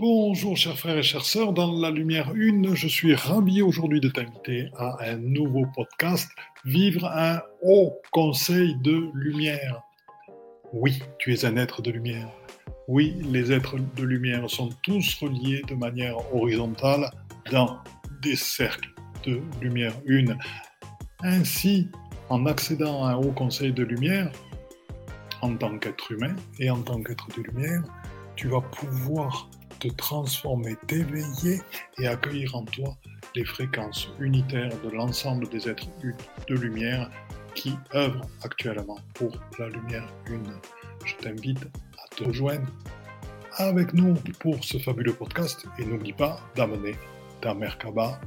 Bonjour 0.00 0.56
chers 0.56 0.78
frères 0.78 0.96
et 0.96 1.02
chères 1.02 1.24
sœurs, 1.24 1.52
dans 1.52 1.72
la 1.72 1.90
lumière 1.90 2.32
une, 2.36 2.76
je 2.76 2.86
suis 2.86 3.16
ravi 3.16 3.62
aujourd'hui 3.62 3.98
de 3.98 4.08
t'inviter 4.08 4.70
à 4.76 4.96
un 5.00 5.16
nouveau 5.16 5.66
podcast, 5.74 6.30
Vivre 6.64 7.04
un 7.06 7.40
haut 7.64 8.00
conseil 8.12 8.76
de 8.76 9.10
lumière. 9.12 9.82
Oui, 10.72 11.02
tu 11.18 11.34
es 11.34 11.44
un 11.44 11.56
être 11.56 11.82
de 11.82 11.90
lumière. 11.90 12.28
Oui, 12.86 13.16
les 13.24 13.50
êtres 13.50 13.74
de 13.96 14.04
lumière 14.04 14.48
sont 14.48 14.68
tous 14.84 15.18
reliés 15.20 15.62
de 15.66 15.74
manière 15.74 16.16
horizontale 16.32 17.10
dans 17.50 17.78
des 18.22 18.36
cercles 18.36 18.94
de 19.26 19.42
lumière 19.60 19.94
une. 20.06 20.38
Ainsi, 21.24 21.88
en 22.28 22.46
accédant 22.46 23.04
à 23.04 23.14
un 23.14 23.16
haut 23.16 23.32
conseil 23.32 23.72
de 23.72 23.82
lumière, 23.82 24.30
en 25.42 25.56
tant 25.56 25.76
qu'être 25.76 26.12
humain 26.12 26.36
et 26.60 26.70
en 26.70 26.82
tant 26.82 27.02
qu'être 27.02 27.26
de 27.36 27.42
lumière, 27.42 27.82
tu 28.36 28.46
vas 28.46 28.60
pouvoir 28.60 29.50
te 29.78 29.88
transformer, 29.88 30.76
t'éveiller 30.86 31.60
et 31.98 32.06
accueillir 32.06 32.54
en 32.54 32.64
toi 32.64 32.96
les 33.34 33.44
fréquences 33.44 34.08
unitaires 34.20 34.72
de 34.82 34.90
l'ensemble 34.90 35.48
des 35.48 35.68
êtres 35.68 35.86
de 36.48 36.54
lumière 36.54 37.10
qui 37.54 37.74
œuvrent 37.94 38.28
actuellement 38.42 38.98
pour 39.14 39.32
la 39.58 39.68
lumière 39.68 40.08
une. 40.28 40.52
Je 41.04 41.14
t'invite 41.16 41.64
à 41.98 42.14
te 42.14 42.24
rejoindre 42.24 42.68
avec 43.56 43.92
nous 43.94 44.14
pour 44.40 44.62
ce 44.64 44.78
fabuleux 44.78 45.14
podcast 45.14 45.66
et 45.78 45.84
n'oublie 45.84 46.12
pas 46.12 46.40
d'amener 46.54 46.94
ta 47.40 47.54
Merkaba 47.54 48.20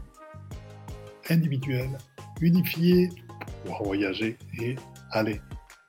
individuelle, 1.30 1.98
unifiée, 2.42 3.10
pour 3.40 3.52
pouvoir 3.64 3.84
voyager 3.84 4.38
et 4.60 4.76
aller 5.12 5.40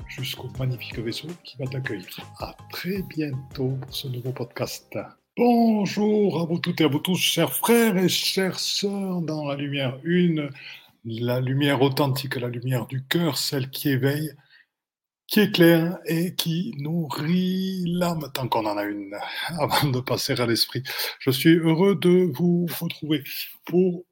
jusqu'au 0.08 0.48
magnifique 0.58 0.98
vaisseau 0.98 1.28
qui 1.44 1.56
va 1.58 1.66
t'accueillir. 1.66 2.06
À 2.38 2.54
très 2.70 3.02
bientôt 3.02 3.76
pour 3.80 3.94
ce 3.94 4.08
nouveau 4.08 4.32
podcast. 4.32 4.96
Bonjour 5.38 6.42
à 6.42 6.44
vous 6.44 6.58
toutes 6.58 6.82
et 6.82 6.84
à 6.84 6.88
vous 6.88 6.98
tous, 6.98 7.16
chers 7.16 7.54
frères 7.54 7.96
et 7.96 8.10
chères 8.10 8.60
sœurs, 8.60 9.22
dans 9.22 9.46
la 9.46 9.56
lumière 9.56 9.98
une, 10.04 10.50
la 11.06 11.40
lumière 11.40 11.80
authentique, 11.80 12.36
la 12.36 12.48
lumière 12.48 12.86
du 12.86 13.02
cœur, 13.06 13.38
celle 13.38 13.70
qui 13.70 13.88
éveille, 13.88 14.30
qui 15.26 15.40
éclaire 15.40 15.98
et 16.04 16.34
qui 16.34 16.74
nourrit 16.76 17.82
l'âme, 17.86 18.30
tant 18.34 18.46
qu'on 18.46 18.66
en 18.66 18.76
a 18.76 18.84
une, 18.84 19.16
avant 19.58 19.88
de 19.88 20.00
passer 20.00 20.38
à 20.38 20.44
l'esprit. 20.46 20.82
Je 21.18 21.30
suis 21.30 21.56
heureux 21.56 21.96
de 21.96 22.30
vous 22.34 22.66
retrouver 22.78 23.24
pour 23.64 24.04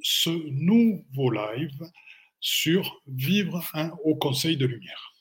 ce 0.00 0.30
nouveau 0.30 1.30
live 1.30 1.88
sur 2.40 3.00
Vivre 3.06 3.64
un 3.74 3.92
haut 4.02 4.16
conseil 4.16 4.56
de 4.56 4.66
lumière. 4.66 5.14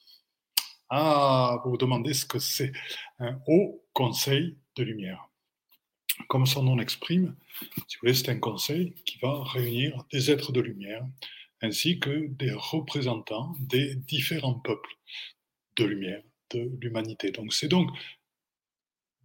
Ah, 0.90 1.62
vous 1.64 1.72
vous 1.72 1.78
demandez 1.78 2.16
ce 2.16 2.26
que 2.26 2.40
c'est 2.40 2.72
un 3.20 3.40
haut 3.48 3.86
conseil 3.94 4.58
de 4.76 4.84
lumière 4.84 5.30
comme 6.28 6.46
son 6.46 6.64
nom 6.64 6.76
l'exprime, 6.76 7.36
c'est 8.14 8.30
un 8.30 8.40
conseil 8.40 8.94
qui 9.06 9.18
va 9.20 9.44
réunir 9.44 10.04
des 10.12 10.32
êtres 10.32 10.52
de 10.52 10.62
lumière 10.62 11.06
ainsi 11.62 12.00
que 12.00 12.28
des 12.28 12.52
représentants 12.52 13.54
des 13.60 13.96
différents 13.96 14.60
peuples 14.60 14.98
de 15.78 15.86
lumière 15.86 16.22
de 16.52 16.72
l'humanité. 16.82 17.32
Donc 17.32 17.54
c'est 17.54 17.68
donc 17.68 17.90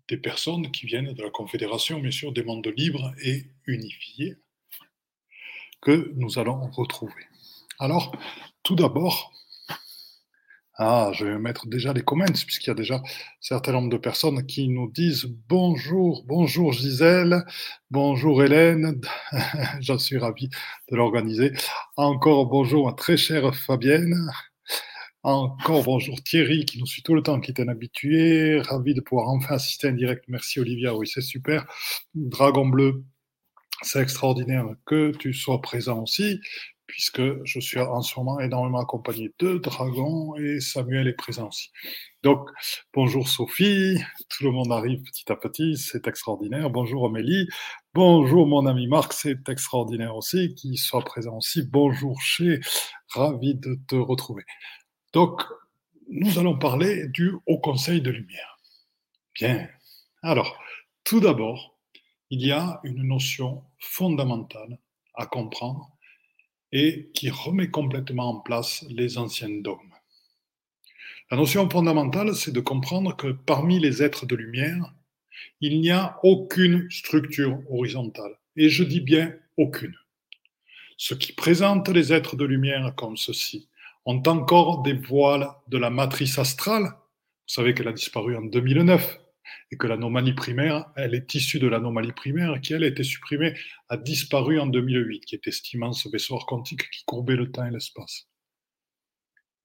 des 0.08 0.16
personnes 0.16 0.70
qui 0.70 0.86
viennent 0.86 1.12
de 1.12 1.22
la 1.22 1.30
Confédération, 1.30 2.00
bien 2.00 2.10
sûr, 2.10 2.32
des 2.32 2.42
mondes 2.42 2.72
libres 2.76 3.12
et 3.22 3.44
unifiés 3.66 4.36
que 5.80 6.12
nous 6.16 6.38
allons 6.38 6.70
retrouver. 6.70 7.26
Alors, 7.78 8.16
tout 8.62 8.74
d'abord, 8.74 9.32
ah, 10.80 11.10
je 11.12 11.24
vais 11.24 11.38
mettre 11.40 11.66
déjà 11.66 11.92
les 11.92 12.02
comments, 12.02 12.24
puisqu'il 12.46 12.68
y 12.68 12.70
a 12.70 12.74
déjà 12.74 12.96
un 12.96 13.02
certain 13.40 13.72
nombre 13.72 13.88
de 13.88 13.96
personnes 13.96 14.46
qui 14.46 14.68
nous 14.68 14.88
disent 14.88 15.26
bonjour, 15.48 16.24
bonjour 16.24 16.72
Gisèle, 16.72 17.44
bonjour 17.90 18.44
Hélène, 18.44 19.00
j'en 19.80 19.98
suis 19.98 20.18
ravi 20.18 20.48
de 20.88 20.96
l'organiser. 20.96 21.52
Encore 21.96 22.46
bonjour 22.46 22.86
ma 22.86 22.92
très 22.92 23.16
chère 23.16 23.52
Fabienne. 23.56 24.30
Encore 25.24 25.82
bonjour 25.82 26.22
Thierry 26.22 26.64
qui 26.64 26.78
nous 26.78 26.86
suit 26.86 27.02
tout 27.02 27.14
le 27.16 27.22
temps, 27.24 27.40
qui 27.40 27.50
est 27.50 27.60
un 27.60 27.66
habitué. 27.66 28.60
Ravi 28.60 28.94
de 28.94 29.00
pouvoir 29.00 29.30
enfin 29.30 29.56
assister 29.56 29.88
en 29.88 29.92
direct. 29.92 30.26
Merci 30.28 30.60
Olivia, 30.60 30.94
oui 30.94 31.08
c'est 31.12 31.22
super. 31.22 31.66
Dragon 32.14 32.68
bleu, 32.68 33.02
c'est 33.82 34.00
extraordinaire 34.00 34.66
que 34.86 35.10
tu 35.10 35.34
sois 35.34 35.60
présent 35.60 36.04
aussi 36.04 36.40
puisque 36.88 37.22
je 37.44 37.60
suis 37.60 37.78
en 37.78 38.02
ce 38.02 38.18
moment 38.18 38.40
énormément 38.40 38.80
accompagné 38.80 39.32
de 39.38 39.58
dragons 39.58 40.34
et 40.36 40.58
Samuel 40.58 41.06
est 41.06 41.12
présent 41.12 41.48
aussi. 41.48 41.70
Donc, 42.24 42.48
bonjour 42.94 43.28
Sophie, 43.28 43.98
tout 44.30 44.44
le 44.44 44.50
monde 44.50 44.72
arrive 44.72 45.02
petit 45.02 45.30
à 45.30 45.36
petit, 45.36 45.76
c'est 45.76 46.08
extraordinaire. 46.08 46.70
Bonjour 46.70 47.06
Amélie, 47.06 47.46
bonjour 47.94 48.46
mon 48.46 48.66
ami 48.66 48.88
Marc, 48.88 49.12
c'est 49.12 49.48
extraordinaire 49.48 50.16
aussi 50.16 50.54
qu'il 50.54 50.78
soit 50.78 51.04
présent 51.04 51.36
aussi. 51.36 51.62
Bonjour 51.62 52.20
chez, 52.20 52.58
ravi 53.10 53.54
de 53.54 53.78
te 53.86 53.94
retrouver. 53.94 54.42
Donc, 55.12 55.42
nous 56.08 56.38
allons 56.38 56.58
parler 56.58 57.06
du 57.08 57.34
Haut 57.46 57.60
Conseil 57.60 58.00
de 58.00 58.10
Lumière. 58.10 58.58
Bien. 59.34 59.68
Alors, 60.22 60.58
tout 61.04 61.20
d'abord, 61.20 61.78
il 62.30 62.44
y 62.44 62.50
a 62.50 62.80
une 62.82 63.06
notion 63.06 63.62
fondamentale 63.78 64.78
à 65.14 65.26
comprendre 65.26 65.97
et 66.72 67.10
qui 67.14 67.30
remet 67.30 67.70
complètement 67.70 68.30
en 68.30 68.40
place 68.40 68.84
les 68.88 69.18
anciens 69.18 69.48
dogmes. 69.48 69.94
La 71.30 71.36
notion 71.36 71.68
fondamentale, 71.68 72.34
c'est 72.34 72.52
de 72.52 72.60
comprendre 72.60 73.14
que 73.16 73.28
parmi 73.28 73.78
les 73.78 74.02
êtres 74.02 74.26
de 74.26 74.34
lumière, 74.34 74.94
il 75.60 75.80
n'y 75.80 75.90
a 75.90 76.18
aucune 76.22 76.90
structure 76.90 77.58
horizontale. 77.70 78.38
Et 78.56 78.68
je 78.68 78.82
dis 78.82 79.00
bien 79.00 79.34
aucune. 79.56 79.94
Ce 80.96 81.14
qui 81.14 81.32
présente 81.32 81.88
les 81.88 82.12
êtres 82.12 82.36
de 82.36 82.44
lumière 82.44 82.94
comme 82.96 83.16
ceci 83.16 83.68
ont 84.04 84.22
encore 84.26 84.82
des 84.82 84.94
voiles 84.94 85.48
de 85.68 85.78
la 85.78 85.90
matrice 85.90 86.38
astrale. 86.38 86.84
Vous 86.84 87.54
savez 87.54 87.74
qu'elle 87.74 87.88
a 87.88 87.92
disparu 87.92 88.36
en 88.36 88.42
2009 88.42 89.20
et 89.70 89.76
que 89.76 89.86
l'anomalie 89.86 90.34
primaire, 90.34 90.90
elle 90.96 91.14
est 91.14 91.34
issue 91.34 91.58
de 91.58 91.66
l'anomalie 91.66 92.12
primaire 92.12 92.60
qui, 92.60 92.72
elle, 92.72 92.84
a 92.84 92.86
été 92.86 93.02
supprimée, 93.02 93.54
a 93.88 93.96
disparu 93.96 94.58
en 94.58 94.66
2008, 94.66 95.24
qui 95.24 95.34
est 95.34 95.46
estimant 95.46 95.92
ce 95.92 96.08
vaisseau 96.08 96.38
quantique 96.38 96.90
qui 96.90 97.04
courbait 97.04 97.36
le 97.36 97.50
temps 97.50 97.66
et 97.66 97.70
l'espace. 97.70 98.28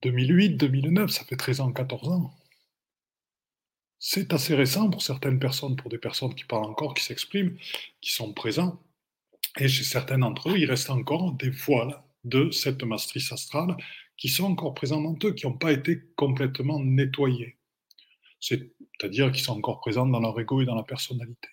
2008, 0.04 0.58
2009, 0.58 1.10
ça 1.10 1.24
fait 1.26 1.38
13 1.38 1.62
ans, 1.62 1.72
14 1.72 2.10
ans. 2.10 2.34
C'est 4.00 4.34
assez 4.34 4.54
récent 4.54 4.90
pour 4.90 5.02
certaines 5.02 5.40
personnes, 5.40 5.78
pour 5.78 5.90
des 5.90 5.98
personnes 5.98 6.36
qui 6.36 6.44
parlent 6.44 6.66
encore, 6.66 6.94
qui 6.94 7.04
s'expriment, 7.04 7.56
qui 8.02 8.12
sont 8.12 8.34
présents. 8.34 8.84
Et 9.58 9.68
chez 9.68 9.84
certains 9.84 10.18
d'entre 10.18 10.50
eux, 10.50 10.58
il 10.58 10.66
reste 10.66 10.90
encore 10.90 11.32
des 11.34 11.50
voiles 11.50 12.02
de 12.26 12.52
cette 12.52 12.84
matrice 12.84 13.32
astrale 13.32 13.78
qui 14.18 14.30
sont 14.30 14.46
encore 14.46 14.74
présents 14.74 15.02
dans 15.02 15.18
eux, 15.24 15.34
qui 15.34 15.46
n'ont 15.46 15.58
pas 15.58 15.72
été 15.72 16.02
complètement 16.16 16.80
nettoyés 16.84 17.58
c'est-à-dire 18.44 19.32
qu'ils 19.32 19.44
sont 19.44 19.54
encore 19.54 19.80
présents 19.80 20.06
dans 20.06 20.20
leur 20.20 20.38
ego 20.38 20.62
et 20.62 20.66
dans 20.66 20.76
la 20.76 20.84
personnalité. 20.84 21.48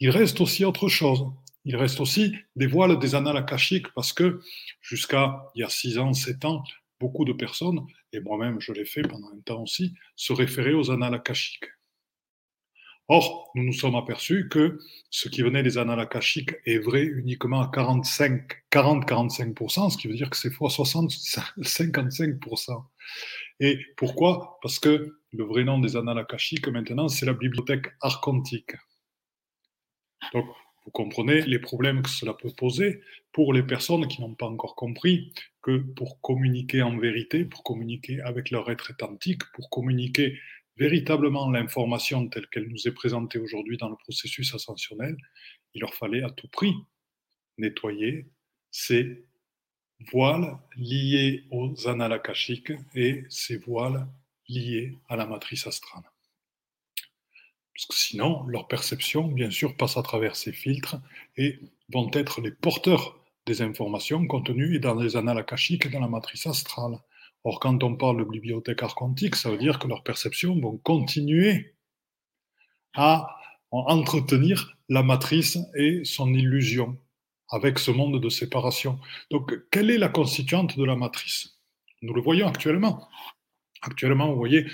Il 0.00 0.08
reste 0.08 0.40
aussi 0.40 0.64
autre 0.64 0.88
chose. 0.88 1.26
Il 1.66 1.76
reste 1.76 2.00
aussi 2.00 2.34
des 2.56 2.66
voiles 2.66 2.98
des 2.98 3.14
annales 3.14 3.36
akashiques 3.36 3.92
parce 3.94 4.14
que 4.14 4.40
jusqu'à 4.80 5.44
il 5.54 5.60
y 5.60 5.64
a 5.64 5.68
6 5.68 5.98
ans, 5.98 6.14
7 6.14 6.46
ans, 6.46 6.64
beaucoup 6.98 7.26
de 7.26 7.34
personnes, 7.34 7.84
et 8.14 8.20
moi-même 8.20 8.58
je 8.58 8.72
l'ai 8.72 8.86
fait 8.86 9.02
pendant 9.02 9.28
un 9.28 9.40
temps 9.44 9.62
aussi, 9.62 9.92
se 10.16 10.32
référaient 10.32 10.72
aux 10.72 10.90
annales 10.90 11.14
akashiques. 11.14 11.68
Or, 13.08 13.50
nous 13.54 13.64
nous 13.64 13.74
sommes 13.74 13.96
aperçus 13.96 14.48
que 14.48 14.78
ce 15.10 15.28
qui 15.28 15.42
venait 15.42 15.62
des 15.62 15.76
annales 15.76 16.00
akashiques 16.00 16.54
est 16.64 16.78
vrai 16.78 17.02
uniquement 17.02 17.60
à 17.60 17.70
40-45%, 17.70 19.90
ce 19.90 19.98
qui 19.98 20.08
veut 20.08 20.14
dire 20.14 20.30
que 20.30 20.38
c'est 20.38 20.50
fois 20.50 20.70
60, 20.70 21.10
55%. 21.10 22.82
Et 23.60 23.78
pourquoi? 23.96 24.58
Parce 24.62 24.78
que 24.78 25.20
le 25.32 25.44
vrai 25.44 25.64
nom 25.64 25.78
des 25.78 25.96
annales 25.96 26.18
akashiques 26.18 26.68
maintenant, 26.68 27.08
c'est 27.08 27.26
la 27.26 27.34
bibliothèque 27.34 27.88
archontique. 28.00 28.72
Donc, 30.32 30.46
vous 30.84 30.90
comprenez 30.92 31.42
les 31.42 31.58
problèmes 31.58 32.02
que 32.02 32.08
cela 32.08 32.32
peut 32.32 32.52
poser 32.56 33.02
pour 33.32 33.52
les 33.52 33.62
personnes 33.62 34.08
qui 34.08 34.22
n'ont 34.22 34.34
pas 34.34 34.46
encore 34.46 34.74
compris 34.74 35.32
que 35.60 35.78
pour 35.78 36.20
communiquer 36.22 36.82
en 36.82 36.96
vérité, 36.96 37.44
pour 37.44 37.62
communiquer 37.62 38.20
avec 38.22 38.50
leur 38.50 38.70
être 38.70 38.90
éthantique, 38.90 39.42
pour 39.52 39.68
communiquer 39.68 40.38
véritablement 40.76 41.50
l'information 41.50 42.26
telle 42.28 42.46
qu'elle 42.46 42.68
nous 42.68 42.86
est 42.86 42.92
présentée 42.92 43.38
aujourd'hui 43.38 43.76
dans 43.76 43.90
le 43.90 43.96
processus 43.96 44.54
ascensionnel, 44.54 45.16
il 45.74 45.80
leur 45.80 45.92
fallait 45.92 46.22
à 46.22 46.30
tout 46.30 46.48
prix 46.48 46.72
nettoyer 47.58 48.30
ces 48.70 49.27
voiles 50.12 50.56
liés 50.76 51.44
aux 51.50 51.88
annales 51.88 52.12
akashiques 52.12 52.72
et 52.94 53.24
ces 53.28 53.58
voiles 53.58 54.06
liés 54.48 54.96
à 55.08 55.16
la 55.16 55.26
matrice 55.26 55.66
astrale. 55.66 56.04
Sinon, 57.90 58.44
leur 58.46 58.66
perception, 58.66 59.28
bien 59.28 59.50
sûr, 59.50 59.76
passe 59.76 59.96
à 59.96 60.02
travers 60.02 60.34
ces 60.34 60.52
filtres 60.52 60.96
et 61.36 61.60
vont 61.92 62.10
être 62.12 62.40
les 62.40 62.50
porteurs 62.50 63.18
des 63.46 63.62
informations 63.62 64.26
contenues 64.26 64.80
dans 64.80 64.94
les 64.94 65.16
annales 65.16 65.38
akashiques 65.38 65.86
et 65.86 65.88
dans 65.88 66.00
la 66.00 66.08
matrice 66.08 66.46
astrale. 66.46 66.98
Or, 67.44 67.60
quand 67.60 67.82
on 67.84 67.94
parle 67.94 68.18
de 68.18 68.30
bibliothèque 68.30 68.82
archontique, 68.82 69.36
ça 69.36 69.50
veut 69.50 69.58
dire 69.58 69.78
que 69.78 69.86
leurs 69.86 70.02
perceptions 70.02 70.58
vont 70.60 70.76
continuer 70.78 71.74
à 72.94 73.36
entretenir 73.70 74.76
la 74.88 75.02
matrice 75.02 75.58
et 75.76 76.04
son 76.04 76.34
illusion 76.34 76.98
avec 77.50 77.78
ce 77.78 77.90
monde 77.90 78.20
de 78.20 78.28
séparation. 78.28 78.98
Donc, 79.30 79.54
quelle 79.70 79.90
est 79.90 79.98
la 79.98 80.08
constituante 80.08 80.78
de 80.78 80.84
la 80.84 80.96
matrice? 80.96 81.58
Nous 82.02 82.14
le 82.14 82.20
voyons 82.20 82.46
actuellement. 82.46 83.08
Actuellement, 83.82 84.30
vous 84.30 84.36
voyez, 84.36 84.66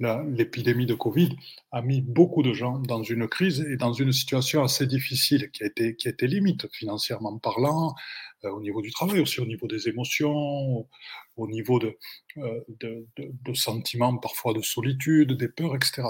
l'épidémie 0.00 0.86
de 0.86 0.94
Covid 0.94 1.36
a 1.72 1.80
mis 1.80 2.02
beaucoup 2.02 2.42
de 2.42 2.52
gens 2.52 2.78
dans 2.78 3.02
une 3.02 3.26
crise 3.26 3.60
et 3.60 3.76
dans 3.76 3.92
une 3.92 4.12
situation 4.12 4.62
assez 4.62 4.86
difficile 4.86 5.50
qui 5.50 5.62
a 5.62 5.66
été, 5.66 6.26
limite 6.26 6.70
financièrement 6.72 7.38
parlant, 7.38 7.94
euh, 8.44 8.50
au 8.50 8.60
niveau 8.60 8.82
du 8.82 8.90
travail, 8.90 9.20
aussi 9.20 9.40
au 9.40 9.46
niveau 9.46 9.66
des 9.66 9.88
émotions, 9.88 10.86
au 11.36 11.48
niveau 11.48 11.78
de, 11.78 11.96
euh, 12.38 12.60
de, 12.68 13.54
sentiments 13.54 14.16
parfois 14.18 14.52
de 14.52 14.62
solitude, 14.62 15.32
des 15.32 15.48
peurs, 15.48 15.74
etc. 15.74 16.02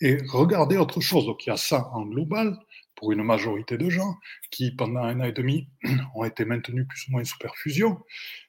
et 0.00 0.18
regardez 0.28 0.76
autre 0.76 1.00
chose. 1.00 1.26
Donc 1.26 1.46
il 1.46 1.50
y 1.50 1.52
a 1.52 1.56
ça 1.56 1.90
en 1.92 2.06
global 2.06 2.58
pour 3.00 3.12
une 3.12 3.22
majorité 3.22 3.78
de 3.78 3.88
gens 3.88 4.18
qui, 4.50 4.72
pendant 4.72 5.00
un 5.00 5.20
an 5.20 5.24
et 5.24 5.32
demi, 5.32 5.70
ont 6.14 6.24
été 6.24 6.44
maintenus 6.44 6.86
plus 6.86 7.08
ou 7.08 7.12
moins 7.12 7.24
sous 7.24 7.38
perfusion. 7.38 7.98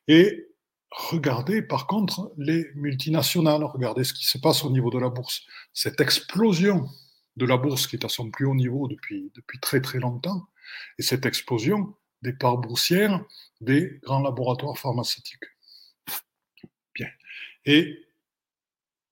Et 0.09 0.45
regardez 0.91 1.61
par 1.61 1.87
contre 1.87 2.33
les 2.37 2.65
multinationales, 2.75 3.63
regardez 3.63 4.03
ce 4.03 4.13
qui 4.13 4.25
se 4.25 4.37
passe 4.37 4.65
au 4.65 4.69
niveau 4.69 4.89
de 4.89 4.99
la 4.99 5.07
bourse. 5.07 5.43
Cette 5.73 6.01
explosion 6.01 6.89
de 7.37 7.45
la 7.45 7.55
bourse 7.55 7.87
qui 7.87 7.95
est 7.95 8.03
à 8.03 8.09
son 8.09 8.29
plus 8.29 8.45
haut 8.45 8.53
niveau 8.53 8.89
depuis, 8.89 9.31
depuis 9.35 9.57
très 9.61 9.79
très 9.79 9.99
longtemps, 9.99 10.49
et 10.99 11.01
cette 11.01 11.25
explosion 11.25 11.95
des 12.21 12.33
parts 12.33 12.57
boursières 12.57 13.23
des 13.61 13.99
grands 14.03 14.21
laboratoires 14.21 14.77
pharmaceutiques. 14.77 15.45
Bien. 16.93 17.07
Et 17.63 18.05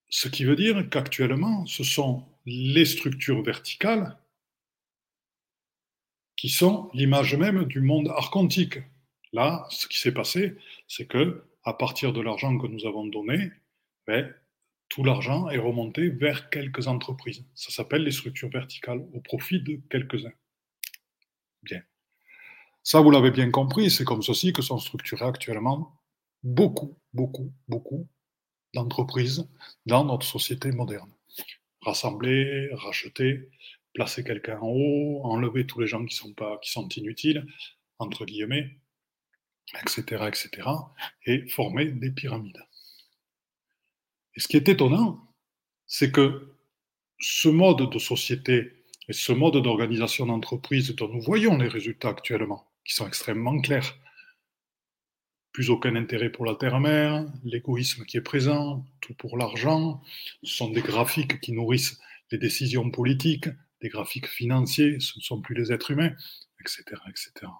ce 0.10 0.28
qui 0.28 0.44
veut 0.44 0.58
dire 0.58 0.90
qu'actuellement, 0.90 1.66
ce 1.66 1.86
sont 1.86 2.26
les 2.46 2.84
structures 2.84 3.42
verticales 3.42 4.18
qui 6.40 6.48
sont 6.48 6.90
l'image 6.94 7.36
même 7.36 7.66
du 7.66 7.82
monde 7.82 8.08
archontique. 8.08 8.80
Là, 9.34 9.68
ce 9.72 9.88
qui 9.88 10.00
s'est 10.00 10.14
passé, 10.14 10.56
c'est 10.88 11.06
que 11.06 11.44
à 11.64 11.74
partir 11.74 12.14
de 12.14 12.22
l'argent 12.22 12.58
que 12.58 12.68
nous 12.68 12.86
avons 12.86 13.06
donné, 13.06 13.52
ben, 14.08 14.34
tout 14.88 15.04
l'argent 15.04 15.50
est 15.50 15.58
remonté 15.58 16.08
vers 16.08 16.50
quelques 16.50 16.88
entreprises. 16.88 17.46
Ça 17.56 17.72
s'appelle 17.72 18.04
les 18.04 18.14
structures 18.14 18.50
verticales 18.50 19.06
au 19.14 19.20
profit 19.20 19.62
de 19.62 19.82
quelques-uns. 19.90 20.32
Bien. 21.62 21.82
Ça, 22.84 23.02
vous 23.02 23.12
l'avez 23.12 23.32
bien 23.32 23.52
compris, 23.52 23.92
c'est 23.92 24.06
comme 24.06 24.22
ceci 24.24 24.54
que 24.54 24.62
sont 24.62 24.80
structurées 24.80 25.26
actuellement 25.26 25.94
beaucoup, 26.42 26.98
beaucoup, 27.12 27.52
beaucoup 27.68 28.08
d'entreprises 28.74 29.46
dans 29.86 30.06
notre 30.06 30.26
société 30.26 30.72
moderne. 30.72 31.12
Rassembler, 31.82 32.70
racheter, 32.72 33.50
placer 34.00 34.24
quelqu'un 34.24 34.58
en 34.62 34.70
haut, 34.70 35.20
enlever 35.26 35.68
tous 35.68 35.82
les 35.82 35.88
gens 35.88 36.06
qui 36.06 36.16
sont, 36.16 36.32
pas, 36.32 36.58
qui 36.64 36.72
sont 36.72 36.88
inutiles, 36.88 37.46
entre 37.98 38.24
guillemets, 38.24 38.78
etc., 39.84 40.24
etc., 40.26 40.70
et 41.26 41.46
former 41.50 41.88
des 41.88 42.10
pyramides. 42.10 42.64
Et 44.36 44.40
ce 44.40 44.48
qui 44.48 44.56
est 44.56 44.70
étonnant, 44.70 45.20
c'est 45.86 46.14
que 46.14 46.56
ce 47.20 47.50
mode 47.50 47.90
de 47.92 48.00
société 48.00 48.86
et 49.10 49.14
ce 49.14 49.34
mode 49.34 49.62
d'organisation 49.62 50.28
d'entreprise 50.28 50.96
dont 50.96 51.10
nous 51.10 51.20
voyons 51.20 51.58
les 51.58 51.68
résultats 51.68 52.08
actuellement, 52.08 52.72
qui 52.86 52.94
sont 52.94 53.06
extrêmement 53.06 53.60
clairs, 53.60 53.98
plus 55.52 55.72
aucun 55.72 55.98
intérêt 55.98 56.30
pour 56.30 56.46
la 56.46 56.56
terre-mère, 56.56 57.28
l'égoïsme 57.44 58.06
qui 58.06 58.16
est 58.16 58.22
présent, 58.22 58.86
tout 59.02 59.14
pour 59.16 59.38
l'argent, 59.38 60.02
ce 60.44 60.56
sont 60.56 60.70
des 60.72 60.82
graphiques 60.82 61.42
qui 61.42 61.52
nourrissent 61.52 62.00
les 62.32 62.38
décisions 62.38 62.90
politiques, 62.92 63.50
des 63.82 63.90
graphiques 63.90 64.28
financiers, 64.28 65.00
ce 65.00 65.18
ne 65.18 65.22
sont 65.22 65.42
plus 65.42 65.56
les 65.56 65.72
êtres 65.72 65.92
humains, 65.92 66.14
etc. 66.62 66.84
etc 67.10 67.52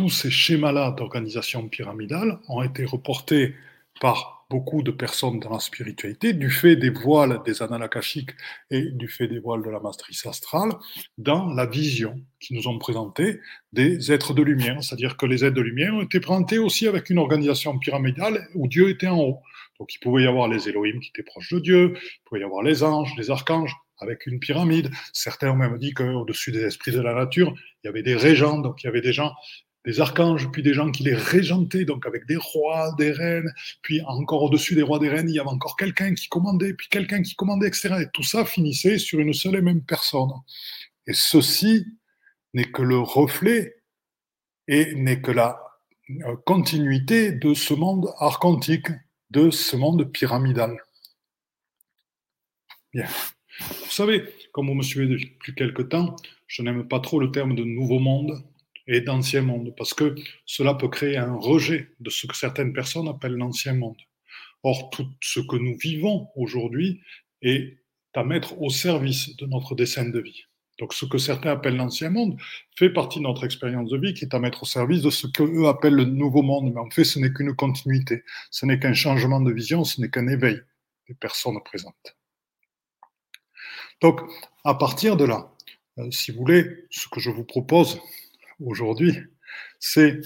tous 0.00 0.08
ces 0.08 0.30
schémas-là 0.30 0.92
d'organisation 0.92 1.68
pyramidale 1.68 2.38
ont 2.48 2.62
été 2.62 2.86
reportés 2.86 3.54
par 4.00 4.46
beaucoup 4.48 4.82
de 4.82 4.90
personnes 4.90 5.38
dans 5.40 5.50
la 5.50 5.60
spiritualité, 5.60 6.32
du 6.32 6.50
fait 6.50 6.74
des 6.74 6.90
voiles 6.90 7.40
des 7.44 7.62
analakashiques 7.62 8.30
et 8.70 8.90
du 8.90 9.08
fait 9.08 9.28
des 9.28 9.38
voiles 9.38 9.62
de 9.62 9.70
la 9.70 9.78
matrice 9.78 10.24
astrale, 10.24 10.70
dans 11.18 11.52
la 11.52 11.66
vision 11.66 12.20
qui 12.40 12.54
nous 12.54 12.66
ont 12.66 12.78
présenté 12.78 13.40
des 13.72 14.10
êtres 14.10 14.32
de 14.32 14.42
lumière. 14.42 14.82
C'est-à-dire 14.82 15.16
que 15.18 15.26
les 15.26 15.44
êtres 15.44 15.54
de 15.54 15.60
lumière 15.60 15.94
ont 15.94 16.02
été 16.02 16.18
présentés 16.18 16.58
aussi 16.58 16.88
avec 16.88 17.10
une 17.10 17.18
organisation 17.18 17.78
pyramidale 17.78 18.48
où 18.54 18.66
Dieu 18.68 18.88
était 18.88 19.08
en 19.08 19.18
haut. 19.18 19.38
Donc 19.80 19.94
il 19.94 19.98
pouvait 19.98 20.24
y 20.24 20.26
avoir 20.26 20.46
les 20.46 20.68
Elohim 20.68 21.00
qui 21.00 21.08
étaient 21.08 21.22
proches 21.22 21.52
de 21.52 21.58
Dieu, 21.58 21.94
il 21.96 22.20
pouvait 22.26 22.42
y 22.42 22.44
avoir 22.44 22.62
les 22.62 22.84
anges, 22.84 23.12
les 23.16 23.30
archanges, 23.30 23.74
avec 23.98 24.26
une 24.26 24.38
pyramide. 24.38 24.90
Certains 25.12 25.50
ont 25.50 25.56
même 25.56 25.78
dit 25.78 25.94
qu'au-dessus 25.94 26.52
des 26.52 26.60
esprits 26.60 26.92
de 26.92 27.00
la 27.00 27.14
nature, 27.14 27.54
il 27.82 27.86
y 27.86 27.88
avait 27.88 28.02
des 28.02 28.14
régents, 28.14 28.58
donc 28.58 28.82
il 28.82 28.86
y 28.86 28.88
avait 28.88 29.00
des 29.00 29.14
gens 29.14 29.32
des 29.86 29.98
archanges, 29.98 30.50
puis 30.50 30.62
des 30.62 30.74
gens 30.74 30.90
qui 30.90 31.02
les 31.02 31.14
régentaient, 31.14 31.86
donc 31.86 32.04
avec 32.04 32.26
des 32.26 32.36
rois, 32.36 32.94
des 32.98 33.10
reines, 33.12 33.50
puis 33.80 34.02
encore 34.02 34.42
au-dessus 34.42 34.74
des 34.74 34.82
rois, 34.82 34.98
des 34.98 35.08
reines, 35.08 35.30
il 35.30 35.34
y 35.34 35.40
avait 35.40 35.48
encore 35.48 35.76
quelqu'un 35.76 36.12
qui 36.12 36.28
commandait, 36.28 36.74
puis 36.74 36.88
quelqu'un 36.90 37.22
qui 37.22 37.34
commandait, 37.34 37.68
etc. 37.68 37.94
Et 38.02 38.06
tout 38.12 38.22
ça 38.22 38.44
finissait 38.44 38.98
sur 38.98 39.18
une 39.20 39.32
seule 39.32 39.56
et 39.56 39.62
même 39.62 39.82
personne. 39.82 40.28
Et 41.06 41.14
ceci 41.14 41.86
n'est 42.52 42.70
que 42.70 42.82
le 42.82 42.98
reflet 42.98 43.76
et 44.68 44.94
n'est 44.94 45.22
que 45.22 45.30
la 45.30 45.58
euh, 46.26 46.36
continuité 46.44 47.32
de 47.32 47.54
ce 47.54 47.72
monde 47.72 48.12
archontique, 48.18 48.88
de 49.30 49.50
ce 49.50 49.76
monde 49.76 50.10
pyramidal. 50.10 50.76
Bien. 52.92 53.06
Vous 53.60 53.90
savez, 53.90 54.24
comme 54.52 54.68
vous 54.68 54.74
me 54.74 54.82
suivez 54.82 55.06
depuis 55.06 55.54
quelque 55.54 55.82
temps, 55.82 56.16
je 56.46 56.62
n'aime 56.62 56.88
pas 56.88 57.00
trop 57.00 57.20
le 57.20 57.30
terme 57.30 57.54
de 57.54 57.64
nouveau 57.64 57.98
monde, 57.98 58.42
et 58.90 59.00
d'ancien 59.00 59.42
monde, 59.42 59.72
parce 59.76 59.94
que 59.94 60.16
cela 60.46 60.74
peut 60.74 60.88
créer 60.88 61.16
un 61.16 61.36
rejet 61.36 61.90
de 62.00 62.10
ce 62.10 62.26
que 62.26 62.36
certaines 62.36 62.72
personnes 62.72 63.06
appellent 63.06 63.36
l'ancien 63.36 63.72
monde. 63.72 63.96
Or, 64.64 64.90
tout 64.90 65.06
ce 65.22 65.38
que 65.38 65.56
nous 65.56 65.76
vivons 65.78 66.28
aujourd'hui 66.34 67.00
est 67.40 67.78
à 68.14 68.24
mettre 68.24 68.60
au 68.60 68.68
service 68.68 69.36
de 69.36 69.46
notre 69.46 69.76
dessin 69.76 70.08
de 70.08 70.18
vie. 70.18 70.44
Donc, 70.80 70.94
ce 70.94 71.04
que 71.04 71.18
certains 71.18 71.52
appellent 71.52 71.76
l'ancien 71.76 72.08
monde 72.08 72.38
fait 72.74 72.88
partie 72.88 73.18
de 73.18 73.24
notre 73.24 73.44
expérience 73.44 73.90
de 73.90 73.98
vie 73.98 74.14
qui 74.14 74.24
est 74.24 74.34
à 74.34 74.38
mettre 74.38 74.62
au 74.62 74.66
service 74.66 75.02
de 75.02 75.10
ce 75.10 75.26
qu'eux 75.26 75.68
appellent 75.68 75.94
le 75.94 76.06
nouveau 76.06 76.40
monde. 76.40 76.72
Mais 76.72 76.80
en 76.80 76.88
fait, 76.88 77.04
ce 77.04 77.18
n'est 77.18 77.32
qu'une 77.32 77.54
continuité, 77.54 78.24
ce 78.50 78.64
n'est 78.64 78.78
qu'un 78.78 78.94
changement 78.94 79.40
de 79.40 79.52
vision, 79.52 79.84
ce 79.84 80.00
n'est 80.00 80.08
qu'un 80.08 80.26
éveil 80.26 80.58
des 81.06 81.14
personnes 81.14 81.60
présentes. 81.62 82.16
Donc, 84.00 84.22
à 84.64 84.74
partir 84.74 85.18
de 85.18 85.24
là, 85.24 85.52
euh, 85.98 86.10
si 86.10 86.30
vous 86.30 86.38
voulez, 86.38 86.86
ce 86.90 87.08
que 87.08 87.20
je 87.20 87.30
vous 87.30 87.44
propose, 87.44 88.00
aujourd'hui, 88.58 89.18
c'est 89.78 90.20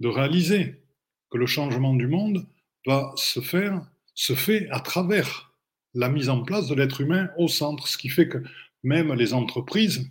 de 0.00 0.08
réaliser 0.08 0.82
que 1.30 1.36
le 1.36 1.46
changement 1.46 1.92
du 1.92 2.06
monde 2.06 2.46
va 2.86 3.12
se 3.16 3.40
faire, 3.40 3.82
se 4.14 4.34
fait 4.34 4.68
à 4.70 4.80
travers 4.80 5.52
la 5.92 6.08
mise 6.08 6.30
en 6.30 6.42
place 6.42 6.66
de 6.66 6.74
l'être 6.74 7.02
humain 7.02 7.28
au 7.36 7.48
centre, 7.48 7.88
ce 7.88 7.98
qui 7.98 8.08
fait 8.08 8.28
que 8.28 8.42
même 8.82 9.12
les 9.14 9.34
entreprises 9.34 10.10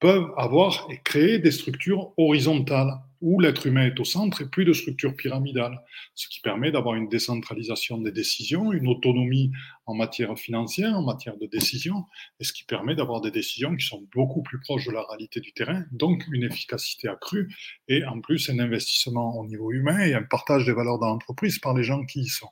peuvent 0.00 0.32
avoir 0.36 0.86
et 0.90 1.00
créer 1.02 1.38
des 1.38 1.50
structures 1.50 2.12
horizontales 2.16 3.00
où 3.24 3.40
l'être 3.40 3.66
humain 3.66 3.86
est 3.86 3.98
au 3.98 4.04
centre 4.04 4.42
et 4.42 4.48
plus 4.50 4.66
de 4.66 4.74
structure 4.74 5.16
pyramidale, 5.16 5.82
ce 6.14 6.28
qui 6.28 6.40
permet 6.40 6.70
d'avoir 6.70 6.94
une 6.94 7.08
décentralisation 7.08 7.96
des 7.96 8.12
décisions, 8.12 8.70
une 8.70 8.86
autonomie 8.86 9.50
en 9.86 9.94
matière 9.94 10.38
financière, 10.38 10.94
en 10.94 11.02
matière 11.02 11.38
de 11.38 11.46
décision, 11.46 12.04
et 12.38 12.44
ce 12.44 12.52
qui 12.52 12.64
permet 12.64 12.94
d'avoir 12.94 13.22
des 13.22 13.30
décisions 13.30 13.74
qui 13.76 13.86
sont 13.86 14.06
beaucoup 14.12 14.42
plus 14.42 14.60
proches 14.60 14.86
de 14.86 14.92
la 14.92 15.02
réalité 15.08 15.40
du 15.40 15.54
terrain, 15.54 15.86
donc 15.90 16.22
une 16.30 16.42
efficacité 16.42 17.08
accrue, 17.08 17.48
et 17.88 18.04
en 18.04 18.20
plus 18.20 18.50
un 18.50 18.58
investissement 18.58 19.38
au 19.38 19.46
niveau 19.46 19.72
humain 19.72 20.00
et 20.00 20.12
un 20.12 20.22
partage 20.22 20.66
des 20.66 20.74
valeurs 20.74 20.98
dans 20.98 21.08
l'entreprise 21.08 21.58
par 21.58 21.72
les 21.72 21.82
gens 21.82 22.04
qui 22.04 22.20
y 22.20 22.28
sont. 22.28 22.50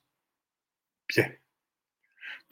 Bien. 1.14 1.26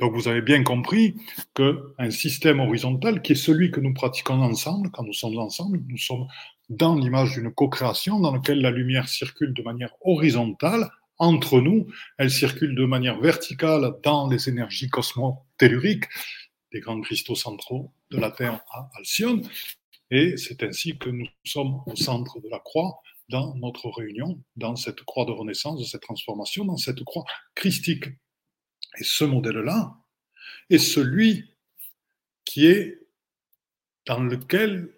Donc 0.01 0.15
vous 0.15 0.29
avez 0.29 0.41
bien 0.41 0.63
compris 0.63 1.15
qu'un 1.55 2.11
système 2.11 2.59
horizontal, 2.59 3.21
qui 3.21 3.33
est 3.33 3.37
celui 3.37 3.71
que 3.71 3.81
nous 3.81 3.93
pratiquons 3.93 4.41
ensemble, 4.41 4.91
quand 4.91 5.05
nous 5.05 5.13
sommes 5.13 5.39
ensemble, 5.39 5.81
nous 5.87 5.99
sommes 5.99 6.27
dans 6.71 6.97
l'image 6.97 7.35
d'une 7.35 7.53
co-création 7.53 8.19
dans 8.19 8.33
laquelle 8.33 8.63
la 8.63 8.71
lumière 8.71 9.09
circule 9.09 9.53
de 9.53 9.63
manière 9.63 9.93
horizontale 10.01 10.91
entre 11.19 11.61
nous, 11.61 11.87
elle 12.17 12.31
circule 12.31 12.75
de 12.75 12.87
manière 12.87 13.21
verticale 13.21 13.93
dans 14.03 14.27
les 14.27 14.49
énergies 14.49 14.89
cosmotelluriques 14.89 16.07
des 16.73 16.81
grands 16.81 17.01
cristaux 17.03 17.35
centraux 17.35 17.93
de 18.11 18.17
la 18.17 18.31
Terre 18.31 18.61
à 18.73 18.89
Alcyone, 18.97 19.43
et 20.11 20.39
c'est 20.39 20.63
ainsi 20.63 20.97
que 20.97 21.11
nous 21.11 21.27
sommes 21.45 21.83
au 21.87 21.95
centre 21.95 22.41
de 22.41 22.49
la 22.49 22.59
croix 22.59 23.03
dans 23.29 23.55
notre 23.57 23.91
réunion, 23.91 24.41
dans 24.57 24.77
cette 24.77 25.03
croix 25.03 25.27
de 25.27 25.33
renaissance, 25.33 25.79
de 25.79 25.85
cette 25.85 26.03
transformation, 26.03 26.65
dans 26.65 26.79
cette 26.79 27.05
croix 27.05 27.25
christique. 27.55 28.07
Et 28.99 29.05
ce 29.05 29.25
modèle-là 29.25 29.95
est 30.69 30.79
celui 30.79 31.51
qui 32.45 32.67
est 32.67 32.99
dans 34.07 34.21
lequel 34.21 34.91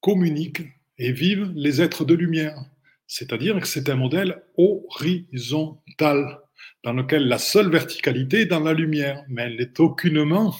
communiquent 0.00 0.62
et 0.98 1.12
vivent 1.12 1.52
les 1.54 1.80
êtres 1.80 2.04
de 2.04 2.14
lumière. 2.14 2.58
C'est-à-dire 3.06 3.58
que 3.60 3.66
c'est 3.66 3.88
un 3.88 3.96
modèle 3.96 4.42
horizontal, 4.56 6.40
dans 6.82 6.92
lequel 6.92 7.28
la 7.28 7.38
seule 7.38 7.70
verticalité 7.70 8.42
est 8.42 8.46
dans 8.46 8.60
la 8.60 8.72
lumière, 8.72 9.24
mais 9.28 9.42
elle 9.42 9.56
n'est 9.56 9.80
aucunement 9.80 10.54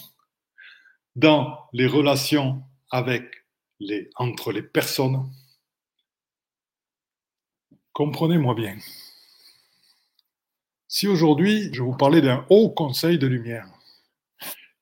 dans 1.16 1.58
les 1.72 1.86
relations 1.86 2.62
avec 2.90 3.46
les, 3.80 4.10
entre 4.16 4.52
les 4.52 4.62
personnes, 4.62 5.30
comprenez-moi 7.92 8.54
bien. 8.54 8.76
Si 10.88 11.08
aujourd'hui 11.08 11.72
je 11.72 11.82
vous 11.82 11.96
parlais 11.96 12.20
d'un 12.20 12.46
haut 12.48 12.70
conseil 12.70 13.18
de 13.18 13.26
lumière 13.26 13.68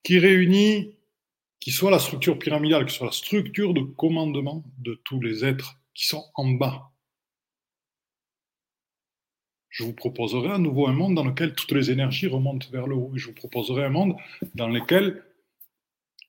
qui 0.02 0.18
réunit, 0.18 0.96
qui 1.60 1.70
soit 1.70 1.90
la 1.90 1.98
structure 1.98 2.38
pyramidale, 2.38 2.84
qui 2.84 2.94
soit 2.94 3.06
la 3.06 3.12
structure 3.12 3.72
de 3.72 3.80
commandement 3.80 4.64
de 4.78 5.00
tous 5.04 5.20
les 5.20 5.44
êtres 5.44 5.80
qui 5.94 6.06
sont 6.06 6.24
en 6.34 6.48
bas, 6.48 6.90
je 9.70 9.82
vous 9.82 9.94
proposerai 9.94 10.50
à 10.52 10.58
nouveau 10.58 10.86
un 10.86 10.92
monde 10.92 11.14
dans 11.14 11.24
lequel 11.24 11.54
toutes 11.54 11.72
les 11.72 11.90
énergies 11.90 12.28
remontent 12.28 12.68
vers 12.70 12.86
le 12.86 12.94
haut. 12.94 13.10
Je 13.14 13.26
vous 13.26 13.34
proposerai 13.34 13.84
un 13.84 13.88
monde 13.88 14.14
dans 14.54 14.68
lequel 14.68 15.24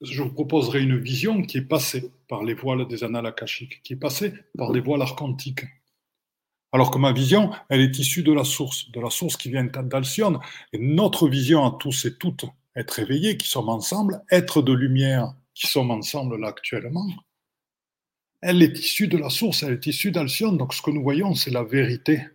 je 0.02 0.24
vous 0.24 0.34
proposerai 0.34 0.82
une 0.82 0.98
vision 0.98 1.44
qui 1.44 1.58
est 1.58 1.62
passée 1.62 2.12
par 2.28 2.44
les 2.44 2.54
voiles 2.54 2.88
des 2.88 3.04
annales 3.04 3.28
akashiques, 3.28 3.84
qui 3.84 3.94
est 3.94 3.98
passée 3.98 4.34
par 4.58 4.72
des 4.72 4.80
voiles 4.80 5.02
archontiques. 5.02 5.66
Alors 6.76 6.92
que 6.92 6.98
ma 6.98 7.14
vision, 7.14 7.52
elle 7.70 7.80
est 7.80 8.00
issue 8.00 8.22
de 8.22 8.34
la 8.34 8.44
source, 8.44 8.92
de 8.92 9.00
la 9.00 9.10
source 9.10 9.38
qui 9.38 9.50
vient 9.50 9.64
d'Alcyone. 9.64 10.40
Et 10.74 10.78
notre 10.78 11.30
vision 11.30 11.64
à 11.64 11.78
tous 11.80 12.04
et 12.04 12.18
toutes, 12.18 12.44
être 12.76 13.00
éveillés, 13.00 13.38
qui 13.38 13.48
sommes 13.48 13.70
ensemble, 13.70 14.22
être 14.30 14.62
de 14.62 14.74
lumière, 14.74 15.34
qui 15.54 15.68
sommes 15.68 15.90
ensemble 15.90 16.38
là 16.38 16.50
actuellement, 16.50 17.08
elle 18.42 18.62
est 18.62 18.78
issue 18.78 19.08
de 19.08 19.18
la 19.18 19.30
source, 19.30 19.64
elle 19.64 19.72
est 19.72 19.88
issue 19.88 20.12
d'Alcyone. 20.12 20.58
Donc 20.58 20.74
ce 20.74 20.82
que 20.82 20.92
nous 20.92 21.02
voyons, 21.02 21.34
c'est 21.34 21.50
la 21.50 21.64
vérité. 21.64 22.28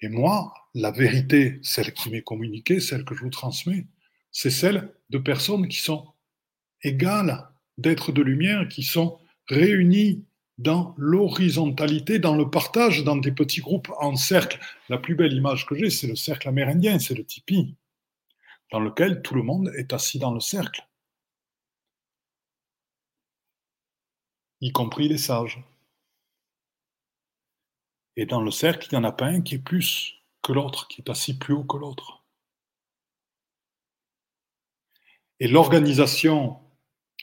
Et 0.00 0.08
moi, 0.08 0.52
la 0.74 0.90
vérité, 0.90 1.60
celle 1.62 1.92
qui 1.92 2.10
m'est 2.10 2.22
communiquée, 2.22 2.80
celle 2.80 3.04
que 3.04 3.14
je 3.14 3.22
vous 3.22 3.30
transmets, 3.30 3.86
c'est 4.32 4.50
celle 4.50 4.92
de 5.10 5.18
personnes 5.18 5.68
qui 5.68 5.78
sont 5.78 6.08
égales, 6.82 7.48
d'êtres 7.78 8.10
de 8.10 8.22
lumière, 8.22 8.66
qui 8.66 8.82
sont 8.82 9.20
réunis 9.46 10.24
dans 10.58 10.94
l'horizontalité, 10.96 12.18
dans 12.18 12.36
le 12.36 12.50
partage, 12.50 13.04
dans 13.04 13.16
des 13.16 13.32
petits 13.32 13.60
groupes 13.60 13.90
en 13.98 14.16
cercle. 14.16 14.60
La 14.88 14.98
plus 14.98 15.14
belle 15.14 15.32
image 15.32 15.66
que 15.66 15.74
j'ai, 15.74 15.90
c'est 15.90 16.06
le 16.06 16.16
cercle 16.16 16.48
amérindien, 16.48 16.98
c'est 16.98 17.14
le 17.14 17.24
tipi, 17.24 17.74
dans 18.70 18.80
lequel 18.80 19.22
tout 19.22 19.34
le 19.34 19.42
monde 19.42 19.72
est 19.76 19.92
assis 19.92 20.18
dans 20.18 20.32
le 20.32 20.40
cercle, 20.40 20.86
y 24.60 24.72
compris 24.72 25.08
les 25.08 25.18
sages. 25.18 25.62
Et 28.16 28.26
dans 28.26 28.42
le 28.42 28.50
cercle, 28.50 28.88
il 28.90 28.94
n'y 28.94 29.04
en 29.04 29.08
a 29.08 29.12
pas 29.12 29.26
un 29.26 29.40
qui 29.40 29.56
est 29.56 29.58
plus 29.58 30.22
que 30.42 30.52
l'autre, 30.52 30.86
qui 30.88 31.00
est 31.00 31.10
assis 31.10 31.38
plus 31.38 31.54
haut 31.54 31.64
que 31.64 31.76
l'autre. 31.76 32.22
Et 35.40 35.48
l'organisation 35.48 36.60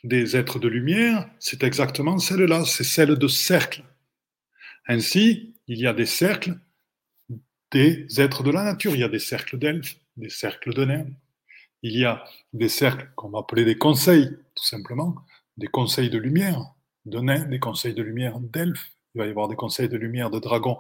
des 0.04 0.36
êtres 0.36 0.60
de 0.60 0.68
lumière, 0.68 1.30
c'est 1.40 1.64
exactement 1.64 2.18
celle-là, 2.18 2.66
c'est 2.66 2.84
celle 2.84 3.16
de 3.16 3.28
cercle. 3.28 3.84
Ainsi, 4.88 5.56
il 5.68 5.80
y 5.80 5.88
a 5.88 5.94
des 5.94 6.06
cercles 6.06 6.58
des 7.72 8.08
êtres 8.20 8.44
de 8.44 8.52
la 8.52 8.64
nature, 8.64 8.96
il 8.96 9.02
y 9.02 9.04
a 9.04 9.10
des 9.10 9.20
cercles 9.20 9.60
d'elfes, 9.60 9.98
des 10.18 10.30
cercles 10.30 10.74
de 10.74 10.86
nains, 10.86 11.06
il 11.84 11.98
y 11.98 12.06
a 12.06 12.24
des 12.54 12.70
cercles 12.70 13.12
qu'on 13.16 13.30
va 13.30 13.40
appeler 13.40 13.64
des 13.64 13.78
conseils, 13.78 14.30
tout 14.56 14.66
simplement, 14.66 15.16
des 15.58 15.68
conseils 15.68 16.10
de 16.10 16.18
lumière 16.18 16.74
de 17.06 17.20
nains, 17.20 17.46
des 17.46 17.60
conseils 17.60 17.94
de 17.94 18.02
lumière 18.02 18.40
d'elfes, 18.40 18.92
il 19.14 19.20
va 19.20 19.28
y 19.28 19.30
avoir 19.30 19.48
des 19.48 19.56
conseils 19.56 19.90
de 19.90 19.98
lumière 19.98 20.30
de 20.30 20.40
dragons 20.40 20.78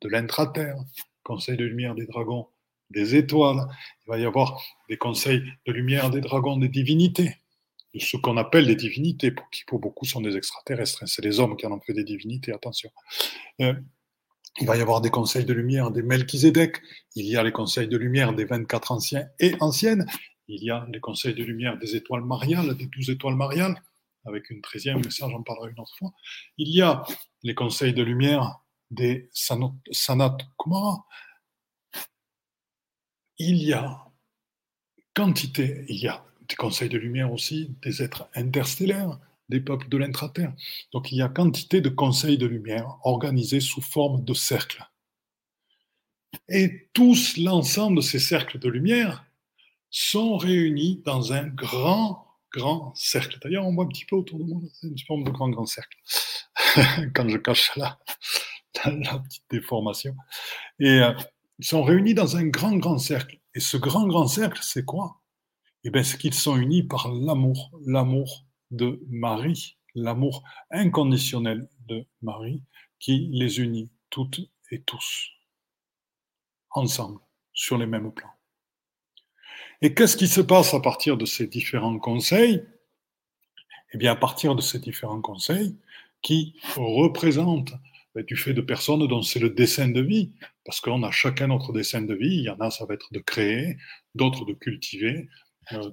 de 0.00 0.08
l'intraterre, 0.08 0.76
conseils 1.22 1.56
de 1.56 1.64
lumière 1.64 1.94
des 1.94 2.06
dragons 2.06 2.48
des 2.90 3.14
étoiles, 3.14 3.66
il 4.04 4.10
va 4.10 4.18
y 4.18 4.24
avoir 4.24 4.60
des 4.88 4.96
conseils 4.96 5.42
de 5.66 5.72
lumière 5.72 6.10
des 6.10 6.20
dragons 6.20 6.56
des 6.56 6.68
divinités, 6.68 7.36
de 7.94 8.00
ce 8.00 8.16
qu'on 8.16 8.36
appelle 8.36 8.66
des 8.66 8.76
divinités, 8.76 9.30
pour 9.30 9.48
qui 9.50 9.64
pour 9.64 9.78
beaucoup 9.78 10.04
sont 10.04 10.20
des 10.20 10.36
extraterrestres. 10.36 11.02
Hein. 11.02 11.06
C'est 11.06 11.24
les 11.24 11.40
hommes 11.40 11.56
qui 11.56 11.66
en 11.66 11.72
ont 11.72 11.80
fait 11.80 11.92
des 11.92 12.04
divinités, 12.04 12.52
attention. 12.52 12.90
Euh, 13.60 13.74
il 14.60 14.66
va 14.66 14.76
y 14.76 14.80
avoir 14.80 15.00
des 15.00 15.10
conseils 15.10 15.44
de 15.44 15.52
lumière 15.52 15.90
des 15.90 16.02
Melchizedek, 16.02 16.80
il 17.14 17.26
y 17.26 17.36
a 17.36 17.42
les 17.42 17.52
conseils 17.52 17.88
de 17.88 17.96
lumière 17.96 18.34
des 18.34 18.44
24 18.44 18.92
anciens 18.92 19.26
et 19.40 19.54
anciennes, 19.60 20.06
il 20.48 20.62
y 20.62 20.70
a 20.70 20.86
les 20.92 21.00
conseils 21.00 21.34
de 21.34 21.42
lumière 21.42 21.78
des 21.78 21.96
étoiles 21.96 22.24
mariales, 22.24 22.76
des 22.76 22.86
12 22.86 23.10
étoiles 23.10 23.36
mariales, 23.36 23.80
avec 24.24 24.50
une 24.50 24.60
treizième, 24.60 25.00
mais 25.02 25.10
ça 25.10 25.28
j'en 25.30 25.42
parlerai 25.42 25.70
une 25.70 25.80
autre 25.80 25.96
fois. 25.98 26.12
Il 26.58 26.68
y 26.68 26.82
a 26.82 27.02
les 27.42 27.54
conseils 27.54 27.94
de 27.94 28.02
lumière 28.02 28.60
des 28.90 29.30
Sanat 29.32 30.36
Kumara. 30.58 31.06
Il 33.38 33.62
y 33.62 33.72
a 33.72 34.04
quantité, 35.14 35.84
il 35.88 35.96
y 35.96 36.08
a 36.08 36.24
des 36.52 36.56
conseils 36.56 36.88
de 36.88 36.98
lumière 36.98 37.32
aussi, 37.32 37.74
des 37.82 38.02
êtres 38.02 38.28
interstellaires, 38.34 39.18
des 39.48 39.60
peuples 39.60 39.88
de 39.88 39.96
l'intraterre. 39.96 40.52
Donc 40.92 41.10
il 41.10 41.18
y 41.18 41.22
a 41.22 41.28
quantité 41.28 41.80
de 41.80 41.88
conseils 41.88 42.38
de 42.38 42.46
lumière 42.46 42.98
organisés 43.04 43.60
sous 43.60 43.80
forme 43.80 44.24
de 44.24 44.34
cercles. 44.34 44.86
Et 46.48 46.88
tous, 46.92 47.36
l'ensemble 47.36 47.96
de 47.96 48.00
ces 48.02 48.18
cercles 48.18 48.58
de 48.58 48.68
lumière, 48.68 49.24
sont 49.90 50.36
réunis 50.36 51.02
dans 51.04 51.32
un 51.32 51.46
grand 51.46 52.26
grand 52.52 52.94
cercle. 52.94 53.38
D'ailleurs, 53.42 53.66
on 53.66 53.74
voit 53.74 53.84
un 53.84 53.88
petit 53.88 54.04
peu 54.04 54.16
autour 54.16 54.38
de 54.38 54.44
moi, 54.44 54.60
c'est 54.74 54.86
une 54.86 54.98
forme 55.06 55.24
de 55.24 55.30
grand, 55.30 55.48
grand 55.48 55.64
cercle. 55.64 55.96
Quand 57.14 57.26
je 57.28 57.38
cache 57.38 57.74
la, 57.76 57.98
la, 58.84 59.18
petite 59.20 59.44
déformation. 59.50 60.14
Et 60.78 61.00
euh, 61.00 61.12
ils 61.58 61.66
sont 61.66 61.82
réunis 61.82 62.12
dans 62.12 62.36
un 62.36 62.46
grand, 62.46 62.76
grand 62.76 62.98
cercle. 62.98 63.38
Et 63.54 63.60
ce 63.60 63.78
grand, 63.78 64.06
grand 64.06 64.26
cercle, 64.26 64.60
c'est 64.62 64.84
quoi? 64.84 65.21
Eh 65.84 65.90
bien, 65.90 66.02
c'est 66.02 66.18
qu'ils 66.18 66.34
sont 66.34 66.56
unis 66.56 66.82
par 66.82 67.12
l'amour, 67.12 67.70
l'amour 67.86 68.44
de 68.70 69.00
Marie, 69.08 69.76
l'amour 69.94 70.44
inconditionnel 70.70 71.68
de 71.88 72.06
Marie, 72.22 72.62
qui 72.98 73.28
les 73.32 73.60
unit 73.60 73.90
toutes 74.10 74.40
et 74.70 74.80
tous, 74.82 75.30
ensemble, 76.70 77.20
sur 77.52 77.78
les 77.78 77.86
mêmes 77.86 78.12
plans. 78.12 78.32
Et 79.80 79.94
qu'est-ce 79.94 80.16
qui 80.16 80.28
se 80.28 80.40
passe 80.40 80.74
à 80.74 80.80
partir 80.80 81.16
de 81.16 81.24
ces 81.24 81.48
différents 81.48 81.98
conseils? 81.98 82.64
Eh 83.92 83.98
bien, 83.98 84.12
à 84.12 84.16
partir 84.16 84.54
de 84.54 84.62
ces 84.62 84.78
différents 84.78 85.20
conseils 85.20 85.76
qui 86.22 86.54
représentent 86.76 87.74
ben, 88.14 88.24
du 88.24 88.36
fait 88.36 88.54
de 88.54 88.60
personnes 88.60 89.06
dont 89.08 89.22
c'est 89.22 89.40
le 89.40 89.50
dessin 89.50 89.88
de 89.88 90.00
vie, 90.00 90.32
parce 90.64 90.80
qu'on 90.80 91.02
a 91.02 91.10
chacun 91.10 91.48
notre 91.48 91.72
dessin 91.72 92.02
de 92.02 92.14
vie. 92.14 92.36
Il 92.36 92.44
y 92.44 92.50
en 92.50 92.60
a, 92.60 92.70
ça 92.70 92.86
va 92.86 92.94
être 92.94 93.12
de 93.12 93.18
créer, 93.18 93.76
d'autres 94.14 94.44
de 94.44 94.52
cultiver, 94.52 95.28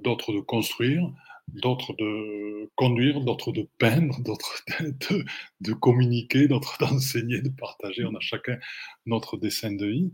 d'autres 0.04 0.34
de 0.34 0.40
construire, 0.40 1.10
d'autres 1.48 1.94
de 1.94 2.70
conduire, 2.76 3.22
d'autres 3.22 3.52
de 3.52 3.68
peindre, 3.78 4.20
d'autres 4.24 4.64
de, 4.80 5.26
de, 5.62 5.74
communiquer, 5.74 6.48
d'autres 6.48 6.78
d'enseigner, 6.80 7.42
de 7.42 7.50
partager. 7.50 8.06
On 8.06 8.16
a 8.16 8.20
chacun 8.20 8.58
notre 9.06 9.38
dessin 9.38 9.72
de 9.72 9.86
vie. 9.86 10.14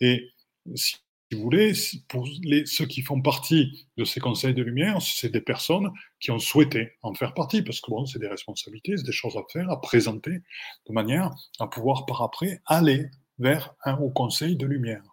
Et 0.00 0.30
si 0.74 0.96
si 1.30 1.36
vous 1.36 1.44
voulez, 1.44 1.72
pour 2.08 2.26
les, 2.42 2.66
ceux 2.66 2.86
qui 2.86 3.02
font 3.02 3.22
partie 3.22 3.86
de 3.96 4.04
ces 4.04 4.18
conseils 4.18 4.52
de 4.52 4.64
lumière, 4.64 5.00
c'est 5.00 5.28
des 5.28 5.40
personnes 5.40 5.88
qui 6.18 6.32
ont 6.32 6.40
souhaité 6.40 6.94
en 7.02 7.14
faire 7.14 7.34
partie, 7.34 7.62
parce 7.62 7.80
que 7.80 7.88
bon, 7.88 8.04
c'est 8.04 8.18
des 8.18 8.26
responsabilités, 8.26 8.96
c'est 8.96 9.06
des 9.06 9.12
choses 9.12 9.36
à 9.36 9.42
faire, 9.52 9.70
à 9.70 9.80
présenter, 9.80 10.32
de 10.88 10.92
manière 10.92 11.30
à 11.60 11.68
pouvoir 11.68 12.04
par 12.04 12.22
après 12.22 12.60
aller 12.66 13.06
vers 13.38 13.76
un 13.84 13.96
haut 13.98 14.10
conseil 14.10 14.56
de 14.56 14.66
lumière. 14.66 15.04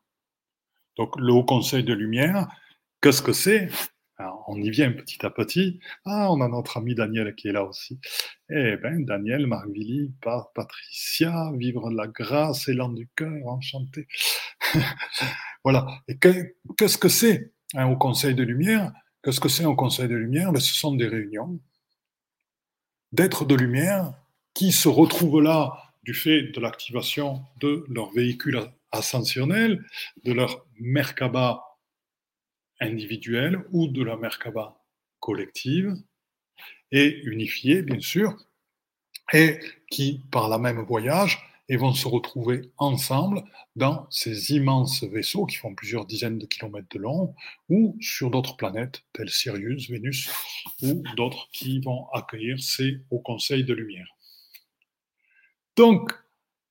Donc 0.98 1.16
le 1.20 1.34
haut 1.34 1.44
conseil 1.44 1.84
de 1.84 1.94
lumière, 1.94 2.48
qu'est-ce 3.08 3.22
que 3.22 3.32
c'est? 3.32 3.70
On 4.50 4.62
y 4.62 4.70
vient 4.70 4.92
petit 4.92 5.26
à 5.26 5.30
petit. 5.30 5.80
Ah, 6.04 6.30
on 6.30 6.42
a 6.42 6.50
notre 6.50 6.76
ami 6.76 6.94
Daniel 6.94 7.34
qui 7.36 7.48
est 7.48 7.54
là 7.54 7.64
aussi. 7.64 8.02
Eh 8.50 8.76
bien, 8.76 9.00
Daniel, 9.00 9.48
Marc-Villy, 9.48 10.12
Patricia, 10.54 11.54
vivre 11.56 11.90
la 11.90 12.08
grâce, 12.08 12.68
élan 12.68 12.90
du 12.90 13.08
cœur, 13.16 13.48
enchanté. 13.48 14.10
voilà. 15.64 15.88
Et 16.10 16.18
qu'est-ce 16.18 16.98
que 16.98 17.08
c'est 17.08 17.54
haut 17.76 17.96
conseil 17.96 18.36
de 18.36 18.44
lumière? 18.44 18.92
Qu'est-ce 19.24 19.40
que 19.40 19.48
c'est 19.48 19.64
un 19.64 19.76
conseil 19.76 20.10
de 20.10 20.16
lumière? 20.16 20.52
Ben, 20.52 20.60
Ce 20.60 20.74
sont 20.74 20.94
des 20.94 21.08
réunions 21.08 21.62
d'êtres 23.14 23.46
de 23.46 23.56
lumière 23.56 24.12
qui 24.54 24.74
se 24.74 24.90
retrouvent 24.90 25.42
là 25.42 25.78
du 26.04 26.14
fait 26.14 26.52
de 26.52 26.60
l'activation 26.60 27.42
de 27.62 27.86
leur 27.88 28.12
véhicule 28.12 28.60
ascensionnel, 28.92 29.86
de 30.26 30.34
leur 30.34 30.66
Merkaba 30.78 31.67
individuelle 32.80 33.64
ou 33.72 33.88
de 33.88 34.04
la 34.04 34.18
Merkaba 34.18 34.84
collective, 35.20 35.96
et 36.92 37.20
unifiée, 37.24 37.82
bien 37.82 38.00
sûr, 38.00 38.38
et 39.34 39.60
qui, 39.90 40.22
par 40.32 40.48
la 40.48 40.58
même 40.58 40.82
voyage, 40.82 41.40
et 41.70 41.76
vont 41.76 41.94
se 41.94 42.08
retrouver 42.08 42.72
ensemble 42.78 43.44
dans 43.76 44.08
ces 44.10 44.54
immenses 44.54 45.04
vaisseaux 45.04 45.46
qui 45.46 45.58
font 45.58 45.76
plusieurs 45.76 46.06
dizaines 46.06 46.40
de 46.40 46.46
kilomètres 46.46 46.88
de 46.92 47.00
long, 47.00 47.36
ou 47.68 47.98
sur 48.00 48.32
d'autres 48.32 48.56
planètes 48.56 49.04
telles 49.12 49.30
Sirius, 49.30 49.90
Vénus, 49.90 50.30
ou 50.82 51.04
d'autres 51.18 51.50
qui 51.52 51.82
vont 51.82 52.08
accueillir 52.14 52.58
ces 52.62 53.02
hauts 53.10 53.20
conseils 53.20 53.66
de 53.66 53.74
lumière. 53.74 54.08
Donc, 55.76 56.14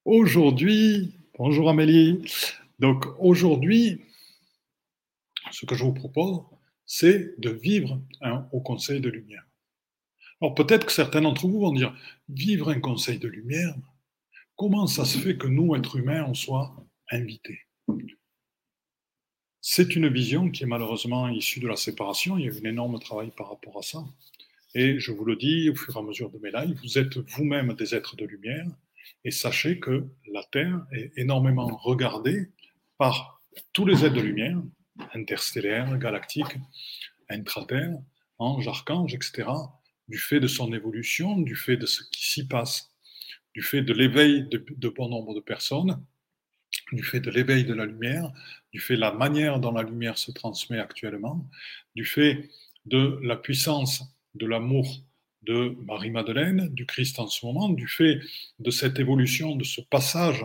aujourd'hui, 0.07 1.19
bonjour 1.37 1.69
Amélie, 1.69 2.23
donc 2.79 3.05
aujourd'hui, 3.19 4.06
ce 5.51 5.67
que 5.67 5.75
je 5.75 5.85
vous 5.85 5.95
propose, 5.95 6.43
c'est 6.85 7.39
de 7.39 7.51
vivre 7.51 8.01
un 8.21 8.49
haut 8.53 8.61
conseil 8.61 9.01
de 9.01 9.09
lumière. 9.09 9.47
Alors 10.41 10.55
peut-être 10.55 10.87
que 10.87 10.93
certains 10.93 11.23
d'entre 11.23 11.47
vous 11.47 11.61
vont 11.61 11.73
dire, 11.73 11.97
vivre 12.29 12.69
un 12.69 12.81
conseil 12.81 13.19
de 13.19 13.29
lumière, 13.29 13.75
comment 14.55 14.87
ça 14.87 15.05
se 15.05 15.19
fait 15.19 15.37
que 15.37 15.47
nous, 15.47 15.75
êtres 15.75 15.97
humains, 15.97 16.25
on 16.29 16.35
soit 16.35 16.77
invités? 17.11 17.61
C'est 19.69 19.97
une 19.97 20.09
vision 20.09 20.49
qui 20.51 20.63
est 20.63 20.67
malheureusement 20.67 21.29
issue 21.29 21.59
de 21.59 21.67
la 21.67 21.75
séparation. 21.75 22.39
Il 22.39 22.45
y 22.45 22.49
a 22.49 22.53
eu 22.53 22.61
un 22.61 22.71
énorme 22.71 23.01
travail 23.01 23.33
par 23.37 23.49
rapport 23.51 23.77
à 23.79 23.83
ça. 23.83 24.05
Et 24.75 25.01
je 25.01 25.11
vous 25.11 25.25
le 25.25 25.35
dis 25.35 25.71
au 25.71 25.75
fur 25.75 25.97
et 25.97 25.99
à 25.99 26.03
mesure 26.03 26.31
de 26.31 26.39
mes 26.39 26.53
lives, 26.53 26.79
vous 26.85 26.99
êtes 26.99 27.17
vous-même 27.17 27.73
des 27.75 27.93
êtres 27.93 28.15
de 28.15 28.27
lumière. 28.27 28.67
Et 29.25 29.33
sachez 29.33 29.81
que 29.81 30.07
la 30.31 30.45
Terre 30.45 30.87
est 30.93 31.11
énormément 31.17 31.67
regardée 31.67 32.51
par 32.97 33.43
tous 33.73 33.87
les 33.87 34.05
êtres 34.05 34.15
de 34.15 34.21
lumière, 34.21 34.63
interstellaires, 35.15 35.97
galactiques, 35.99 36.57
intraterres, 37.29 37.99
anges, 38.39 38.69
archanges, 38.69 39.15
etc., 39.15 39.49
du 40.09 40.19
fait 40.19 40.41
de 40.41 40.47
son 40.47 40.73
évolution, 40.73 41.39
du 41.39 41.57
fait 41.57 41.77
de 41.77 41.87
ce 41.87 42.03
qui 42.11 42.31
s'y 42.31 42.47
passe, 42.47 42.91
du 43.55 43.63
fait 43.63 43.83
de 43.83 43.93
l'éveil 43.93 44.47
de, 44.49 44.89
bon 44.89 45.09
nombre 45.09 45.35
de 45.35 45.41
personnes, 45.41 46.01
du 46.93 47.03
fait 47.03 47.21
de 47.21 47.31
l'éveil 47.31 47.65
de 47.65 47.75
la 47.75 47.87
lumière, 47.87 48.31
du 48.73 48.81
fait 48.81 48.95
de 48.95 49.01
la 49.01 49.13
manière 49.13 49.59
dont 49.59 49.73
la 49.73 49.83
lumière 49.83 50.19
se 50.19 50.31
transmet 50.31 50.79
actuellement, 50.79 51.49
du 51.95 52.05
fait 52.05 52.51
de 52.85 53.19
la 53.23 53.37
puissance 53.37 54.05
de 54.35 54.47
l'amour 54.47 55.03
de 55.43 55.77
Marie-Madeleine, 55.87 56.69
du 56.69 56.87
Christ 56.87 57.19
en 57.19 57.27
ce 57.27 57.47
moment, 57.47 57.69
du 57.69 57.89
fait 57.89 58.21
de 58.59 58.71
cette 58.71 58.99
évolution, 58.99 59.57
de 59.57 59.65
ce 59.65 59.81
passage 59.81 60.45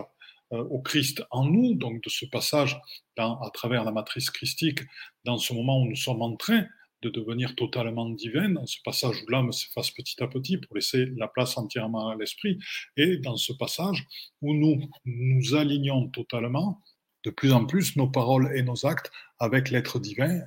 au 0.52 0.80
Christ 0.80 1.24
en 1.30 1.46
nous, 1.46 1.74
donc 1.74 2.02
de 2.02 2.08
ce 2.10 2.26
passage 2.26 2.80
à 3.16 3.50
travers 3.52 3.84
la 3.84 3.92
matrice 3.92 4.30
christique, 4.30 4.80
dans 5.24 5.38
ce 5.38 5.52
moment 5.52 5.80
où 5.80 5.86
nous 5.86 5.96
sommes 5.96 6.22
en 6.22 6.36
train 6.36 6.66
de 7.02 7.10
devenir 7.10 7.56
totalement 7.56 8.08
divin, 8.10 8.50
dans 8.50 8.66
ce 8.66 8.78
passage 8.84 9.16
où 9.22 9.30
l'âme 9.30 9.50
s'efface 9.50 9.90
petit 9.90 10.22
à 10.22 10.28
petit 10.28 10.56
pour 10.56 10.76
laisser 10.76 11.06
la 11.16 11.26
place 11.26 11.58
entièrement 11.58 12.10
à 12.10 12.16
l'esprit, 12.16 12.58
et 12.96 13.16
dans 13.16 13.36
ce 13.36 13.52
passage 13.52 14.06
où 14.40 14.54
nous 14.54 14.88
nous 15.04 15.54
alignons 15.54 16.08
totalement, 16.08 16.80
de 17.24 17.30
plus 17.30 17.52
en 17.52 17.66
plus, 17.66 17.96
nos 17.96 18.08
paroles 18.08 18.50
et 18.56 18.62
nos 18.62 18.86
actes 18.86 19.10
avec 19.38 19.70
l'être 19.70 19.98
divin 19.98 20.42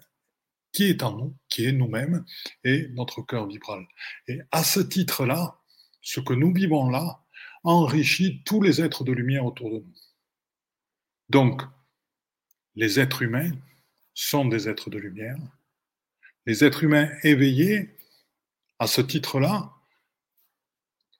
qui 0.72 0.86
est 0.86 1.04
en 1.04 1.16
nous, 1.16 1.36
qui 1.48 1.66
est 1.66 1.72
nous-mêmes, 1.72 2.26
et 2.66 2.90
notre 2.90 3.22
cœur 3.22 3.48
vibral. 3.48 3.88
Et 4.28 4.40
à 4.52 4.62
ce 4.64 4.82
titre-là, 4.82 5.58
ce 6.02 6.20
que 6.20 6.34
nous 6.34 6.54
vivons 6.54 6.90
là 6.90 7.25
enrichit 7.66 8.42
tous 8.46 8.62
les 8.62 8.82
êtres 8.82 9.04
de 9.04 9.12
lumière 9.12 9.46
autour 9.46 9.70
de 9.70 9.80
nous. 9.80 9.94
Donc, 11.30 11.62
les 12.76 13.00
êtres 13.00 13.22
humains 13.24 13.52
sont 14.14 14.46
des 14.46 14.70
êtres 14.70 14.90
de 14.90 14.98
lumière, 14.98 15.38
les 16.46 16.64
êtres 16.64 16.84
humains 16.84 17.10
éveillés, 17.24 17.98
à 18.78 18.88
ce 18.88 19.02
titre-là, 19.02 19.72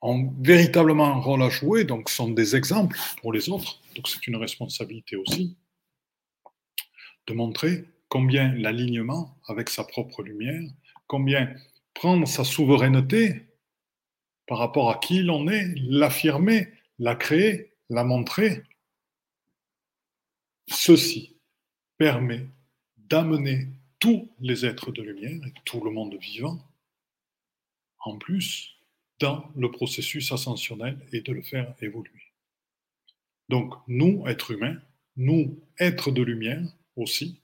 ont 0.02 0.32
véritablement 0.40 1.08
un 1.08 1.20
rôle 1.20 1.42
à 1.42 1.50
jouer, 1.50 1.84
donc 1.84 2.10
sont 2.10 2.30
des 2.30 2.56
exemples 2.56 2.98
pour 3.22 3.34
les 3.34 3.50
autres, 3.50 3.82
donc 3.96 4.08
c'est 4.08 4.28
une 4.28 4.36
responsabilité 4.36 5.16
aussi, 5.16 5.58
de 7.28 7.34
montrer 7.34 7.86
combien 8.08 8.54
l'alignement 8.54 9.36
avec 9.48 9.70
sa 9.70 9.84
propre 9.84 10.22
lumière, 10.22 10.62
combien 11.08 11.54
prendre 11.96 12.28
sa 12.28 12.44
souveraineté 12.44 13.48
par 14.48 14.58
rapport 14.60 14.90
à 14.90 15.00
qui 15.00 15.24
l'on 15.24 15.48
est, 15.48 15.74
l'affirmer, 15.76 16.70
la 17.00 17.16
créer, 17.16 17.74
la 17.90 18.04
montrer, 18.04 18.64
ceci 20.68 21.36
permet 21.98 22.48
d'amener 22.98 23.68
tous 24.00 24.30
les 24.40 24.66
êtres 24.66 24.92
de 24.92 25.02
lumière 25.02 25.46
et 25.46 25.54
tout 25.64 25.84
le 25.84 25.92
monde 25.92 26.16
vivant, 26.16 26.60
en 28.00 28.18
plus, 28.18 28.76
dans 29.20 29.50
le 29.56 29.72
processus 29.72 30.32
ascensionnel 30.32 31.00
et 31.12 31.22
de 31.22 31.32
le 31.32 31.42
faire 31.42 31.74
évoluer. 31.82 32.32
Donc, 33.50 33.74
nous, 33.88 34.24
êtres 34.28 34.52
humains, 34.52 34.78
nous, 35.16 35.58
êtres 35.78 36.12
de 36.12 36.22
lumière 36.22 36.64
aussi, 36.96 37.40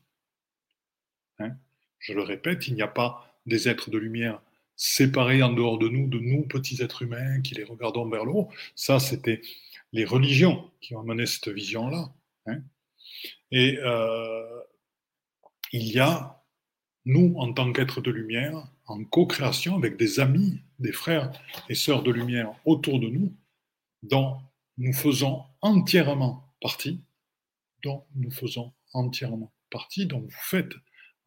hein, 1.40 1.56
je 2.00 2.14
le 2.14 2.22
répète, 2.22 2.68
il 2.68 2.74
n'y 2.74 2.82
a 2.82 2.88
pas 2.88 3.34
des 3.46 3.70
êtres 3.70 3.90
de 3.90 3.98
lumière 3.98 4.42
séparés 4.82 5.44
en 5.44 5.54
dehors 5.54 5.78
de 5.78 5.88
nous, 5.88 6.08
de 6.08 6.18
nous, 6.18 6.42
petits 6.42 6.82
êtres 6.82 7.04
humains, 7.04 7.40
qui 7.42 7.54
les 7.54 7.64
regardons 7.64 8.10
vers 8.10 8.26
le 8.26 8.32
haut. 8.32 8.50
Ça, 8.74 9.00
c'était 9.00 9.44
les 9.94 10.06
religions 10.06 10.72
qui 10.82 10.96
ont 10.96 11.02
amené 11.02 11.28
cette 11.28 11.50
vision-là. 11.50 12.12
Hein. 12.48 12.64
Et 13.52 13.78
euh, 13.78 14.60
il 15.72 15.92
y 15.92 16.00
a 16.00 16.44
nous, 17.06 17.36
en 17.38 17.54
tant 17.54 17.72
qu'êtres 17.72 18.02
de 18.02 18.10
lumière, 18.10 18.72
en 18.88 19.04
co-création 19.04 19.76
avec 19.76 19.98
des 19.98 20.20
amis, 20.20 20.62
des 20.80 20.92
frères 20.92 21.32
et 21.70 21.76
sœurs 21.76 22.02
de 22.02 22.12
lumière 22.12 22.52
autour 22.66 23.00
de 23.00 23.08
nous, 23.08 23.36
dont 24.02 24.40
nous 24.80 24.94
faisons 24.94 25.44
entièrement 25.62 26.56
partie, 26.60 27.00
dont 27.84 28.04
nous 28.16 28.32
faisons 28.32 28.74
entièrement 28.94 29.54
partie, 29.70 30.08
dont 30.08 30.22
vous 30.22 30.32
faites 30.32 30.74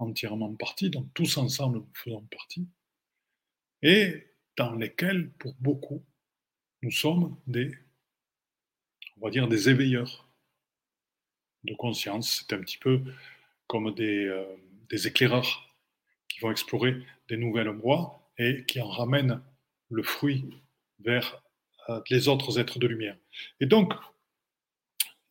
entièrement 0.01 0.53
partie, 0.57 0.91
dont 0.91 1.09
tous 1.15 1.37
ensemble 1.37 1.79
nous 1.79 1.89
faisons 1.95 2.27
partie, 2.33 2.67
et 3.85 4.27
dans 4.57 4.75
lesquels, 4.75 5.31
pour 5.39 5.55
beaucoup, 5.61 6.03
nous 6.83 6.91
sommes 6.91 7.37
des, 7.47 7.71
on 9.19 9.27
va 9.27 9.31
dire, 9.31 9.47
des 9.47 9.69
éveilleurs 9.69 10.27
de 11.65 11.75
conscience. 11.75 12.45
C'est 12.49 12.57
un 12.57 12.61
petit 12.61 12.79
peu 12.79 13.03
comme 13.67 13.95
des, 13.95 14.25
euh, 14.27 14.57
éclaireurs 14.91 15.77
qui 16.29 16.41
vont 16.41 16.51
explorer 16.51 16.97
des 17.29 17.37
nouvelles 17.37 17.69
voies 17.69 18.31
et 18.39 18.65
qui 18.65 18.81
en 18.81 18.89
ramènent 18.89 19.43
le 19.91 20.03
fruit 20.03 20.49
vers 21.01 21.43
euh, 21.91 22.01
les 22.11 22.29
autres 22.29 22.59
êtres 22.59 22.79
de 22.79 22.87
lumière. 22.87 23.17
Et 23.61 23.67
donc, 23.67 23.93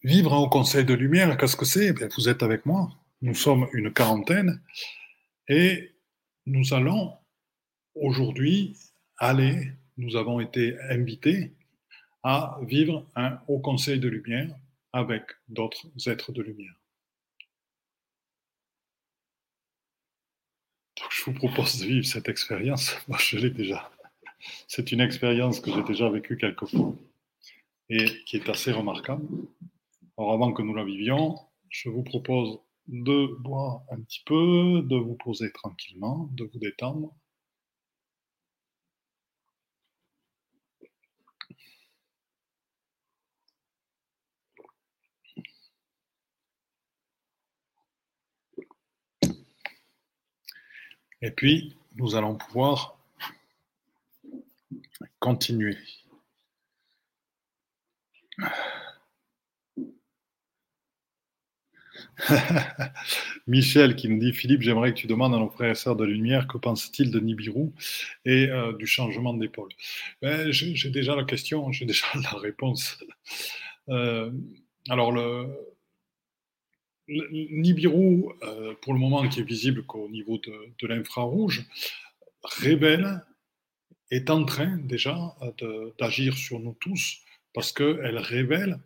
vivre 0.04 0.34
au 0.34 0.48
conseil 0.48 0.86
de 0.86 0.94
lumière, 0.94 1.38
qu'est-ce 1.38 1.56
que 1.56 1.66
c'est? 1.66 1.88
Eh 1.88 2.08
Vous 2.16 2.30
êtes 2.30 2.44
avec 2.44 2.66
moi, 2.66 2.92
nous 3.22 3.34
sommes 3.34 3.68
une 3.74 3.92
quarantaine 3.92 4.62
et 5.48 5.96
nous 6.46 6.74
allons 6.74 7.18
aujourd'hui 7.96 8.78
aller, 9.18 9.72
nous 9.98 10.16
avons 10.16 10.40
été 10.40 10.78
invités 10.90 11.54
à 12.24 12.60
vivre 12.64 13.06
un 13.16 13.40
haut 13.48 13.60
conseil 13.60 14.00
de 14.00 14.08
lumière 14.08 14.56
avec 14.92 15.24
d'autres 15.50 15.88
êtres 16.08 16.32
de 16.32 16.42
lumière. 16.42 16.76
je 21.24 21.32
vous 21.32 21.34
propose 21.34 21.80
de 21.80 21.86
vivre 21.86 22.06
cette 22.06 22.30
expérience. 22.30 22.96
Je 23.20 23.38
l'ai 23.38 23.50
déjà. 23.50 23.90
C'est 24.68 24.92
une 24.92 25.00
expérience 25.00 25.62
que 25.62 25.72
j'ai 25.72 25.84
déjà 25.84 26.10
vécue 26.10 26.38
quelques 26.38 26.66
fois 26.66 26.94
et 27.90 28.06
qui 28.26 28.36
est 28.36 28.50
assez 28.50 28.74
remarquable. 28.74 29.26
Avant 30.18 30.52
que 30.52 30.62
nous 30.62 30.74
la 30.74 30.84
vivions, 30.84 31.40
je 31.70 31.90
vous 31.90 32.04
propose 32.04 32.60
de 32.88 33.28
boire 33.40 33.84
un 33.90 34.02
petit 34.02 34.22
peu, 34.26 34.82
de 34.84 34.98
vous 34.98 35.16
poser 35.16 35.52
tranquillement, 35.54 36.30
de 36.34 36.44
vous 36.44 36.60
détendre. 36.60 37.14
Et 51.24 51.32
puis, 51.32 51.76
nous 51.96 52.16
allons 52.16 52.36
pouvoir 52.36 53.00
continuer. 55.20 55.78
Michel 63.48 63.96
qui 63.96 64.10
nous 64.10 64.20
dit 64.20 64.34
Philippe, 64.34 64.64
j'aimerais 64.64 64.94
que 64.94 65.00
tu 65.00 65.08
demandes 65.08 65.34
à 65.34 65.38
nos 65.38 65.50
frères 65.50 65.72
et 65.72 65.76
sœurs 65.76 65.96
de 65.96 66.04
lumière 66.04 66.46
que 66.46 66.58
pensent-ils 66.58 67.10
de 67.10 67.22
Nibiru 67.22 67.72
et 68.26 68.50
euh, 68.50 68.74
du 68.74 68.86
changement 68.86 69.34
d'épaule? 69.34 69.72
Ben, 70.22 70.52
j'ai 70.52 70.90
déjà 70.90 71.16
la 71.16 71.24
question, 71.24 71.72
j'ai 71.72 71.86
déjà 71.92 72.06
la 72.22 72.38
réponse. 72.38 73.02
Euh, 73.88 74.30
alors, 74.90 75.14
le, 75.14 75.48
Nibiru, 77.08 78.26
euh, 78.44 78.74
pour 78.82 78.94
le 78.94 79.00
moment, 79.00 79.28
qui 79.28 79.42
est 79.42 79.44
visible 79.44 79.84
qu'au 79.84 80.10
niveau 80.10 80.38
de, 80.38 80.88
l'infrarouge, 80.88 81.66
révèle, 82.44 83.24
est 84.12 84.30
en 84.30 84.46
train 84.46 84.78
déjà 84.78 85.36
d'agir 86.00 86.38
sur 86.38 86.60
nous 86.60 86.78
tous, 86.80 87.20
parce 87.54 87.72
qu'elle 87.72 88.18
révèle 88.18 88.80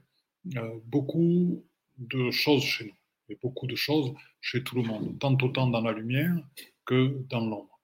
euh, 0.56 0.80
beaucoup 0.86 1.64
de 1.98 2.32
choses 2.32 2.64
chez 2.64 2.86
nous, 2.86 2.96
et 3.30 3.38
beaucoup 3.42 3.68
de 3.68 3.76
choses 3.76 4.14
chez 4.42 4.64
tout 4.64 4.76
le 4.76 4.84
monde, 4.84 5.20
tant 5.20 5.38
autant 5.42 5.68
dans 5.68 5.82
la 5.82 5.92
lumière 5.92 6.36
que 6.86 7.18
dans 7.30 7.42
l'ombre. 7.46 7.80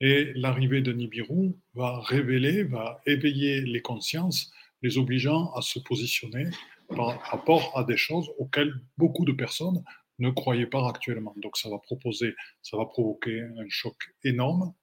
Et 0.00 0.32
l'arrivée 0.34 0.82
de 0.82 0.92
Nibiru 0.92 1.54
va 1.74 2.00
révéler, 2.00 2.64
va 2.64 3.00
éveiller 3.06 3.62
les 3.62 3.80
consciences, 3.80 4.52
les 4.82 4.98
obligeant 4.98 5.52
à 5.54 5.62
se 5.62 5.78
positionner 5.78 6.46
par 6.88 7.20
rapport 7.22 7.76
à 7.76 7.84
des 7.84 7.96
choses 7.96 8.30
auxquelles 8.38 8.74
beaucoup 8.96 9.24
de 9.24 9.32
personnes 9.32 9.82
ne 10.18 10.30
croyaient 10.30 10.66
pas 10.66 10.88
actuellement. 10.88 11.34
Donc 11.36 11.56
ça 11.56 11.68
va 11.68 11.78
proposer, 11.78 12.34
ça 12.62 12.76
va 12.76 12.86
provoquer 12.86 13.42
un 13.42 13.68
choc 13.68 13.96
énorme 14.24 14.74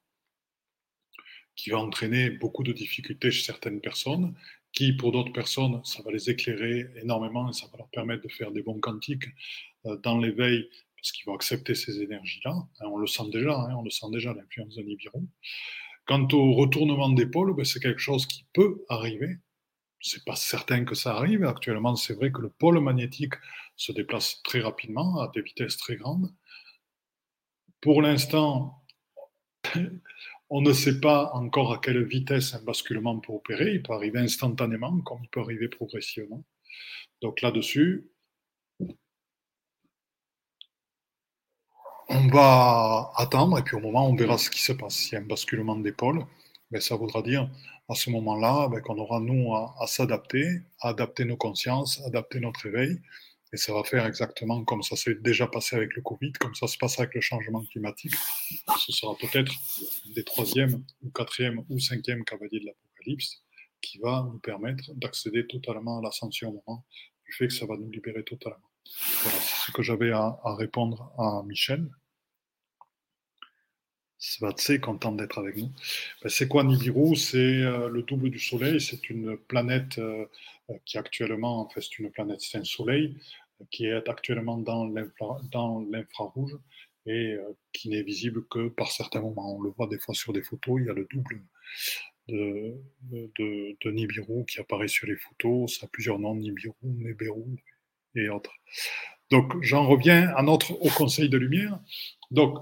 qui 1.56 1.70
va 1.70 1.80
entraîner 1.80 2.30
beaucoup 2.30 2.63
de 2.63 2.74
difficultés 2.74 3.32
chez 3.32 3.44
certaines 3.44 3.80
personnes, 3.80 4.34
qui 4.72 4.94
pour 4.94 5.12
d'autres 5.12 5.32
personnes, 5.34 5.82
ça 5.84 6.02
va 6.04 6.12
les 6.12 6.30
éclairer 6.30 6.88
énormément 7.02 7.50
et 7.50 7.54
ça 7.54 7.68
va 7.72 7.78
leur 7.78 7.89
permettre 7.89 8.24
de 8.24 8.32
faire 8.32 8.52
des 8.52 8.63
bons 8.63 8.80
quantiques 8.80 9.26
euh, 9.86 9.98
dans 9.98 10.18
l'éveil 10.18 10.68
parce 10.98 11.12
qu'ils 11.12 11.26
vont 11.26 11.36
accepter 11.36 11.76
ces 11.76 12.02
énergies-là. 12.02 12.56
Hein, 12.80 12.86
on 12.86 12.98
le 12.98 13.08
sent 13.08 13.30
déjà, 13.32 13.54
hein, 13.60 13.76
on 13.78 13.84
le 13.84 13.89
sent 13.89 14.08
déjà 14.12 14.34
l'influence 14.34 14.76
de 14.76 14.84
Nibiru. 14.84 15.20
Quant 16.06 16.28
au 16.34 16.54
retournement 16.54 17.10
d'épaule, 17.10 17.56
ben, 17.56 17.66
c'est 17.66 17.80
quelque 17.80 18.00
chose 18.00 18.26
qui 18.26 18.46
peut 18.54 18.84
arriver. 18.89 19.38
C'est 20.06 20.26
pas 20.26 20.36
certain 20.36 20.84
que 20.84 20.96
ça 20.96 21.16
arrive. 21.16 21.46
Actuellement, 21.46 21.96
c'est 21.96 22.13
vrai 22.13 22.30
que 22.30 22.42
le 22.42 22.50
pôle 22.50 22.80
magnétique 22.82 23.36
se 23.78 23.94
déplace 23.94 24.42
très 24.44 24.60
rapidement, 24.60 25.22
à 25.22 25.30
des 25.30 25.42
vitesses 25.42 25.78
très 25.78 25.96
grandes. 25.96 26.30
Pour 27.80 28.02
l'instant, 28.02 28.84
on 30.50 30.62
ne 30.62 30.74
sait 30.74 31.00
pas 31.00 31.32
encore 31.34 31.72
à 31.72 31.78
quelle 31.80 32.04
vitesse 32.04 32.54
un 32.54 32.62
basculement 32.62 33.18
peut 33.20 33.32
opérer. 33.32 33.76
Il 33.76 33.82
peut 33.82 33.94
arriver 33.94 34.20
instantanément, 34.20 35.00
comme 35.02 35.20
il 35.24 35.30
peut 35.30 35.39
arriver 35.39 35.70
progressivement. 35.70 36.44
Donc 37.22 37.42
là-dessus, 37.42 38.10
on 42.10 42.28
va 42.28 43.13
attendre 43.16 43.58
et 43.58 43.63
puis 43.63 43.78
au 43.78 43.80
moment, 43.80 44.06
on 44.10 44.16
verra 44.16 44.38
ce 44.38 44.50
qui 44.50 44.62
se 44.62 44.74
passe. 44.74 44.96
S'il 44.96 45.13
y 45.13 45.16
a 45.16 45.20
un 45.20 45.26
basculement 45.26 45.78
d'épaule, 45.78 46.26
ben, 46.72 46.82
ça 46.82 46.98
voudra 46.98 47.22
dire 47.22 47.50
à 47.89 47.96
ce 47.96 48.10
moment-là 48.10 48.69
ben, 48.69 48.82
qu'on 48.82 48.98
aura, 48.98 49.19
nous, 49.19 49.54
à, 49.56 49.86
s'adapter, 49.88 50.62
à 50.80 50.89
adapter 50.89 51.26
nos 51.26 51.38
consciences, 51.38 52.02
adapter 52.06 52.39
notre 52.39 52.65
éveil. 52.65 53.02
Et 53.52 53.58
ça 53.58 53.72
va 53.72 53.84
faire 53.84 54.06
exactement 54.08 54.63
comme 54.63 54.82
ça 54.82 54.96
s'est 54.96 55.13
déjà 55.15 55.46
passé 55.46 55.76
avec 55.76 55.93
le 55.96 56.02
Covid, 56.02 56.32
comme 56.39 56.56
ça 56.56 56.65
se 56.65 56.78
passe 56.78 57.00
avec 57.00 57.13
le 57.13 57.22
changement 57.22 57.63
climatique. 57.65 58.15
Ce 58.80 58.91
sera 58.91 59.15
peut-être 59.15 59.52
des 60.15 60.24
troisième 60.24 60.84
ou 61.04 61.12
quatrième 61.12 61.63
ou 61.69 61.80
cinquième 61.80 62.24
cavaliers 62.24 62.62
de 62.62 62.65
l'Apocalypse 62.65 63.43
qui 63.84 64.00
va 64.00 64.28
nous 64.32 64.39
permettre 64.39 64.91
d'accéder 64.96 65.46
totalement 65.46 66.00
à 66.00 66.02
l'ascension 66.02 66.50
au 66.50 66.63
moment 66.65 66.84
du 67.26 67.34
fait 67.34 67.48
que 67.48 67.54
ça 67.54 67.67
va 67.67 67.78
nous 67.78 67.91
libérer 67.91 68.24
totalement. 68.24 68.72
Voilà, 69.22 69.39
c'est 69.39 69.67
ce 69.67 69.72
que 69.72 69.84
j'avais 69.84 70.12
à, 70.12 70.39
répondre 70.58 71.13
à 71.17 71.43
Michel. 71.46 71.88
Svatse, 74.23 74.79
content 74.79 75.12
d'être 75.12 75.38
avec 75.38 75.57
nous. 75.57 75.69
Ben, 76.21 76.29
c'est 76.29 76.47
quoi 76.47 76.63
Nibiru? 76.63 77.13
C'est 77.17 77.38
euh, 77.38 77.89
le 77.89 78.03
double 78.03 78.29
du 78.29 78.39
Soleil. 78.39 78.79
C'est 78.79 79.09
une 79.09 79.36
planète 79.38 79.97
euh, 79.97 80.25
qui 80.86 80.97
actuellement, 80.97 81.59
en 81.59 81.67
fait, 81.67 81.81
c'est 81.81 81.99
une 81.99 82.09
planète, 82.09 82.39
c'est 82.39 82.57
un 82.57 82.63
Soleil 82.63 83.17
qui 83.69 83.86
est 83.86 84.07
actuellement 84.09 84.57
dans 84.57 84.86
l'infrarouge 85.91 86.57
et 87.05 87.33
euh, 87.33 87.41
qui 87.73 87.89
n'est 87.89 88.01
visible 88.01 88.47
que 88.47 88.69
par 88.69 88.91
certains 88.91 89.19
moments. 89.19 89.57
On 89.57 89.62
le 89.62 89.71
voit 89.71 89.88
des 89.88 89.99
fois 89.99 90.15
sur 90.15 90.31
des 90.31 90.41
photos, 90.41 90.79
il 90.79 90.88
y 90.88 90.89
a 90.89 90.93
le 90.93 91.05
double 91.12 91.41
de, 92.29 92.77
de, 93.38 93.91
Nibiru 93.91 94.45
qui 94.45 94.62
apparaît 94.62 94.88
sur 94.88 95.05
les 95.05 95.17
photos. 95.17 95.79
Ça 95.79 95.86
a 95.86 95.89
plusieurs 95.89 96.17
noms, 96.17 96.36
Nibiru, 96.36 96.73
Neberu 96.81 97.43
et 98.15 98.29
autres. 98.29 98.53
Donc 99.29 99.62
j'en 99.62 99.86
reviens 99.86 100.29
à 100.38 100.43
notre 100.43 100.71
Haut 100.71 100.91
Conseil 100.95 101.27
de 101.27 101.38
Lumière. 101.38 101.77
Donc 102.31 102.57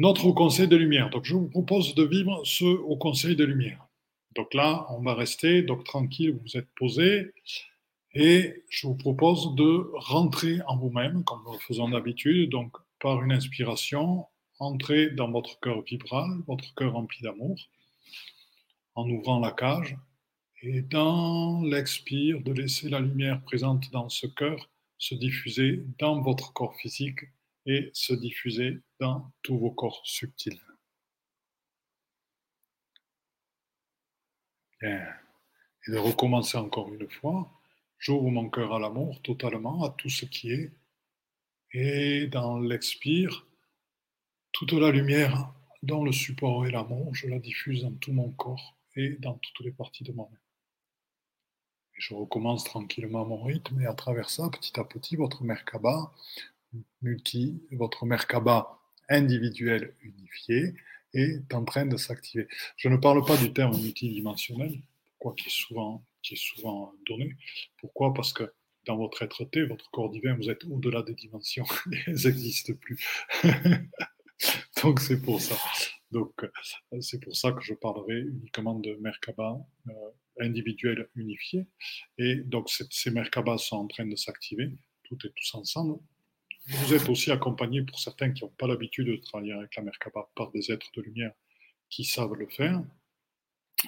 notre 0.00 0.32
Conseil 0.32 0.66
de 0.66 0.76
Lumière. 0.76 1.10
Donc 1.10 1.26
je 1.26 1.34
vous 1.34 1.50
propose 1.50 1.94
de 1.94 2.04
vivre 2.04 2.40
ce 2.42 2.64
Haut 2.64 2.96
Conseil 2.96 3.36
de 3.36 3.44
Lumière. 3.44 3.86
Donc 4.34 4.54
là, 4.54 4.86
on 4.88 5.02
va 5.02 5.12
rester, 5.12 5.60
donc 5.60 5.84
tranquille, 5.84 6.38
vous 6.42 6.56
êtes 6.56 6.70
posé. 6.74 7.34
Et 8.14 8.64
je 8.70 8.86
vous 8.86 8.94
propose 8.94 9.54
de 9.56 9.90
rentrer 9.92 10.60
en 10.66 10.78
vous-même, 10.78 11.22
comme 11.24 11.42
nous 11.44 11.52
le 11.52 11.58
faisons 11.58 11.90
d'habitude, 11.90 12.48
donc 12.48 12.78
par 12.98 13.22
une 13.22 13.30
inspiration, 13.30 14.24
entrer 14.58 15.10
dans 15.10 15.30
votre 15.30 15.60
cœur 15.60 15.82
vibral, 15.82 16.30
votre 16.46 16.74
cœur 16.74 16.94
rempli 16.94 17.20
d'amour, 17.22 17.58
en 18.94 19.06
ouvrant 19.06 19.38
la 19.38 19.52
cage, 19.52 19.98
et 20.62 20.80
dans 20.80 21.60
l'expire, 21.60 22.40
de 22.40 22.52
laisser 22.52 22.88
la 22.88 23.00
lumière 23.00 23.42
présente 23.42 23.90
dans 23.90 24.08
ce 24.08 24.26
cœur 24.26 24.70
se 24.96 25.14
diffuser 25.14 25.84
dans 25.98 26.22
votre 26.22 26.54
corps 26.54 26.76
physique 26.76 27.20
et 27.66 27.90
se 27.92 28.14
diffuser 28.14 28.80
dans 29.00 29.32
tous 29.42 29.58
vos 29.58 29.70
corps 29.70 30.02
subtils. 30.04 30.60
Bien. 34.80 35.06
Et 35.86 35.92
de 35.92 35.98
recommencer 35.98 36.58
encore 36.58 36.92
une 36.92 37.10
fois 37.10 37.50
J'ouvre 38.00 38.30
mon 38.30 38.48
cœur 38.48 38.74
à 38.74 38.78
l'amour 38.78 39.20
totalement, 39.20 39.84
à 39.84 39.90
tout 39.90 40.08
ce 40.08 40.24
qui 40.24 40.52
est. 40.52 40.72
Et 41.72 42.26
dans 42.28 42.58
l'expire, 42.58 43.46
toute 44.52 44.72
la 44.72 44.90
lumière 44.90 45.52
dont 45.82 46.02
le 46.02 46.10
support 46.10 46.66
est 46.66 46.70
l'amour, 46.70 47.14
je 47.14 47.28
la 47.28 47.38
diffuse 47.38 47.82
dans 47.82 47.92
tout 47.92 48.12
mon 48.12 48.30
corps 48.30 48.74
et 48.96 49.16
dans 49.18 49.34
toutes 49.34 49.66
les 49.66 49.70
parties 49.70 50.02
de 50.02 50.12
moi-même. 50.12 50.40
Je 51.92 52.14
recommence 52.14 52.64
tranquillement 52.64 53.26
mon 53.26 53.42
rythme 53.42 53.82
et 53.82 53.86
à 53.86 53.92
travers 53.92 54.30
ça, 54.30 54.48
petit 54.48 54.80
à 54.80 54.84
petit, 54.84 55.16
votre 55.16 55.44
Merkaba 55.44 56.10
multi, 57.02 57.62
votre 57.72 58.06
Merkaba 58.06 58.79
individuel 59.10 59.94
unifié 60.02 60.74
est 61.12 61.52
en 61.52 61.64
train 61.64 61.86
de 61.86 61.96
s'activer. 61.96 62.46
Je 62.76 62.88
ne 62.88 62.96
parle 62.96 63.24
pas 63.24 63.36
du 63.36 63.52
terme 63.52 63.76
multidimensionnel, 63.76 64.80
quoi 65.18 65.34
qu'il 65.34 65.48
est 65.48 65.50
souvent 65.50 66.04
qui 66.22 66.34
est 66.34 66.40
souvent 66.40 66.94
donné. 67.06 67.36
Pourquoi? 67.78 68.12
Parce 68.14 68.32
que 68.32 68.52
dans 68.86 68.96
votre 68.96 69.22
être-té, 69.22 69.62
votre 69.64 69.90
corps 69.90 70.10
divin, 70.10 70.34
vous 70.34 70.50
êtes 70.50 70.64
au-delà 70.64 71.02
des 71.02 71.14
dimensions. 71.14 71.64
Elles 72.06 72.14
n'existent 72.24 72.74
plus. 72.74 72.98
Donc 74.82 75.00
c'est 75.00 75.20
pour 75.20 75.40
ça. 75.40 75.56
Donc 76.10 76.32
c'est 77.00 77.20
pour 77.22 77.36
ça 77.36 77.52
que 77.52 77.62
je 77.62 77.74
parlerai 77.74 78.20
uniquement 78.20 78.78
de 78.78 78.94
Merkaba 78.94 79.58
euh, 79.88 79.92
individuel 80.40 81.08
unifié. 81.14 81.66
Et 82.16 82.36
donc 82.36 82.70
ces 82.70 83.10
Merkabas 83.10 83.58
sont 83.58 83.76
en 83.76 83.86
train 83.86 84.06
de 84.06 84.16
s'activer, 84.16 84.72
tout 85.04 85.18
et 85.24 85.30
tous 85.36 85.54
ensemble. 85.54 86.00
Vous 86.70 86.94
êtes 86.94 87.08
aussi 87.08 87.30
accompagné 87.32 87.82
pour 87.82 87.98
certains 87.98 88.32
qui 88.32 88.44
n'ont 88.44 88.50
pas 88.50 88.68
l'habitude 88.68 89.08
de 89.08 89.16
travailler 89.16 89.52
avec 89.52 89.74
la 89.74 89.82
Merkaba 89.82 90.30
par 90.36 90.50
des 90.52 90.70
êtres 90.70 90.90
de 90.94 91.02
lumière 91.02 91.32
qui 91.88 92.04
savent 92.04 92.34
le 92.34 92.46
faire 92.46 92.80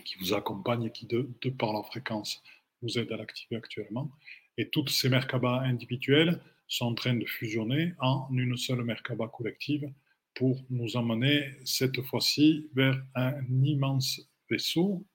qui 0.01 0.19
vous 0.19 0.33
accompagne 0.33 0.85
et 0.85 0.93
qui, 0.93 1.07
de, 1.07 1.29
par 1.59 1.73
leur 1.73 1.87
fréquence, 1.87 2.43
vous 2.81 2.99
aide 2.99 3.13
à 3.13 3.17
l'activer 3.17 3.57
actuellement. 3.57 4.11
Et 4.57 4.69
toutes 4.69 4.91
ces 4.91 5.09
Merkaba 5.09 5.61
individuelles 5.61 6.41
sont 6.67 6.87
en 6.87 6.95
train 6.95 7.15
de 7.15 7.27
fusionner 7.27 7.95
en 7.99 8.29
une 8.33 8.57
seule 8.57 8.83
Merkaba 8.83 9.29
collective 9.29 9.93
pour 10.35 10.65
nous 10.71 10.97
emmener 10.97 11.55
cette 11.65 12.01
fois-ci 12.03 12.69
vers 12.75 13.01
un 13.15 13.45
immense 13.63 14.21
vaisseau 14.51 15.07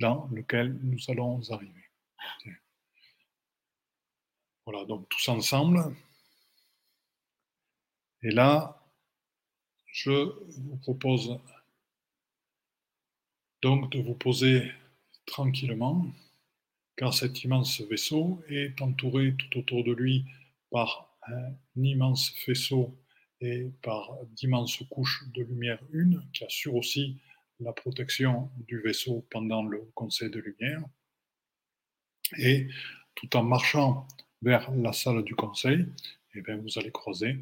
dans 0.00 0.28
lequel 0.32 0.78
nous 0.82 0.98
allons 1.08 1.40
arriver. 1.50 1.72
Voilà, 4.64 4.84
donc 4.84 5.08
tous 5.08 5.28
ensemble. 5.28 5.94
Et 8.22 8.30
là, 8.30 8.84
je 9.86 10.10
vous 10.10 10.76
propose 10.78 11.38
donc 13.62 13.90
de 13.92 14.00
vous 14.00 14.14
poser 14.14 14.72
tranquillement, 15.26 16.06
car 16.96 17.14
cet 17.14 17.44
immense 17.44 17.80
vaisseau 17.82 18.42
est 18.48 18.80
entouré 18.82 19.34
tout 19.36 19.58
autour 19.58 19.84
de 19.84 19.92
lui 19.92 20.24
par 20.70 21.16
un 21.28 21.52
immense 21.76 22.30
faisceau 22.44 22.98
et 23.40 23.70
par 23.82 24.10
d'immenses 24.30 24.82
couches 24.90 25.24
de 25.34 25.44
lumière 25.44 25.80
une 25.92 26.28
qui 26.32 26.44
assure 26.44 26.74
aussi 26.74 27.20
la 27.60 27.72
protection 27.72 28.50
du 28.66 28.80
vaisseau 28.80 29.26
pendant 29.30 29.62
le 29.62 29.90
conseil 29.94 30.30
de 30.30 30.40
lumière. 30.40 30.82
Et 32.36 32.68
tout 33.14 33.36
en 33.36 33.44
marchant 33.44 34.06
vers 34.42 34.70
la 34.72 34.92
salle 34.92 35.22
du 35.22 35.34
conseil, 35.34 35.86
eh 36.34 36.40
bien, 36.40 36.56
vous 36.56 36.78
allez 36.78 36.92
croiser 36.92 37.36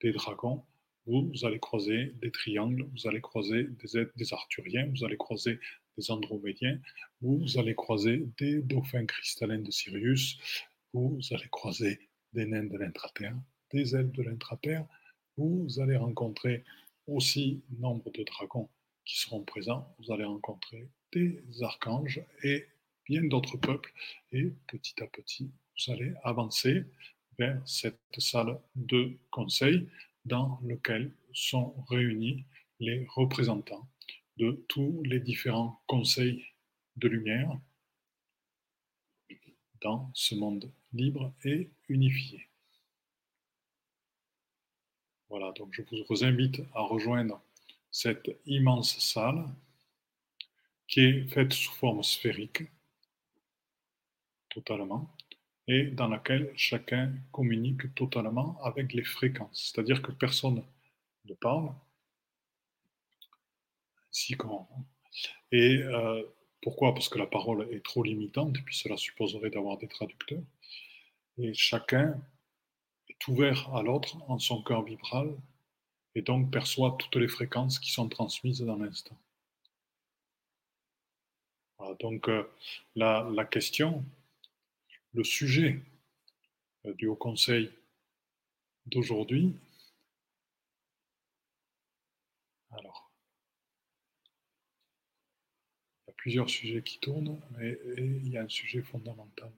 des 0.00 0.12
dragons 0.12 0.64
vous, 1.06 1.32
allez 1.42 1.58
croiser 1.58 2.14
des 2.22 2.30
triangles, 2.30 2.88
vous 2.92 3.06
allez 3.06 3.20
croiser 3.20 3.64
des, 3.64 4.06
des 4.16 4.32
arthuriens, 4.32 4.86
vous 4.86 5.04
allez 5.04 5.16
croiser 5.16 5.60
des 5.98 6.10
andromédiens, 6.10 6.80
vous 7.20 7.58
allez 7.58 7.74
croiser 7.74 8.26
des 8.38 8.62
dauphins 8.62 9.06
cristallins 9.06 9.60
de 9.60 9.70
Sirius, 9.70 10.38
vous 10.92 11.18
allez 11.30 11.48
croiser 11.50 11.98
des 12.32 12.46
nains 12.46 12.64
de 12.64 12.78
l'intraterre, 12.78 13.36
des 13.70 13.94
ailes 13.94 14.12
de 14.12 14.22
l'intraterre, 14.22 14.86
vous 15.36 15.68
allez 15.78 15.96
rencontrer 15.96 16.64
aussi 17.06 17.62
nombre 17.78 18.10
de 18.12 18.22
dragons 18.22 18.70
qui 19.04 19.18
seront 19.18 19.44
présents, 19.44 19.94
vous 19.98 20.10
allez 20.10 20.24
rencontrer 20.24 20.88
des 21.12 21.44
archanges 21.60 22.22
et 22.42 22.66
bien 23.06 23.24
d'autres 23.24 23.58
peuples, 23.58 23.92
et 24.32 24.54
petit 24.66 25.02
à 25.02 25.06
petit, 25.06 25.50
vous 25.76 25.92
allez 25.92 26.14
avancer 26.22 26.84
vers 27.38 27.60
cette 27.66 28.00
salle 28.18 28.60
de 28.74 29.16
conseil 29.30 29.88
dans 30.24 30.58
lequel 30.62 31.12
sont 31.32 31.74
réunis 31.88 32.44
les 32.80 33.06
représentants 33.14 33.88
de 34.36 34.64
tous 34.68 35.02
les 35.04 35.20
différents 35.20 35.80
conseils 35.86 36.44
de 36.96 37.08
lumière 37.08 37.58
dans 39.80 40.10
ce 40.14 40.34
monde 40.34 40.72
libre 40.92 41.32
et 41.44 41.70
unifié. 41.88 42.48
Voilà, 45.28 45.52
donc 45.52 45.72
je 45.72 45.82
vous 46.08 46.24
invite 46.24 46.62
à 46.74 46.82
rejoindre 46.82 47.42
cette 47.90 48.30
immense 48.46 48.98
salle 48.98 49.46
qui 50.86 51.00
est 51.00 51.26
faite 51.28 51.52
sous 51.52 51.72
forme 51.72 52.02
sphérique, 52.02 52.62
totalement, 54.48 55.13
et 55.66 55.86
dans 55.86 56.08
laquelle 56.08 56.52
chacun 56.56 57.12
communique 57.32 57.94
totalement 57.94 58.58
avec 58.62 58.92
les 58.92 59.04
fréquences. 59.04 59.72
C'est-à-dire 59.72 60.02
que 60.02 60.12
personne 60.12 60.62
ne 61.24 61.34
parle. 61.34 61.72
Et 65.52 65.78
euh, 65.78 66.22
pourquoi? 66.62 66.92
Parce 66.94 67.08
que 67.08 67.18
la 67.18 67.26
parole 67.26 67.68
est 67.72 67.84
trop 67.84 68.02
limitante, 68.02 68.56
et 68.56 68.62
puis 68.62 68.76
cela 68.76 68.96
supposerait 68.96 69.50
d'avoir 69.50 69.78
des 69.78 69.88
traducteurs. 69.88 70.42
Et 71.38 71.54
chacun 71.54 72.20
est 73.08 73.28
ouvert 73.28 73.74
à 73.74 73.82
l'autre 73.82 74.16
en 74.28 74.38
son 74.38 74.62
cœur 74.62 74.82
vibral, 74.82 75.34
et 76.14 76.22
donc 76.22 76.50
perçoit 76.50 76.96
toutes 76.98 77.16
les 77.16 77.28
fréquences 77.28 77.78
qui 77.78 77.90
sont 77.90 78.08
transmises 78.08 78.60
dans 78.60 78.76
l'instant. 78.76 79.18
donc 82.00 82.28
euh, 82.28 82.44
la, 82.94 83.28
la 83.32 83.44
question, 83.44 84.04
le 85.14 85.24
sujet 85.24 85.80
euh, 86.86 86.94
du 86.94 87.06
Haut 87.06 87.16
Conseil 87.16 87.70
d'aujourd'hui. 88.86 89.56
Alors, 92.70 93.10
il 96.06 96.08
y 96.08 96.10
a 96.10 96.14
plusieurs 96.14 96.50
sujets 96.50 96.82
qui 96.82 96.98
tournent, 96.98 97.40
mais 97.52 97.78
il 97.96 98.28
y 98.28 98.36
a 98.36 98.42
un 98.42 98.48
sujet 98.48 98.82
fondamental. 98.82 99.52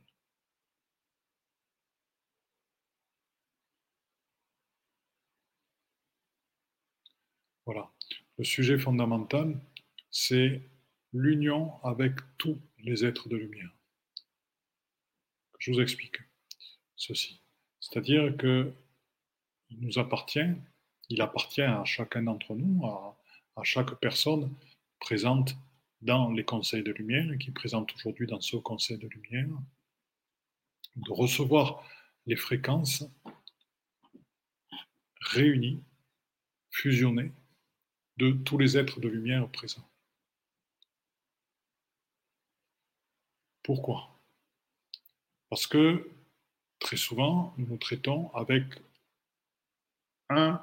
Voilà. 7.64 7.90
Le 8.38 8.44
sujet 8.44 8.78
fondamental, 8.78 9.58
c'est 10.10 10.62
l'union 11.12 11.82
avec 11.84 12.14
tous 12.38 12.58
les 12.78 13.04
êtres 13.04 13.28
de 13.28 13.36
lumière. 13.36 13.70
Je 15.66 15.72
vous 15.72 15.80
explique 15.80 16.18
ceci. 16.94 17.42
C'est-à-dire 17.80 18.36
que 18.36 18.72
il 19.68 19.80
nous 19.80 19.98
appartient, 19.98 20.54
il 21.08 21.20
appartient 21.20 21.60
à 21.60 21.84
chacun 21.84 22.22
d'entre 22.22 22.54
nous, 22.54 22.86
à, 22.86 23.18
chaque 23.64 23.96
personne 23.96 24.54
présente 25.00 25.56
dans 26.02 26.30
les 26.30 26.44
conseils 26.44 26.84
de 26.84 26.92
lumière 26.92 27.36
qui 27.38 27.50
présente 27.50 27.92
aujourd'hui 27.96 28.28
dans 28.28 28.40
ce 28.40 28.56
conseil 28.58 28.96
de 28.98 29.08
lumière, 29.08 29.48
de 30.94 31.10
recevoir 31.10 31.82
les 32.26 32.36
fréquences 32.36 33.04
réunies, 35.20 35.82
fusionnées 36.70 37.32
de 38.18 38.30
tous 38.30 38.56
les 38.56 38.76
êtres 38.76 39.00
de 39.00 39.08
lumière 39.08 39.48
présents. 39.48 39.90
Pourquoi? 43.64 44.15
Parce 45.50 45.66
que 45.66 46.10
très 46.78 46.96
souvent, 46.96 47.54
nous 47.58 47.66
nous 47.66 47.78
traitons 47.78 48.30
avec 48.34 48.64
un 50.28 50.60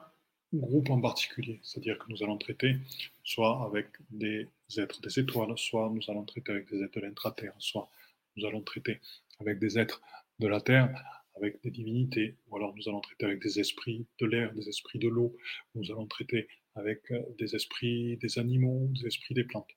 groupe 0.53 0.89
en 0.89 1.01
particulier. 1.01 1.59
C'est-à-dire 1.63 1.97
que 1.97 2.05
nous 2.09 2.23
allons 2.23 2.37
traiter 2.37 2.77
soit 3.23 3.65
avec 3.65 3.87
des 4.09 4.49
êtres 4.77 5.01
des 5.01 5.19
étoiles, 5.19 5.57
soit 5.57 5.89
nous 5.89 6.01
allons 6.09 6.25
traiter 6.25 6.51
avec 6.51 6.69
des 6.69 6.83
êtres 6.83 6.99
de 6.99 7.05
l'intra-terre, 7.05 7.53
soit 7.57 7.89
nous 8.35 8.45
allons 8.45 8.61
traiter 8.61 8.99
avec 9.39 9.59
des 9.59 9.79
êtres 9.79 10.01
de 10.39 10.47
la 10.47 10.61
terre, 10.61 10.89
avec 11.35 11.61
des 11.63 11.71
divinités, 11.71 12.37
ou 12.47 12.57
alors 12.57 12.75
nous 12.75 12.87
allons 12.87 13.01
traiter 13.01 13.25
avec 13.25 13.41
des 13.41 13.59
esprits 13.59 14.05
de 14.19 14.25
l'air, 14.25 14.53
des 14.53 14.69
esprits 14.69 14.99
de 14.99 15.07
l'eau, 15.07 15.35
nous 15.75 15.91
allons 15.91 16.05
traiter 16.05 16.47
avec 16.75 17.11
euh, 17.11 17.21
des 17.37 17.55
esprits 17.55 18.17
des 18.17 18.39
animaux, 18.39 18.87
des 18.91 19.07
esprits 19.07 19.33
des 19.33 19.43
plantes. 19.43 19.69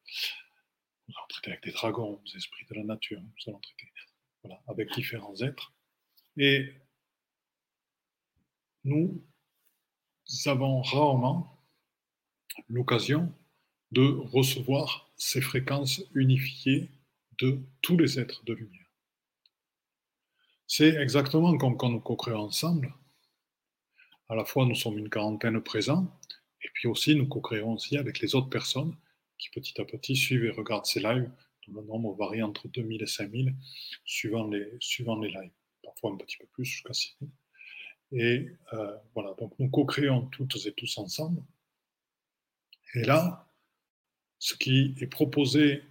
Nous 1.08 1.14
allons 1.16 1.28
traiter 1.28 1.50
avec 1.52 1.64
des 1.64 1.72
dragons, 1.72 2.20
des 2.26 2.36
esprits 2.36 2.66
de 2.68 2.74
la 2.74 2.84
nature, 2.84 3.20
nous 3.20 3.52
allons 3.52 3.60
traiter 3.60 3.88
avec 4.66 4.92
différents 4.92 5.36
êtres. 5.40 5.72
Et 6.36 6.74
nous 8.84 9.24
avons 10.46 10.82
rarement 10.82 11.62
l'occasion 12.68 13.32
de 13.92 14.02
recevoir 14.02 15.10
ces 15.16 15.40
fréquences 15.40 16.02
unifiées 16.14 16.90
de 17.38 17.60
tous 17.82 17.96
les 17.96 18.18
êtres 18.18 18.44
de 18.44 18.54
lumière. 18.54 18.90
C'est 20.66 20.94
exactement 20.96 21.56
comme 21.58 21.76
quand 21.76 21.90
nous 21.90 22.00
co-créons 22.00 22.38
ensemble. 22.38 22.94
À 24.28 24.34
la 24.34 24.44
fois, 24.44 24.66
nous 24.66 24.74
sommes 24.74 24.98
une 24.98 25.08
quarantaine 25.08 25.60
présents, 25.60 26.18
et 26.62 26.68
puis 26.74 26.88
aussi, 26.88 27.14
nous 27.14 27.28
co-créons 27.28 27.74
aussi 27.74 27.96
avec 27.96 28.18
les 28.18 28.34
autres 28.34 28.48
personnes 28.48 28.96
qui 29.38 29.50
petit 29.50 29.80
à 29.80 29.84
petit 29.84 30.16
suivent 30.16 30.44
et 30.44 30.50
regardent 30.50 30.86
ces 30.86 31.00
lives 31.00 31.30
le 31.72 31.82
nombre 31.82 32.14
varie 32.14 32.42
entre 32.42 32.68
2000 32.68 33.02
et 33.02 33.06
5000 33.06 33.54
suivant 34.04 34.48
les, 34.48 34.72
suivant 34.80 35.18
les 35.18 35.28
lives, 35.28 35.50
parfois 35.82 36.12
un 36.12 36.16
petit 36.16 36.36
peu 36.36 36.46
plus, 36.46 36.64
jusqu'à 36.64 36.92
6000. 36.92 37.30
Et 38.12 38.48
euh, 38.72 38.96
voilà, 39.14 39.34
donc 39.34 39.52
nous 39.58 39.68
co-créons 39.68 40.26
toutes 40.26 40.64
et 40.66 40.72
tous 40.72 40.98
ensemble. 40.98 41.42
Et 42.94 43.02
là, 43.02 43.48
ce 44.38 44.54
qui 44.54 44.94
est 45.00 45.06
proposé 45.06 45.82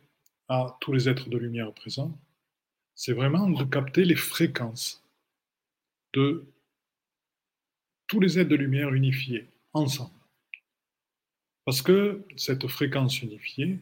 à 0.48 0.78
tous 0.80 0.94
les 0.94 1.10
êtres 1.10 1.30
de 1.30 1.38
lumière 1.38 1.74
présents, 1.74 2.18
c'est 2.94 3.14
vraiment 3.14 3.50
de 3.50 3.64
capter 3.66 4.06
les 4.06 4.16
fréquences 4.16 5.04
de 6.14 6.46
tous 8.08 8.20
les 8.20 8.40
êtres 8.40 8.50
de 8.50 8.56
lumière 8.56 8.94
unifiés 8.94 9.50
ensemble. 9.74 10.14
Parce 11.66 11.82
que 11.82 12.26
cette 12.38 12.68
fréquence 12.68 13.22
unifiée 13.22 13.80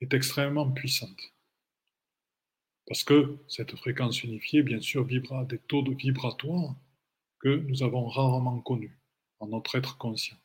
est 0.00 0.14
extrêmement 0.14 0.70
puissante. 0.70 1.33
Parce 2.86 3.02
que 3.02 3.38
cette 3.48 3.76
fréquence 3.76 4.22
unifiée, 4.22 4.62
bien 4.62 4.80
sûr, 4.80 5.04
vibre 5.04 5.36
à 5.36 5.44
des 5.44 5.58
taux 5.58 5.82
de 5.82 5.94
vibratoires 5.94 6.76
que 7.40 7.48
nous 7.48 7.82
avons 7.82 8.06
rarement 8.06 8.60
connus 8.60 8.98
en 9.40 9.48
notre 9.48 9.76
être 9.76 9.96
conscient. 9.96 10.36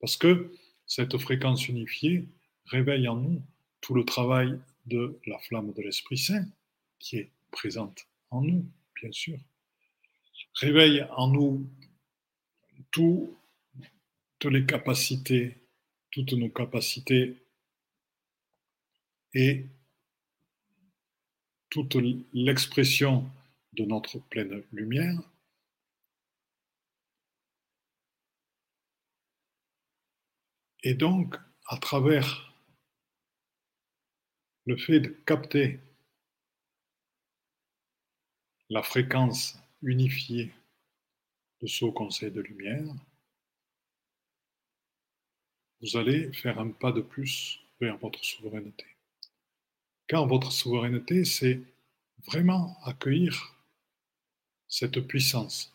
Parce 0.00 0.16
que 0.16 0.52
cette 0.86 1.16
fréquence 1.18 1.68
unifiée 1.68 2.26
réveille 2.66 3.08
en 3.08 3.16
nous 3.16 3.42
tout 3.80 3.94
le 3.94 4.04
travail 4.04 4.58
de 4.86 5.18
la 5.26 5.38
flamme 5.38 5.72
de 5.72 5.82
l'Esprit 5.82 6.18
Saint, 6.18 6.46
qui 6.98 7.16
est 7.16 7.30
présente 7.50 8.06
en 8.30 8.42
nous, 8.42 8.64
bien 9.00 9.12
sûr. 9.12 9.38
Réveille 10.54 11.06
en 11.16 11.28
nous 11.28 11.68
toutes 12.90 13.34
les 14.44 14.66
capacités, 14.66 15.58
toutes 16.10 16.32
nos 16.32 16.48
capacités 16.48 17.36
et 19.34 19.66
toute 21.70 21.96
l'expression 22.32 23.30
de 23.72 23.84
notre 23.84 24.18
pleine 24.18 24.62
lumière, 24.72 25.20
et 30.82 30.94
donc 30.94 31.36
à 31.66 31.76
travers 31.76 32.52
le 34.66 34.76
fait 34.76 35.00
de 35.00 35.08
capter 35.26 35.80
la 38.68 38.82
fréquence 38.82 39.58
unifiée 39.82 40.52
de 41.60 41.66
ce 41.66 41.84
conseil 41.86 42.30
de 42.30 42.40
lumière, 42.40 42.84
vous 45.80 45.96
allez 45.96 46.32
faire 46.32 46.58
un 46.58 46.70
pas 46.70 46.92
de 46.92 47.00
plus 47.00 47.60
vers 47.80 47.96
votre 47.98 48.22
souveraineté. 48.24 48.86
Car 50.10 50.26
votre 50.26 50.50
souveraineté, 50.50 51.24
c'est 51.24 51.60
vraiment 52.26 52.76
accueillir 52.82 53.54
cette 54.66 54.98
puissance 55.06 55.72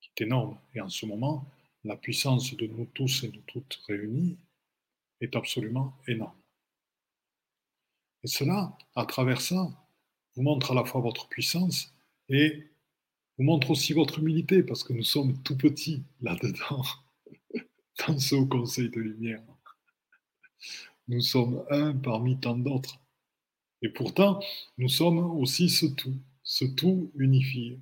qui 0.00 0.10
est 0.10 0.24
énorme. 0.24 0.58
Et 0.74 0.80
en 0.80 0.88
ce 0.88 1.06
moment, 1.06 1.46
la 1.84 1.96
puissance 1.96 2.56
de 2.56 2.66
nous 2.66 2.86
tous 2.86 3.22
et 3.22 3.28
nous 3.28 3.42
toutes 3.46 3.78
réunis 3.86 4.36
est 5.20 5.36
absolument 5.36 5.96
énorme. 6.08 6.34
Et 8.24 8.26
cela, 8.26 8.76
à 8.96 9.06
travers 9.06 9.40
ça, 9.40 9.70
vous 10.34 10.42
montre 10.42 10.72
à 10.72 10.74
la 10.74 10.84
fois 10.84 11.00
votre 11.00 11.28
puissance 11.28 11.94
et 12.28 12.66
vous 13.38 13.44
montre 13.44 13.70
aussi 13.70 13.92
votre 13.92 14.18
humilité, 14.18 14.64
parce 14.64 14.82
que 14.82 14.92
nous 14.92 15.04
sommes 15.04 15.40
tout 15.44 15.56
petits 15.56 16.02
là-dedans, 16.20 16.82
dans 18.08 18.18
ce 18.18 18.34
conseil 18.44 18.88
de 18.88 18.98
lumière. 18.98 19.44
Nous 21.06 21.20
sommes 21.20 21.64
un 21.70 21.94
parmi 21.94 22.40
tant 22.40 22.56
d'autres. 22.56 22.98
Et 23.84 23.90
pourtant, 23.90 24.42
nous 24.78 24.88
sommes 24.88 25.18
aussi 25.38 25.68
ce 25.68 25.84
tout, 25.84 26.16
ce 26.42 26.64
tout 26.64 27.12
unifié. 27.16 27.78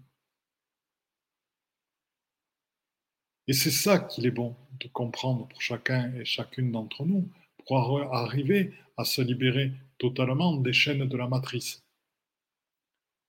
Et 3.47 3.53
c'est 3.53 3.71
ça 3.71 4.01
qu'il 4.01 4.27
est 4.27 4.33
bon 4.33 4.57
de 4.81 4.89
comprendre 4.89 5.47
pour 5.47 5.63
chacun 5.63 6.13
et 6.15 6.25
chacune 6.25 6.73
d'entre 6.73 7.05
nous, 7.05 7.31
pour 7.57 8.01
arriver 8.13 8.75
à 8.97 9.05
se 9.05 9.23
libérer 9.23 9.71
totalement 9.99 10.57
des 10.57 10.73
chaînes 10.73 11.09
de 11.09 11.17
la 11.17 11.29
matrice, 11.29 11.85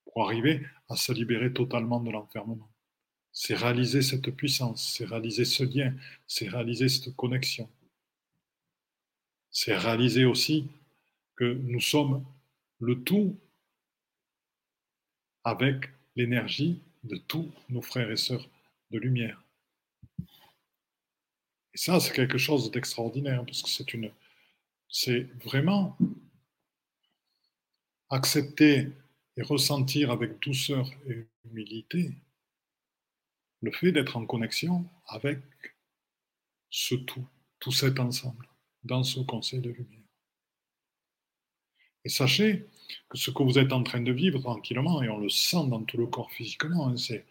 pour 0.06 0.24
arriver 0.24 0.66
à 0.88 0.96
se 0.96 1.12
libérer 1.12 1.52
totalement 1.52 2.00
de 2.00 2.10
l'enfermement. 2.10 2.68
C'est 3.30 3.54
réaliser 3.54 4.02
cette 4.02 4.32
puissance, 4.32 4.94
c'est 4.96 5.04
réaliser 5.04 5.44
ce 5.44 5.62
lien, 5.62 5.94
c'est 6.26 6.48
réaliser 6.48 6.88
cette 6.88 7.14
connexion. 7.14 7.70
C'est 9.52 9.76
réaliser 9.76 10.24
aussi 10.24 10.66
que 11.36 11.54
nous 11.54 11.80
sommes 11.80 12.24
le 12.80 13.02
tout 13.02 13.36
avec 15.44 15.90
l'énergie 16.16 16.80
de 17.04 17.16
tous 17.16 17.50
nos 17.68 17.82
frères 17.82 18.10
et 18.10 18.16
sœurs 18.16 18.48
de 18.90 18.98
lumière. 18.98 19.42
Et 21.74 21.78
ça, 21.78 22.00
c'est 22.00 22.14
quelque 22.14 22.38
chose 22.38 22.70
d'extraordinaire, 22.70 23.44
parce 23.44 23.62
que 23.62 23.68
c'est 23.68 23.92
une, 23.94 24.10
c'est 24.88 25.22
vraiment 25.44 25.98
accepter 28.10 28.88
et 29.36 29.42
ressentir 29.42 30.10
avec 30.10 30.40
douceur 30.40 30.88
et 31.08 31.26
humilité 31.44 32.12
le 33.60 33.72
fait 33.72 33.92
d'être 33.92 34.16
en 34.16 34.26
connexion 34.26 34.88
avec 35.06 35.40
ce 36.70 36.94
tout, 36.94 37.26
tout 37.58 37.72
cet 37.72 37.98
ensemble, 37.98 38.46
dans 38.84 39.02
ce 39.02 39.20
conseil 39.20 39.60
de 39.60 39.70
lumière. 39.70 40.03
Et 42.04 42.08
sachez 42.08 42.66
que 43.08 43.18
ce 43.18 43.30
que 43.30 43.42
vous 43.42 43.58
êtes 43.58 43.72
en 43.72 43.82
train 43.82 44.00
de 44.00 44.12
vivre 44.12 44.40
tranquillement, 44.40 45.02
et 45.02 45.08
on 45.08 45.18
le 45.18 45.28
sent 45.28 45.66
dans 45.68 45.82
tout 45.82 45.96
le 45.96 46.06
corps 46.06 46.30
physiquement, 46.30 46.88
hein, 46.88 46.96
c'est 46.96 47.24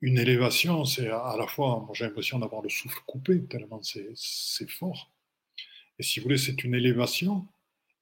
une 0.00 0.18
élévation, 0.18 0.84
c'est 0.84 1.08
à 1.08 1.36
la 1.36 1.46
fois, 1.46 1.80
moi 1.80 1.90
j'ai 1.92 2.04
l'impression 2.04 2.38
d'avoir 2.38 2.62
le 2.62 2.68
souffle 2.68 3.00
coupé, 3.06 3.42
tellement 3.44 3.80
c'est 3.82 4.70
fort. 4.70 5.10
Et 5.98 6.02
si 6.02 6.20
vous 6.20 6.24
voulez, 6.24 6.38
c'est 6.38 6.62
une 6.62 6.74
élévation 6.74 7.46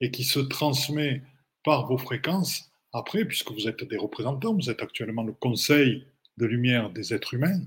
et 0.00 0.10
qui 0.10 0.24
se 0.24 0.40
transmet 0.40 1.22
par 1.64 1.86
vos 1.86 1.96
fréquences 1.96 2.70
après, 2.92 3.24
puisque 3.24 3.50
vous 3.50 3.66
êtes 3.68 3.84
des 3.84 3.96
représentants, 3.96 4.54
vous 4.54 4.68
êtes 4.68 4.82
actuellement 4.82 5.22
le 5.22 5.32
conseil 5.32 6.06
de 6.36 6.44
lumière 6.44 6.90
des 6.90 7.14
êtres 7.14 7.34
humains 7.34 7.62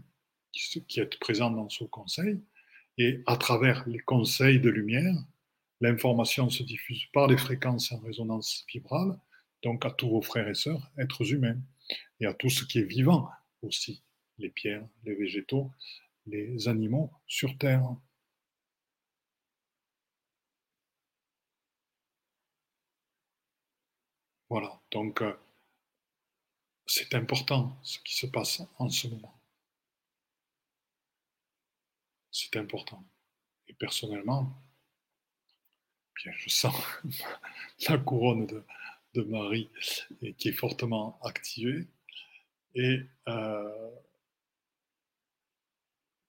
qui, 0.52 0.84
qui 0.86 1.00
êtes 1.00 1.18
présents 1.20 1.50
dans 1.50 1.70
ce 1.70 1.84
conseil, 1.86 2.40
et 2.98 3.24
à 3.26 3.38
travers 3.38 3.88
les 3.88 4.00
conseils 4.00 4.60
de 4.60 4.70
lumière, 4.70 5.16
l'information 5.82 6.50
se 6.50 6.64
diffuse 6.64 7.06
par 7.14 7.28
les 7.28 7.38
fréquences 7.38 7.92
en 7.92 8.00
résonance 8.00 8.66
vibrale, 8.72 9.20
donc 9.64 9.86
à 9.86 9.92
tous 9.92 10.10
vos 10.10 10.22
frères 10.22 10.48
et 10.48 10.54
sœurs, 10.56 10.92
êtres 10.98 11.34
humains, 11.34 11.60
et 12.20 12.26
à 12.26 12.34
tout 12.34 12.50
ce 12.50 12.66
qui 12.66 12.80
est 12.80 12.84
vivant 12.84 13.30
aussi, 13.62 14.04
les 14.38 14.50
pierres, 14.50 14.88
les 15.04 15.16
végétaux, 15.16 15.72
les 16.26 16.68
animaux 16.68 17.12
sur 17.28 17.58
Terre. 17.58 17.84
Voilà, 24.50 24.80
donc 24.92 25.22
euh, 25.22 25.34
c'est 26.88 27.14
important 27.14 27.78
ce 27.84 28.00
qui 28.00 28.16
se 28.16 28.26
passe 28.28 28.62
en 28.80 28.90
ce 28.90 29.08
moment. 29.08 29.40
C'est 32.32 32.56
important. 32.58 33.04
Et 33.68 33.74
personnellement, 33.74 34.52
je 36.24 36.50
sens 36.50 36.76
la 37.90 37.98
couronne 37.98 38.46
de, 38.46 38.64
Marie 39.24 39.70
qui 40.38 40.50
est 40.50 40.54
fortement 40.54 41.20
activée. 41.24 41.88
Et 42.76 43.02
euh, 43.28 43.92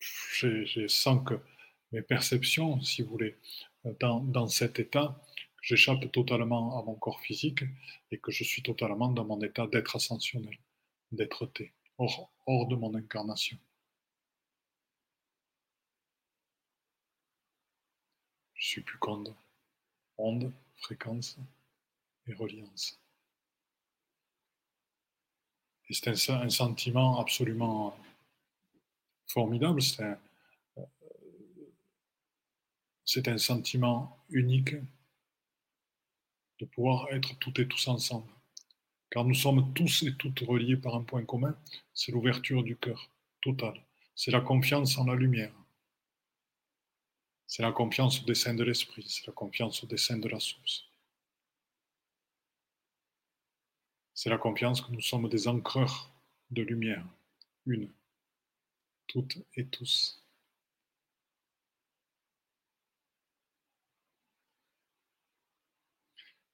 je, 0.00 0.86
sens 0.88 1.22
que 1.24 1.34
mes 1.92 2.02
perceptions, 2.02 2.80
si 2.80 3.02
vous 3.02 3.10
voulez, 3.10 3.36
dans, 4.00 4.20
dans 4.20 4.48
cet 4.48 4.80
état, 4.80 5.22
j'échappe 5.62 6.10
totalement 6.10 6.78
à 6.80 6.82
mon 6.82 6.94
corps 6.94 7.20
physique 7.20 7.62
et 8.10 8.18
que 8.18 8.32
je 8.32 8.44
suis 8.44 8.62
totalement 8.62 9.08
dans 9.08 9.24
mon 9.24 9.40
état 9.40 9.66
d'être 9.66 9.96
ascensionnel, 9.96 10.58
d'être 11.12 11.46
T, 11.46 11.72
hors, 11.98 12.32
hors 12.46 12.66
de 12.66 12.76
mon 12.76 12.94
incarnation. 12.94 13.58
Je 18.54 18.66
suis 18.66 18.82
plus 18.82 18.98
qu'onde, 18.98 19.34
onde, 20.20 20.52
fréquence 20.76 21.38
et 22.26 22.34
reliance. 22.34 23.00
C'est 25.92 26.30
un, 26.30 26.50
sentiment 26.50 27.20
absolument 27.20 27.98
formidable, 29.26 29.82
c'est 29.82 30.04
un, 33.26 33.38
sentiment 33.38 34.16
unique 34.28 34.76
de 36.60 36.66
pouvoir 36.66 37.08
être 37.10 37.36
toutes 37.40 37.58
et 37.58 37.66
tous 37.66 37.88
ensemble. 37.88 38.30
Car 39.10 39.24
nous 39.24 39.34
sommes 39.34 39.74
tous 39.74 40.04
et 40.04 40.14
toutes 40.14 40.38
reliés 40.40 40.76
par 40.76 40.94
un 40.94 41.02
point 41.02 41.24
commun, 41.24 41.56
c'est 41.92 42.12
l'ouverture 42.12 42.62
du 42.62 42.76
cœur 42.76 43.10
totale. 43.42 43.84
C'est 44.14 44.30
la 44.30 44.40
confiance 44.40 44.96
en 44.96 45.06
la 45.06 45.16
lumière. 45.16 45.50
C'est 47.50 47.62
la 47.62 47.72
confiance 47.72 48.22
au 48.22 48.24
dessein 48.26 48.54
de 48.54 48.62
l'esprit, 48.62 49.04
c'est 49.08 49.26
la 49.26 49.32
confiance 49.32 49.82
au 49.82 49.86
dessein 49.88 50.18
de 50.18 50.28
la 50.28 50.38
source. 50.38 50.84
C'est 54.14 54.30
la 54.30 54.38
confiance 54.38 54.80
que 54.80 54.92
nous 54.92 55.00
sommes 55.00 55.28
des 55.28 55.48
encreurs 55.48 56.12
de 56.52 56.62
lumière, 56.62 57.04
une, 57.66 57.90
toutes 59.08 59.36
et 59.56 59.66
tous. 59.66 60.22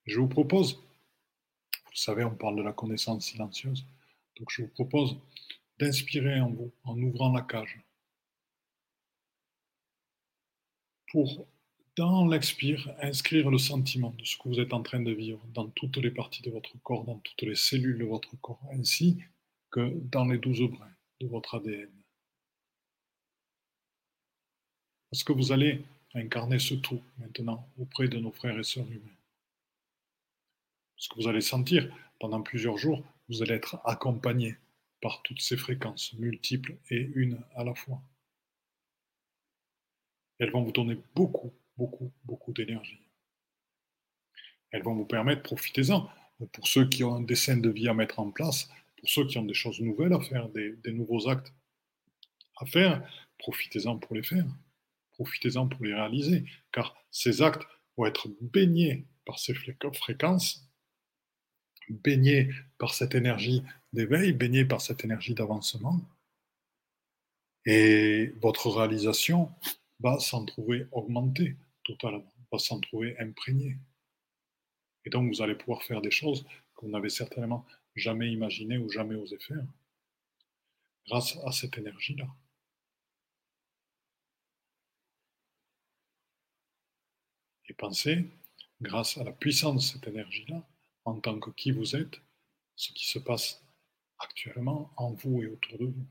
Je 0.07 0.19
vous 0.19 0.27
propose, 0.27 0.77
vous 1.85 1.95
savez, 1.95 2.23
on 2.23 2.33
parle 2.33 2.55
de 2.55 2.63
la 2.63 2.73
connaissance 2.73 3.27
silencieuse, 3.27 3.85
donc 4.35 4.49
je 4.49 4.63
vous 4.63 4.69
propose 4.69 5.15
d'inspirer 5.77 6.41
en 6.41 6.49
vous 6.49 6.71
en 6.85 6.99
ouvrant 6.99 7.31
la 7.31 7.43
cage 7.43 7.86
pour, 11.11 11.47
dans 11.95 12.27
l'expire, 12.27 12.93
inscrire 13.01 13.49
le 13.49 13.57
sentiment 13.57 14.13
de 14.17 14.23
ce 14.23 14.37
que 14.37 14.49
vous 14.49 14.59
êtes 14.59 14.73
en 14.73 14.83
train 14.83 14.99
de 14.99 15.11
vivre 15.11 15.41
dans 15.53 15.67
toutes 15.69 15.97
les 15.97 16.11
parties 16.11 16.41
de 16.41 16.51
votre 16.51 16.77
corps, 16.83 17.05
dans 17.05 17.19
toutes 17.19 17.41
les 17.41 17.55
cellules 17.55 17.97
de 17.97 18.05
votre 18.05 18.35
corps, 18.41 18.61
ainsi 18.71 19.17
que 19.71 19.93
dans 20.11 20.25
les 20.25 20.37
douze 20.37 20.61
brins 20.61 20.95
de 21.19 21.27
votre 21.27 21.55
ADN. 21.55 21.89
Parce 25.09 25.23
que 25.23 25.33
vous 25.33 25.51
allez 25.51 25.83
incarner 26.13 26.59
ce 26.59 26.75
tout 26.75 27.01
maintenant 27.17 27.67
auprès 27.77 28.07
de 28.07 28.17
nos 28.17 28.31
frères 28.31 28.57
et 28.57 28.63
sœurs 28.63 28.89
humains. 28.91 29.17
Ce 30.97 31.09
que 31.09 31.15
vous 31.15 31.27
allez 31.27 31.41
sentir 31.41 31.89
pendant 32.19 32.41
plusieurs 32.41 32.77
jours, 32.77 33.03
vous 33.29 33.41
allez 33.41 33.53
être 33.53 33.79
accompagné 33.85 34.55
par 35.01 35.21
toutes 35.21 35.41
ces 35.41 35.57
fréquences 35.57 36.13
multiples 36.13 36.75
et 36.89 37.11
une 37.15 37.39
à 37.55 37.63
la 37.63 37.75
fois. 37.75 38.01
Elles 40.39 40.51
vont 40.51 40.63
vous 40.63 40.71
donner 40.71 40.97
beaucoup, 41.15 41.53
beaucoup, 41.77 42.11
beaucoup 42.23 42.53
d'énergie. 42.53 42.99
Elles 44.71 44.83
vont 44.83 44.95
vous 44.95 45.05
permettre, 45.05 45.43
profitez-en, 45.43 46.09
pour 46.51 46.67
ceux 46.67 46.87
qui 46.87 47.03
ont 47.03 47.15
un 47.15 47.21
dessin 47.21 47.57
de 47.57 47.69
vie 47.69 47.87
à 47.87 47.93
mettre 47.93 48.19
en 48.19 48.31
place, 48.31 48.69
pour 48.97 49.09
ceux 49.09 49.25
qui 49.25 49.37
ont 49.37 49.45
des 49.45 49.53
choses 49.53 49.79
nouvelles 49.79 50.13
à 50.13 50.19
faire, 50.19 50.49
des, 50.49 50.73
des 50.83 50.91
nouveaux 50.91 51.29
actes 51.29 51.53
à 52.57 52.65
faire, 52.65 53.07
profitez-en 53.37 53.97
pour 53.97 54.15
les 54.15 54.23
faire. 54.23 54.45
Profitez-en 55.11 55.67
pour 55.67 55.83
les 55.83 55.93
réaliser, 55.93 56.45
car 56.71 56.95
ces 57.09 57.41
actes 57.41 57.63
vont 57.95 58.05
être 58.05 58.29
baignés 58.41 59.05
par 59.25 59.39
ces 59.39 59.53
fréquences 59.55 60.67
baigné 61.89 62.49
par 62.77 62.93
cette 62.93 63.15
énergie 63.15 63.63
d'éveil, 63.93 64.33
baigné 64.33 64.65
par 64.65 64.81
cette 64.81 65.03
énergie 65.03 65.33
d'avancement. 65.33 66.01
Et 67.65 68.33
votre 68.41 68.69
réalisation 68.69 69.51
va 69.99 70.19
s'en 70.19 70.45
trouver 70.45 70.87
augmentée 70.91 71.55
totalement, 71.83 72.31
va 72.51 72.59
s'en 72.59 72.79
trouver 72.79 73.17
imprégnée. 73.19 73.77
Et 75.05 75.09
donc 75.09 75.33
vous 75.33 75.41
allez 75.41 75.55
pouvoir 75.55 75.83
faire 75.83 76.01
des 76.01 76.11
choses 76.11 76.43
que 76.75 76.85
vous 76.85 76.91
n'avez 76.91 77.09
certainement 77.09 77.65
jamais 77.95 78.31
imaginées 78.31 78.77
ou 78.77 78.89
jamais 78.89 79.15
osé 79.15 79.37
faire 79.39 79.65
grâce 81.07 81.37
à 81.45 81.51
cette 81.51 81.77
énergie-là. 81.77 82.27
Et 87.69 87.73
pensez, 87.73 88.29
grâce 88.81 89.17
à 89.17 89.23
la 89.23 89.31
puissance 89.31 89.75
de 89.75 89.81
cette 89.81 90.07
énergie-là, 90.07 90.61
en 91.05 91.19
tant 91.19 91.39
que 91.39 91.49
qui 91.51 91.71
vous 91.71 91.95
êtes, 91.95 92.21
ce 92.75 92.91
qui 92.91 93.07
se 93.07 93.19
passe 93.19 93.63
actuellement 94.19 94.91
en 94.97 95.11
vous 95.11 95.41
et 95.41 95.47
autour 95.47 95.77
de 95.79 95.85
vous. 95.85 96.05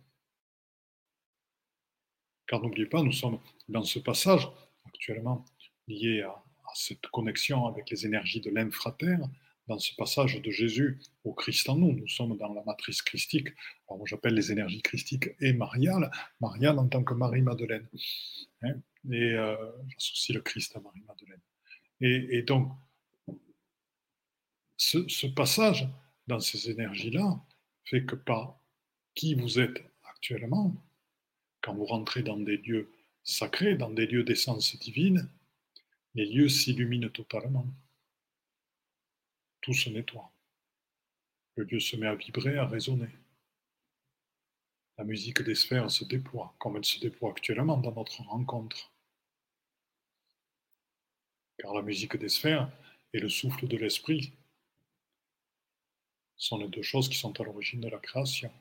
Car 2.47 2.61
n'oubliez 2.63 2.87
pas, 2.87 3.03
nous 3.03 3.13
sommes 3.13 3.39
dans 3.69 3.83
ce 3.83 3.99
passage 3.99 4.49
actuellement 4.87 5.45
lié 5.89 6.23
à, 6.23 6.43
cette 6.75 7.07
connexion 7.07 7.67
avec 7.67 7.89
les 7.89 8.05
énergies 8.05 8.43
de 8.43 8.51
l'infraterre, 8.51 9.21
dans 9.67 9.79
ce 9.79 9.95
passage 9.95 10.43
de 10.43 10.51
Jésus 10.51 11.01
au 11.25 11.33
Christ 11.33 11.71
en 11.71 11.77
nous. 11.77 11.93
Nous 11.93 12.07
sommes 12.07 12.37
dans 12.37 12.53
la 12.53 12.63
matrice 12.65 13.01
christique. 13.01 13.49
Alors 13.89 14.07
j'appelle 14.07 14.35
les 14.35 14.53
énergies 14.53 14.83
christiques 14.83 15.31
et 15.41 15.55
mariales. 15.55 16.11
Mariale 16.41 16.79
en 16.79 16.87
tant 16.87 17.03
que 17.03 17.15
Marie-Madeleine. 17.15 17.89
Hein, 18.63 18.75
et 19.11 19.33
euh, 19.33 19.57
j'associe 19.89 20.35
le 20.37 20.43
Christ 20.43 20.77
à 20.77 20.81
Marie-Madeleine. 20.81 21.41
Et, 22.03 22.39
et, 22.39 22.43
donc, 22.43 22.71
ce, 24.77 25.27
passage 25.27 25.89
dans 26.27 26.41
ces 26.41 26.71
énergies-là 26.71 27.41
fait 27.85 28.05
que 28.05 28.17
par 28.17 28.61
qui 29.15 29.35
vous 29.35 29.59
êtes 29.59 29.83
actuellement, 30.05 30.75
quand 31.67 31.75
vous 31.75 31.85
rentrez 31.85 32.23
dans 32.23 32.39
des 32.39 32.59
lieux 32.59 32.93
sacrés, 33.25 33.75
dans 33.75 33.91
des 33.91 34.07
lieux 34.07 34.23
d'essence 34.23 34.79
divine, 34.79 35.29
les 36.15 36.25
lieux 36.25 36.49
s'illuminent 36.49 37.09
totalement. 37.09 37.67
Tout 39.63 39.75
se 39.75 39.91
nettoie. 39.91 40.33
Le 41.57 41.65
lieu 41.65 41.81
se 41.81 41.97
met 41.97 42.07
à 42.07 42.15
vibrer, 42.15 42.57
à 42.57 42.67
résonner. 42.67 43.11
La 44.97 45.03
musique 45.03 45.43
des 45.43 45.57
sphères 45.57 45.91
se 45.91 46.05
déploie, 46.05 46.55
comme 46.61 46.77
elle 46.77 46.85
se 46.85 47.01
déploie 47.01 47.33
actuellement 47.33 47.79
dans 47.79 47.93
notre 47.93 48.23
rencontre. 48.23 48.93
Car 51.59 51.75
la 51.75 51.83
musique 51.83 52.17
des 52.17 52.29
sphères 52.29 52.71
et 53.13 53.19
le 53.19 53.29
souffle 53.29 53.67
de 53.67 53.77
l'esprit 53.77 54.33
sont 56.37 56.59
les 56.59 56.69
deux 56.69 56.83
choses 56.83 57.09
qui 57.09 57.17
sont 57.17 57.41
à 57.41 57.43
l'origine 57.43 57.81
de 57.81 57.89
la 57.89 57.99
création. 57.99 58.53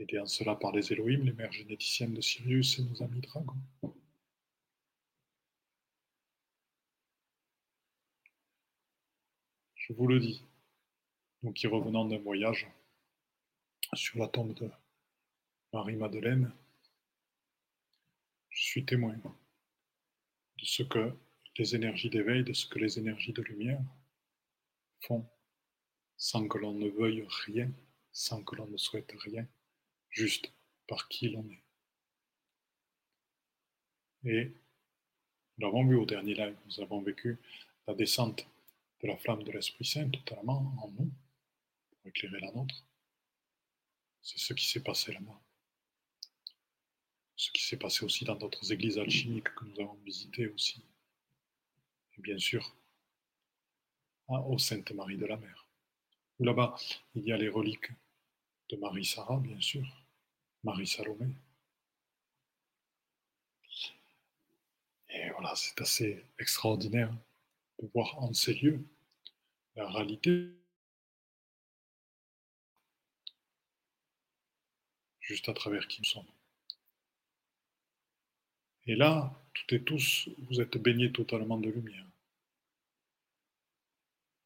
Aidés 0.00 0.18
en 0.18 0.26
cela 0.26 0.56
par 0.56 0.72
les 0.72 0.94
Elohim, 0.94 1.24
les 1.24 1.32
mères 1.34 1.52
généticiennes 1.52 2.14
de 2.14 2.22
Sirius 2.22 2.78
et 2.78 2.82
nos 2.82 3.02
amis 3.02 3.20
dragons. 3.20 3.60
Je 9.74 9.92
vous 9.92 10.06
le 10.06 10.18
dis, 10.18 10.42
nous 11.42 11.52
qui 11.52 11.66
revenons 11.66 12.06
d'un 12.06 12.16
voyage 12.16 12.66
sur 13.92 14.18
la 14.18 14.28
tombe 14.28 14.54
de 14.54 14.70
Marie-Madeleine, 15.74 16.50
je 18.48 18.62
suis 18.62 18.86
témoin 18.86 19.16
de 19.18 20.64
ce 20.64 20.82
que 20.82 21.14
les 21.58 21.74
énergies 21.74 22.08
d'éveil, 22.08 22.42
de 22.42 22.54
ce 22.54 22.66
que 22.66 22.78
les 22.78 22.98
énergies 22.98 23.34
de 23.34 23.42
lumière 23.42 23.82
font 25.00 25.28
sans 26.16 26.48
que 26.48 26.56
l'on 26.56 26.72
ne 26.72 26.88
veuille 26.88 27.26
rien, 27.44 27.70
sans 28.12 28.42
que 28.42 28.56
l'on 28.56 28.66
ne 28.66 28.78
souhaite 28.78 29.12
rien, 29.18 29.46
juste 30.10 30.52
par 30.86 31.08
qui 31.08 31.30
l'on 31.30 31.48
est. 31.50 31.62
Et 34.24 34.52
nous 35.56 35.66
l'avons 35.66 35.86
vu 35.86 35.96
au 35.96 36.04
dernier 36.04 36.34
live, 36.34 36.56
nous 36.66 36.80
avons 36.80 37.00
vécu 37.00 37.38
la 37.86 37.94
descente 37.94 38.46
de 39.02 39.08
la 39.08 39.16
flamme 39.16 39.42
de 39.42 39.52
l'Esprit 39.52 39.84
Saint 39.84 40.10
totalement 40.10 40.74
en 40.82 40.90
nous, 40.90 41.10
pour 41.90 42.06
éclairer 42.06 42.40
la 42.40 42.52
nôtre. 42.52 42.84
C'est 44.22 44.38
ce 44.38 44.52
qui 44.52 44.66
s'est 44.66 44.82
passé 44.82 45.12
là-bas. 45.12 45.40
Ce 47.36 47.50
qui 47.50 47.62
s'est 47.62 47.78
passé 47.78 48.04
aussi 48.04 48.24
dans 48.26 48.34
d'autres 48.34 48.70
églises 48.72 48.98
alchimiques 48.98 49.54
que 49.54 49.64
nous 49.64 49.80
avons 49.80 49.98
visitées 50.04 50.48
aussi. 50.48 50.84
Et 52.18 52.20
bien 52.20 52.38
sûr, 52.38 52.76
au 54.28 54.58
Sainte 54.58 54.92
Marie 54.92 55.16
de 55.16 55.26
la 55.26 55.36
Mer. 55.36 55.66
Là-bas, 56.38 56.76
il 57.14 57.24
y 57.24 57.32
a 57.32 57.36
les 57.36 57.48
reliques 57.48 57.90
de 58.68 58.76
Marie 58.76 59.04
Sarah, 59.04 59.38
bien 59.38 59.60
sûr, 59.60 59.84
Marie 60.62 60.86
Salomé. 60.86 61.26
Et 65.08 65.30
voilà, 65.30 65.54
c'est 65.56 65.80
assez 65.80 66.24
extraordinaire 66.38 67.12
de 67.80 67.88
voir 67.94 68.18
en 68.18 68.32
ces 68.32 68.54
lieux 68.54 68.84
la 69.74 69.88
réalité 69.88 70.50
juste 75.20 75.48
à 75.48 75.54
travers 75.54 75.86
qui 75.88 76.00
nous 76.00 76.06
sommes. 76.06 76.32
Et 78.86 78.96
là, 78.96 79.32
toutes 79.54 79.72
et 79.72 79.82
tous, 79.82 80.28
vous 80.48 80.60
êtes 80.60 80.76
baignés 80.76 81.12
totalement 81.12 81.58
de 81.58 81.70
lumière. 81.70 82.06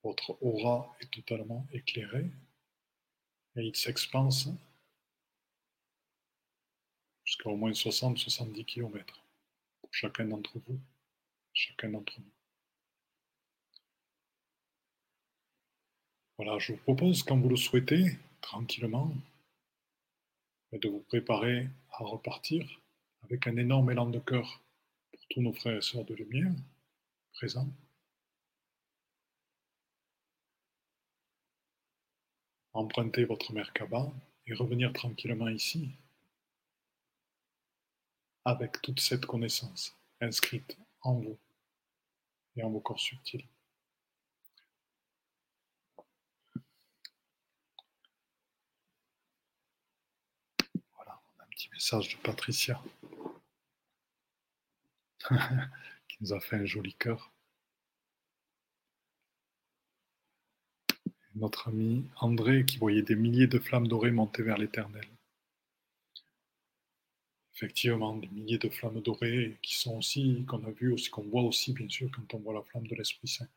Votre 0.02 0.36
aura 0.42 0.94
est 1.00 1.10
totalement 1.10 1.66
éclairée 1.72 2.30
et 3.56 3.62
il 3.62 3.74
s'expanse 3.74 4.48
jusqu'à 7.34 7.50
au 7.50 7.56
moins 7.56 7.72
60-70 7.72 8.64
km 8.64 9.20
pour 9.80 9.92
chacun 9.92 10.24
d'entre 10.26 10.56
vous, 10.60 10.78
chacun 11.52 11.88
d'entre 11.88 12.20
nous. 12.20 12.30
Voilà, 16.36 16.58
je 16.60 16.72
vous 16.72 16.78
propose, 16.78 17.24
quand 17.24 17.36
vous 17.36 17.48
le 17.48 17.56
souhaitez, 17.56 18.18
tranquillement, 18.40 19.12
de 20.72 20.88
vous 20.88 21.00
préparer 21.00 21.68
à 21.90 22.04
repartir 22.04 22.80
avec 23.22 23.48
un 23.48 23.56
énorme 23.56 23.90
élan 23.90 24.10
de 24.10 24.20
cœur 24.20 24.60
pour 25.10 25.26
tous 25.28 25.42
nos 25.42 25.52
frères 25.52 25.78
et 25.78 25.82
sœurs 25.82 26.04
de 26.04 26.14
lumière 26.14 26.52
présents. 27.32 27.68
Empruntez 32.74 33.24
votre 33.24 33.52
Merkaba 33.52 34.12
et 34.46 34.54
revenir 34.54 34.92
tranquillement 34.92 35.48
ici 35.48 35.90
avec 38.44 38.80
toute 38.82 39.00
cette 39.00 39.26
connaissance 39.26 39.96
inscrite 40.20 40.76
en 41.02 41.14
vous 41.14 41.38
et 42.56 42.62
en 42.62 42.70
vos 42.70 42.80
corps 42.80 43.00
subtils. 43.00 43.46
petit 51.54 51.70
message 51.72 52.16
de 52.16 52.20
Patricia 52.20 52.82
qui 56.08 56.16
nous 56.20 56.32
a 56.32 56.40
fait 56.40 56.56
un 56.56 56.64
joli 56.64 56.94
cœur. 56.94 57.30
Notre 61.36 61.68
ami 61.68 62.04
André 62.16 62.64
qui 62.64 62.78
voyait 62.78 63.02
des 63.02 63.16
milliers 63.16 63.46
de 63.46 63.58
flammes 63.58 63.88
dorées 63.88 64.10
monter 64.10 64.42
vers 64.42 64.58
l'éternel. 64.58 65.06
Effectivement, 67.56 68.16
des 68.16 68.26
milliers 68.28 68.58
de 68.58 68.68
flammes 68.68 69.00
dorées 69.00 69.58
qui 69.62 69.76
sont 69.76 69.96
aussi, 69.98 70.44
qu'on 70.48 70.64
a 70.64 70.70
vu 70.72 70.92
aussi, 70.92 71.08
qu'on 71.10 71.22
voit 71.22 71.42
aussi 71.42 71.72
bien 71.72 71.88
sûr 71.88 72.10
quand 72.10 72.34
on 72.34 72.40
voit 72.40 72.54
la 72.54 72.62
flamme 72.62 72.86
de 72.88 72.96
l'Esprit 72.96 73.28
Saint 73.28 73.48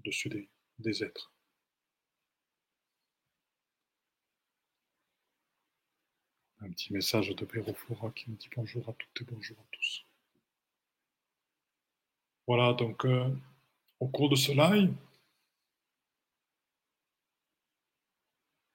au-dessus 0.00 0.28
des, 0.78 1.04
êtres. 1.04 1.32
Un 6.60 6.70
petit 6.70 6.92
message 6.92 7.30
de 7.30 7.72
Flora 7.72 8.10
qui 8.10 8.30
me 8.30 8.36
dit 8.36 8.48
bonjour 8.56 8.88
à 8.88 8.92
toutes 8.94 9.22
et 9.22 9.32
bonjour 9.32 9.56
à 9.58 9.64
tous. 9.70 10.04
Voilà, 12.48 12.72
donc 12.72 13.04
euh, 13.04 13.28
au 14.00 14.08
cours 14.08 14.28
de 14.28 14.36
ce 14.36 14.52
live, 14.52 14.92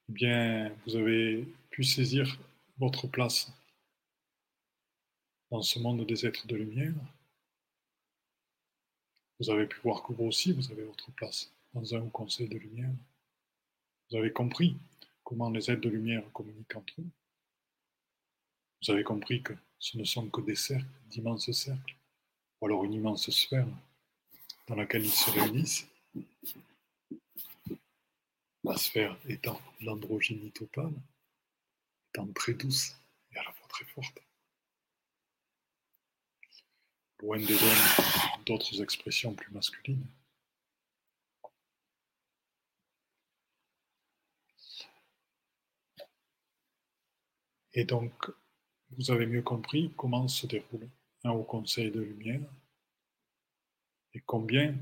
eh 0.09 0.11
bien, 0.13 0.73
vous 0.85 0.95
avez 0.95 1.45
pu 1.71 1.83
saisir 1.83 2.37
votre 2.77 3.07
place 3.07 3.51
dans 5.51 5.61
ce 5.61 5.79
monde 5.79 6.05
des 6.05 6.25
êtres 6.25 6.47
de 6.47 6.55
lumière. 6.55 6.93
Vous 9.39 9.49
avez 9.49 9.67
pu 9.67 9.79
voir 9.81 10.01
que 10.01 10.13
vous 10.13 10.25
aussi, 10.25 10.53
vous 10.53 10.71
avez 10.71 10.83
votre 10.83 11.11
place 11.11 11.51
dans 11.73 11.93
un 11.93 12.07
conseil 12.09 12.47
de 12.47 12.57
lumière. 12.57 12.93
Vous 14.09 14.17
avez 14.17 14.31
compris 14.31 14.77
comment 15.23 15.49
les 15.49 15.69
êtres 15.69 15.81
de 15.81 15.89
lumière 15.89 16.23
communiquent 16.31 16.75
entre 16.75 16.93
eux. 17.01 17.09
Vous 18.81 18.91
avez 18.91 19.03
compris 19.03 19.43
que 19.43 19.53
ce 19.77 19.97
ne 19.97 20.05
sont 20.05 20.29
que 20.29 20.41
des 20.41 20.55
cercles, 20.55 20.85
d'immenses 21.09 21.51
cercles, 21.51 21.95
ou 22.61 22.65
alors 22.67 22.85
une 22.85 22.93
immense 22.93 23.29
sphère 23.29 23.67
dans 24.67 24.75
laquelle 24.75 25.03
ils 25.03 25.11
se 25.11 25.29
réunissent. 25.31 25.87
La 28.63 28.77
sphère 28.77 29.17
étant 29.27 29.59
l'androgynie 29.81 30.51
totale, 30.51 30.93
étant 32.09 32.27
très 32.27 32.53
douce 32.53 32.95
et 33.33 33.37
à 33.37 33.43
la 33.43 33.51
fois 33.51 33.67
très 33.67 33.85
forte. 33.85 34.21
Loin 37.21 37.39
des 37.39 37.53
hommes 37.53 38.43
d'autres 38.45 38.81
expressions 38.81 39.33
plus 39.33 39.51
masculines. 39.51 40.05
Et 47.73 47.85
donc, 47.85 48.11
vous 48.97 49.11
avez 49.11 49.25
mieux 49.25 49.41
compris 49.41 49.93
comment 49.95 50.27
se 50.27 50.47
déroule 50.47 50.89
un 51.23 51.31
haut 51.31 51.43
conseil 51.43 51.91
de 51.91 52.01
lumière 52.01 52.41
et 54.13 54.19
combien 54.21 54.75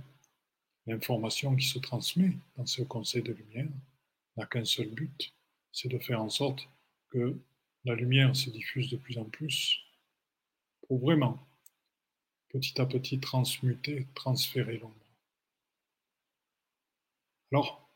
l'information 0.88 1.56
qui 1.56 1.68
se 1.68 1.78
transmet 1.78 2.32
dans 2.56 2.66
ce 2.66 2.82
conseil 2.82 3.22
de 3.22 3.34
lumière 3.34 3.68
n'a 4.38 4.46
qu'un 4.46 4.66
seul 4.66 4.90
but, 4.90 5.34
c'est 5.72 5.90
de 5.90 6.00
faire 6.00 6.22
en 6.22 6.30
sorte 6.30 6.68
que 7.10 7.38
la 7.86 7.96
lumière 7.96 8.36
se 8.36 8.50
diffuse 8.50 8.90
de 8.90 8.98
plus 8.98 9.18
en 9.18 9.26
plus 9.26 9.80
pour 10.88 11.00
vraiment, 11.00 11.38
petit 12.50 12.80
à 12.82 12.86
petit, 12.86 13.20
transmuter, 13.20 14.08
transférer 14.16 14.78
l'ombre. 14.78 14.94
Alors, 17.52 17.90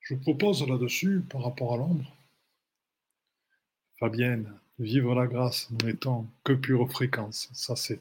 je 0.00 0.14
vous 0.14 0.20
propose 0.20 0.66
là-dessus, 0.66 1.22
par 1.28 1.42
rapport 1.42 1.74
à 1.74 1.76
l'ombre, 1.76 2.10
Fabienne 3.98 4.58
Vivre 4.78 5.14
la 5.14 5.28
grâce 5.28 5.70
n'étant 5.84 6.26
que 6.42 6.52
pure 6.52 6.90
fréquence. 6.90 7.48
Ça, 7.52 7.76
c'est. 7.76 8.00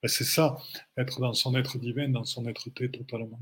Ben, 0.00 0.08
c'est 0.08 0.24
ça, 0.24 0.56
être 0.96 1.20
dans 1.20 1.34
son 1.34 1.56
être 1.56 1.78
divin, 1.78 2.08
dans 2.08 2.24
son 2.24 2.46
être-té 2.46 2.88
totalement. 2.88 3.40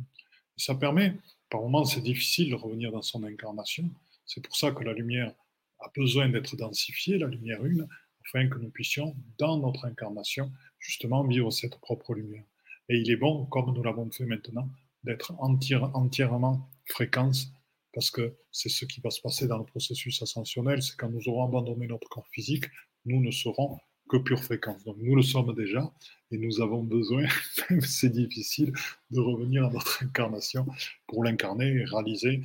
ça 0.57 0.75
permet, 0.75 1.15
par 1.51 1.61
moments, 1.61 1.85
c'est 1.85 2.01
difficile 2.01 2.51
de 2.51 2.55
revenir 2.55 2.91
dans 2.91 3.03
son 3.03 3.23
incarnation. 3.25 3.91
C'est 4.25 4.43
pour 4.43 4.57
ça 4.57 4.71
que 4.73 4.83
la 4.83 4.95
lumière 4.95 5.35
a 5.81 5.91
besoin 5.95 6.29
d'être 6.31 6.57
densifiée, 6.57 7.19
la 7.19 7.27
lumière 7.27 7.65
une 7.65 7.87
afin 8.27 8.49
que 8.49 8.59
nous 8.59 8.71
puissions, 8.71 9.15
dans 9.39 9.59
notre 9.59 9.85
incarnation, 9.87 10.53
justement 10.79 11.25
vivre 11.25 11.51
cette 11.51 11.79
propre 11.81 12.15
lumière. 12.15 12.45
Et 12.89 12.99
il 12.99 13.11
est 13.11 13.17
bon, 13.17 13.47
comme 13.47 13.73
nous 13.75 13.83
l'avons 13.83 14.11
fait 14.11 14.25
maintenant, 14.25 14.69
d'être 15.05 15.33
entièrement 15.39 16.69
fréquence, 16.87 17.53
parce 17.93 18.11
que 18.11 18.37
c'est 18.53 18.69
ce 18.69 18.85
qui 18.85 19.01
va 19.01 19.11
se 19.11 19.21
passer 19.21 19.47
dans 19.47 19.59
le 19.59 19.65
processus 19.65 20.23
ascensionnel, 20.23 20.83
c'est 20.83 20.97
quand 20.97 21.09
nous 21.09 21.29
aurons 21.29 21.45
abandonné 21.45 21.87
notre 21.87 22.09
corps 22.09 22.29
physique, 22.29 22.65
nous 23.05 23.21
ne 23.21 23.31
serons 23.31 23.79
que 24.09 24.17
pure 24.17 24.43
fréquence. 24.43 24.83
Donc 24.85 24.97
nous 24.99 25.15
le 25.15 25.23
sommes 25.23 25.55
déjà, 25.55 25.91
et 26.31 26.39
nous 26.39 26.61
avons 26.61 26.83
besoin, 26.83 27.27
même 27.71 27.81
c'est 27.81 28.11
difficile, 28.11 28.73
de 29.11 29.21
revenir 29.21 29.67
à 29.67 29.71
notre 29.71 30.03
incarnation 30.03 30.67
pour 31.07 31.25
l'incarner 31.25 31.69
et 31.69 31.85
réaliser 31.85 32.43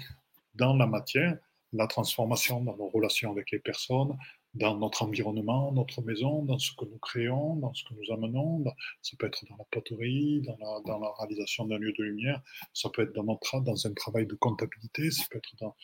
dans 0.54 0.76
la 0.76 0.88
matière 0.88 1.38
la 1.74 1.88
transformation 1.88 2.64
dans 2.64 2.78
nos 2.78 2.88
relations 2.88 3.32
avec 3.32 3.52
les 3.52 3.60
personnes, 3.60 4.16
dans 4.56 4.78
notre 4.78 5.04
environnement, 5.04 5.72
notre 5.74 6.02
maison, 6.02 6.44
dans 6.44 6.58
ce 6.58 6.72
que 6.76 6.86
nous 6.86 6.98
créons, 6.98 7.58
dans 7.58 7.74
ce 7.74 7.84
que 7.84 7.94
nous 7.94 8.14
amenons. 8.14 8.64
Ça 9.02 9.16
peut 9.20 9.28
être 9.28 9.46
dans 9.50 9.58
la 9.58 9.66
poterie, 9.66 10.42
dans 10.42 11.00
la, 11.00 11.14
réalisation 11.20 11.66
d'un 11.66 11.78
lieu 11.78 11.94
de 11.98 12.04
lumière, 12.04 12.42
ça 12.74 12.90
peut 12.90 13.04
être 13.04 13.14
dans, 13.14 13.24
notre, 13.24 13.56
un 13.56 13.94
travail 13.94 14.26
de 14.26 14.36
comptabilité, 14.36 15.12
ça 15.12 15.24
peut 15.30 15.38
être 15.38 15.56
dans, 15.60 15.76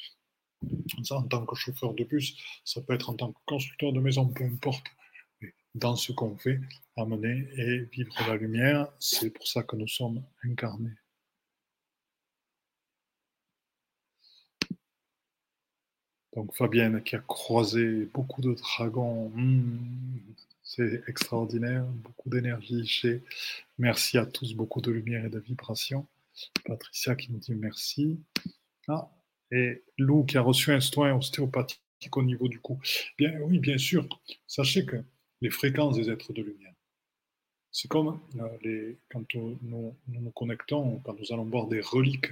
en 1.15 1.23
tant 1.23 1.45
que 1.45 1.55
chauffeur 1.55 1.93
de 1.93 2.03
bus, 2.03 2.37
ça 2.63 2.81
peut 2.81 2.93
être 2.93 3.09
en 3.09 3.15
tant 3.15 3.33
que 3.33 3.39
constructeur 3.45 3.91
de 3.91 3.99
maison, 3.99 4.27
peu 4.27 4.45
importe. 4.45 4.85
dans 5.75 5.95
ce 5.95 6.11
qu'on 6.11 6.37
fait, 6.37 6.59
amener 6.97 7.47
et 7.57 7.79
vivre 7.91 8.13
la 8.27 8.35
lumière, 8.35 8.87
c'est 8.99 9.31
pour 9.31 9.47
ça 9.47 9.63
que 9.63 9.75
nous 9.75 9.87
sommes 9.87 10.23
incarnés. 10.43 11.00
Donc 16.35 16.55
Fabienne 16.55 17.03
qui 17.03 17.15
a 17.15 17.19
croisé 17.19 18.05
beaucoup 18.13 18.41
de 18.41 18.53
dragons, 18.53 19.29
hmm, 19.35 20.19
c'est 20.63 21.03
extraordinaire, 21.07 21.83
beaucoup 21.85 22.29
d'énergie 22.29 22.85
chez. 22.87 23.21
Merci 23.77 24.17
à 24.17 24.25
tous, 24.25 24.53
beaucoup 24.53 24.79
de 24.79 24.91
lumière 24.91 25.25
et 25.25 25.29
de 25.29 25.39
vibration. 25.39 26.07
Patricia 26.65 27.15
qui 27.15 27.31
nous 27.31 27.39
dit 27.39 27.53
merci. 27.53 28.19
Ah, 28.87 29.09
et 29.51 29.83
Lou 29.97 30.23
qui 30.23 30.37
a 30.37 30.41
reçu 30.41 30.71
un 30.71 30.79
soin 30.79 31.13
ostéopathique 31.13 31.81
au 32.15 32.23
niveau 32.23 32.47
du 32.47 32.59
cou. 32.59 32.79
Bien, 33.17 33.37
oui, 33.41 33.59
bien 33.59 33.77
sûr. 33.77 34.07
Sachez 34.47 34.85
que 34.85 35.03
les 35.41 35.49
fréquences 35.49 35.97
des 35.97 36.09
êtres 36.09 36.31
de 36.31 36.41
lumière, 36.41 36.73
c'est 37.71 37.89
comme 37.89 38.19
euh, 38.39 38.57
les, 38.63 38.97
quand 39.09 39.25
nous, 39.33 39.95
nous, 40.07 40.31
connectons, 40.31 40.99
quand 40.99 41.17
nous 41.19 41.33
allons 41.33 41.45
voir 41.45 41.67
des 41.67 41.81
reliques 41.81 42.31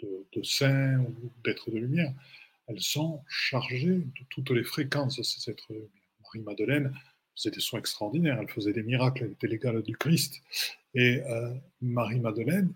de, 0.00 0.26
de 0.32 0.42
saints 0.42 0.98
ou 1.00 1.30
d'êtres 1.44 1.70
de 1.70 1.78
lumière 1.78 2.14
elles 2.72 2.80
sont 2.80 3.22
chargées 3.28 3.98
de 3.98 4.24
toutes 4.30 4.50
les 4.50 4.64
fréquences 4.64 5.16
de 5.16 5.22
ces 5.22 5.50
êtres 5.50 5.72
Marie-Madeleine 6.22 6.94
faisait 7.36 7.50
des 7.50 7.60
soins 7.60 7.78
extraordinaires, 7.78 8.38
elle 8.40 8.48
faisait 8.48 8.72
des 8.72 8.82
miracles, 8.82 9.24
elle 9.24 9.32
était 9.32 9.46
l'égale 9.46 9.82
du 9.82 9.96
Christ. 9.96 10.42
Et 10.94 11.22
euh, 11.22 11.54
Marie-Madeleine, 11.80 12.72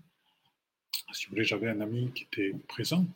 si 1.13 1.27
vous 1.27 1.31
voulez, 1.31 1.45
j'avais 1.45 1.69
un 1.69 1.81
ami 1.81 2.11
qui 2.15 2.25
était 2.25 2.53
présent, 2.69 3.07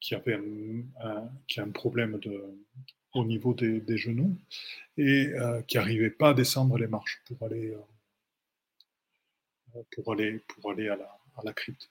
qui 0.00 0.14
avait 0.14 0.34
un, 0.34 1.28
qui 1.48 1.60
a 1.60 1.64
un 1.64 1.70
problème 1.70 2.20
au 3.14 3.24
niveau 3.24 3.54
des, 3.54 3.96
genoux 3.96 4.36
et 4.96 5.28
euh, 5.28 5.62
qui 5.62 5.76
n'arrivait 5.76 6.10
pas 6.10 6.30
à 6.30 6.34
descendre 6.34 6.78
les 6.78 6.86
marches 6.86 7.22
pour 7.26 7.46
aller, 7.46 7.74
euh, 9.74 9.82
pour 9.92 10.12
aller, 10.12 10.40
pour 10.48 10.70
aller 10.72 10.88
à 10.88 10.98
la 11.44 11.52
crypte. 11.52 11.88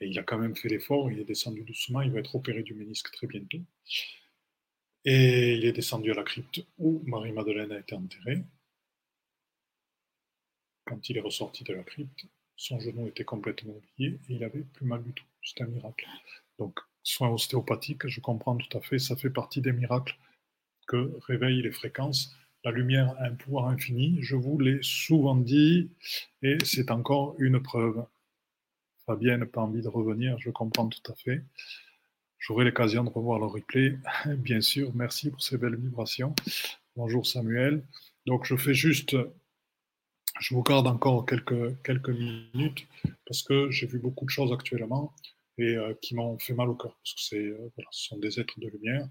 Et 0.00 0.08
il 0.08 0.18
a 0.18 0.22
quand 0.22 0.38
même 0.38 0.56
fait 0.56 0.68
l'effort, 0.68 1.10
il 1.10 1.18
est 1.18 1.24
descendu 1.24 1.62
doucement, 1.64 2.02
il 2.02 2.12
va 2.12 2.20
être 2.20 2.34
opéré 2.34 2.62
du 2.62 2.74
ménisque 2.74 3.10
très 3.12 3.26
bientôt. 3.26 3.60
Et 5.04 5.54
il 5.56 5.64
est 5.64 5.72
descendu 5.72 6.10
à 6.12 6.14
la 6.14 6.22
crypte 6.22 6.64
où 6.78 7.02
Marie-Madeleine 7.06 7.72
a 7.72 7.78
été 7.78 7.94
enterrée. 7.94 8.44
Quand 10.84 11.08
il 11.08 11.16
est 11.16 11.20
ressorti 11.20 11.64
de 11.64 11.74
la 11.74 11.82
crypte, 11.82 12.26
son 12.56 12.80
genou 12.80 13.06
était 13.06 13.24
complètement 13.24 13.74
oublié 13.74 14.18
et 14.28 14.34
il 14.34 14.44
avait 14.44 14.64
plus 14.74 14.86
mal 14.86 15.02
du 15.02 15.12
tout. 15.12 15.24
C'est 15.42 15.62
un 15.62 15.66
miracle. 15.66 16.06
Donc, 16.58 16.78
soins 17.02 17.30
ostéopathiques, 17.30 18.06
je 18.08 18.20
comprends 18.20 18.56
tout 18.56 18.76
à 18.76 18.80
fait, 18.80 18.98
ça 18.98 19.16
fait 19.16 19.30
partie 19.30 19.60
des 19.60 19.72
miracles 19.72 20.16
que 20.86 21.12
réveillent 21.26 21.62
les 21.62 21.70
fréquences. 21.70 22.34
La 22.64 22.72
lumière 22.72 23.14
a 23.18 23.24
un 23.26 23.34
pouvoir 23.34 23.68
infini, 23.68 24.18
je 24.20 24.34
vous 24.34 24.58
l'ai 24.58 24.80
souvent 24.82 25.36
dit, 25.36 25.90
et 26.42 26.58
c'est 26.64 26.90
encore 26.90 27.36
une 27.38 27.62
preuve. 27.62 28.04
Fabienne 29.08 29.40
n'a 29.40 29.46
pas 29.46 29.62
envie 29.62 29.80
de 29.80 29.88
revenir, 29.88 30.38
je 30.38 30.50
comprends 30.50 30.86
tout 30.86 31.10
à 31.10 31.14
fait. 31.14 31.42
J'aurai 32.38 32.66
l'occasion 32.66 33.04
de 33.04 33.08
revoir 33.08 33.38
le 33.38 33.46
replay, 33.46 33.96
bien 34.36 34.60
sûr. 34.60 34.94
Merci 34.94 35.30
pour 35.30 35.40
ces 35.40 35.56
belles 35.56 35.76
vibrations. 35.76 36.34
Bonjour 36.94 37.26
Samuel. 37.26 37.82
Donc 38.26 38.44
je 38.44 38.54
fais 38.54 38.74
juste, 38.74 39.16
je 40.40 40.54
vous 40.54 40.62
garde 40.62 40.86
encore 40.86 41.24
quelques, 41.24 41.82
quelques 41.82 42.10
minutes 42.10 42.86
parce 43.24 43.42
que 43.42 43.70
j'ai 43.70 43.86
vu 43.86 43.98
beaucoup 43.98 44.26
de 44.26 44.30
choses 44.30 44.52
actuellement 44.52 45.14
et 45.56 45.74
euh, 45.74 45.94
qui 46.02 46.14
m'ont 46.14 46.38
fait 46.38 46.52
mal 46.52 46.68
au 46.68 46.74
cœur 46.74 46.94
parce 47.02 47.30
que 47.30 47.36
euh, 47.36 47.72
voilà, 47.76 47.88
ce 47.90 48.08
sont 48.08 48.18
des 48.18 48.38
êtres 48.38 48.60
de 48.60 48.68
lumière 48.68 49.08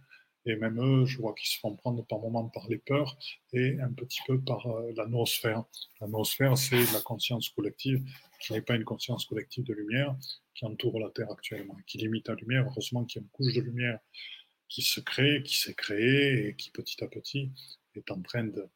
et 0.48 0.56
même 0.56 0.80
eux, 0.80 1.06
je 1.06 1.18
vois 1.18 1.34
qu'ils 1.36 1.50
se 1.50 1.60
font 1.60 1.76
prendre 1.76 2.06
par 2.06 2.20
moments 2.20 2.48
par 2.48 2.68
les 2.70 2.78
peurs 2.78 3.18
et 3.52 3.78
un 3.82 3.91
petit 3.91 4.22
peu 4.26 4.39
par 4.39 4.66
euh, 4.68 4.93
la 4.95 5.06
noosphère. 5.06 5.66
La 6.00 6.08
noosphère, 6.08 6.58
c'est 6.58 6.91
la 6.93 7.02
conscience 7.02 7.50
collective 7.50 8.02
qui 8.39 8.54
n'est 8.54 8.62
pas 8.62 8.76
une 8.76 8.86
conscience 8.86 9.26
collective 9.26 9.66
de 9.66 9.74
lumière 9.74 10.16
qui 10.56 10.66
entoure 10.66 11.00
la 11.00 11.10
Terre 11.10 11.30
actuellement, 11.32 11.76
qui 11.86 11.98
limite 11.98 12.30
la 12.30 12.36
lumière. 12.36 12.66
Heureusement 12.66 13.04
qu'il 13.04 13.22
y 13.22 13.24
a 13.24 13.26
une 13.26 13.30
couche 13.30 13.54
de 13.54 13.62
lumière 13.62 14.00
qui 14.70 14.82
se 14.82 15.02
crée, 15.02 15.43
qui 15.43 15.58
s'est 15.58 15.74
créée 15.74 16.48
et 16.48 16.56
qui 16.56 16.72
petit 16.72 17.04
à 17.04 17.08
petit 17.08 17.52
est 17.95 18.10
en 18.10 18.22
train 18.22 18.45
de, 18.45 18.70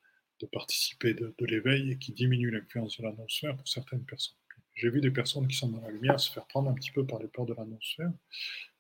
participer 0.52 1.14
de, 1.14 1.34
l'éveil 1.42 1.92
et 1.92 1.98
qui 1.98 2.12
diminue 2.12 2.52
l'influence 2.52 2.98
de 2.98 3.04
la 3.04 3.14
noosphère 3.14 3.56
pour 3.56 3.68
certaines 3.68 4.04
personnes. 4.04 4.36
J'ai 4.74 4.90
vu 4.90 5.00
des 5.00 5.12
personnes 5.12 5.48
qui 5.48 5.56
sont 5.56 5.70
dans 5.70 5.82
la 5.82 5.92
lumière 5.92 6.20
se 6.20 6.32
faire 6.32 6.48
prendre 6.48 6.70
un 6.70 6.74
petit 6.74 6.92
peu 6.92 7.06
par 7.06 7.20
les 7.20 7.28
peurs 7.28 7.46
de 7.46 7.54
la 7.54 7.64
noosphère 7.64 8.12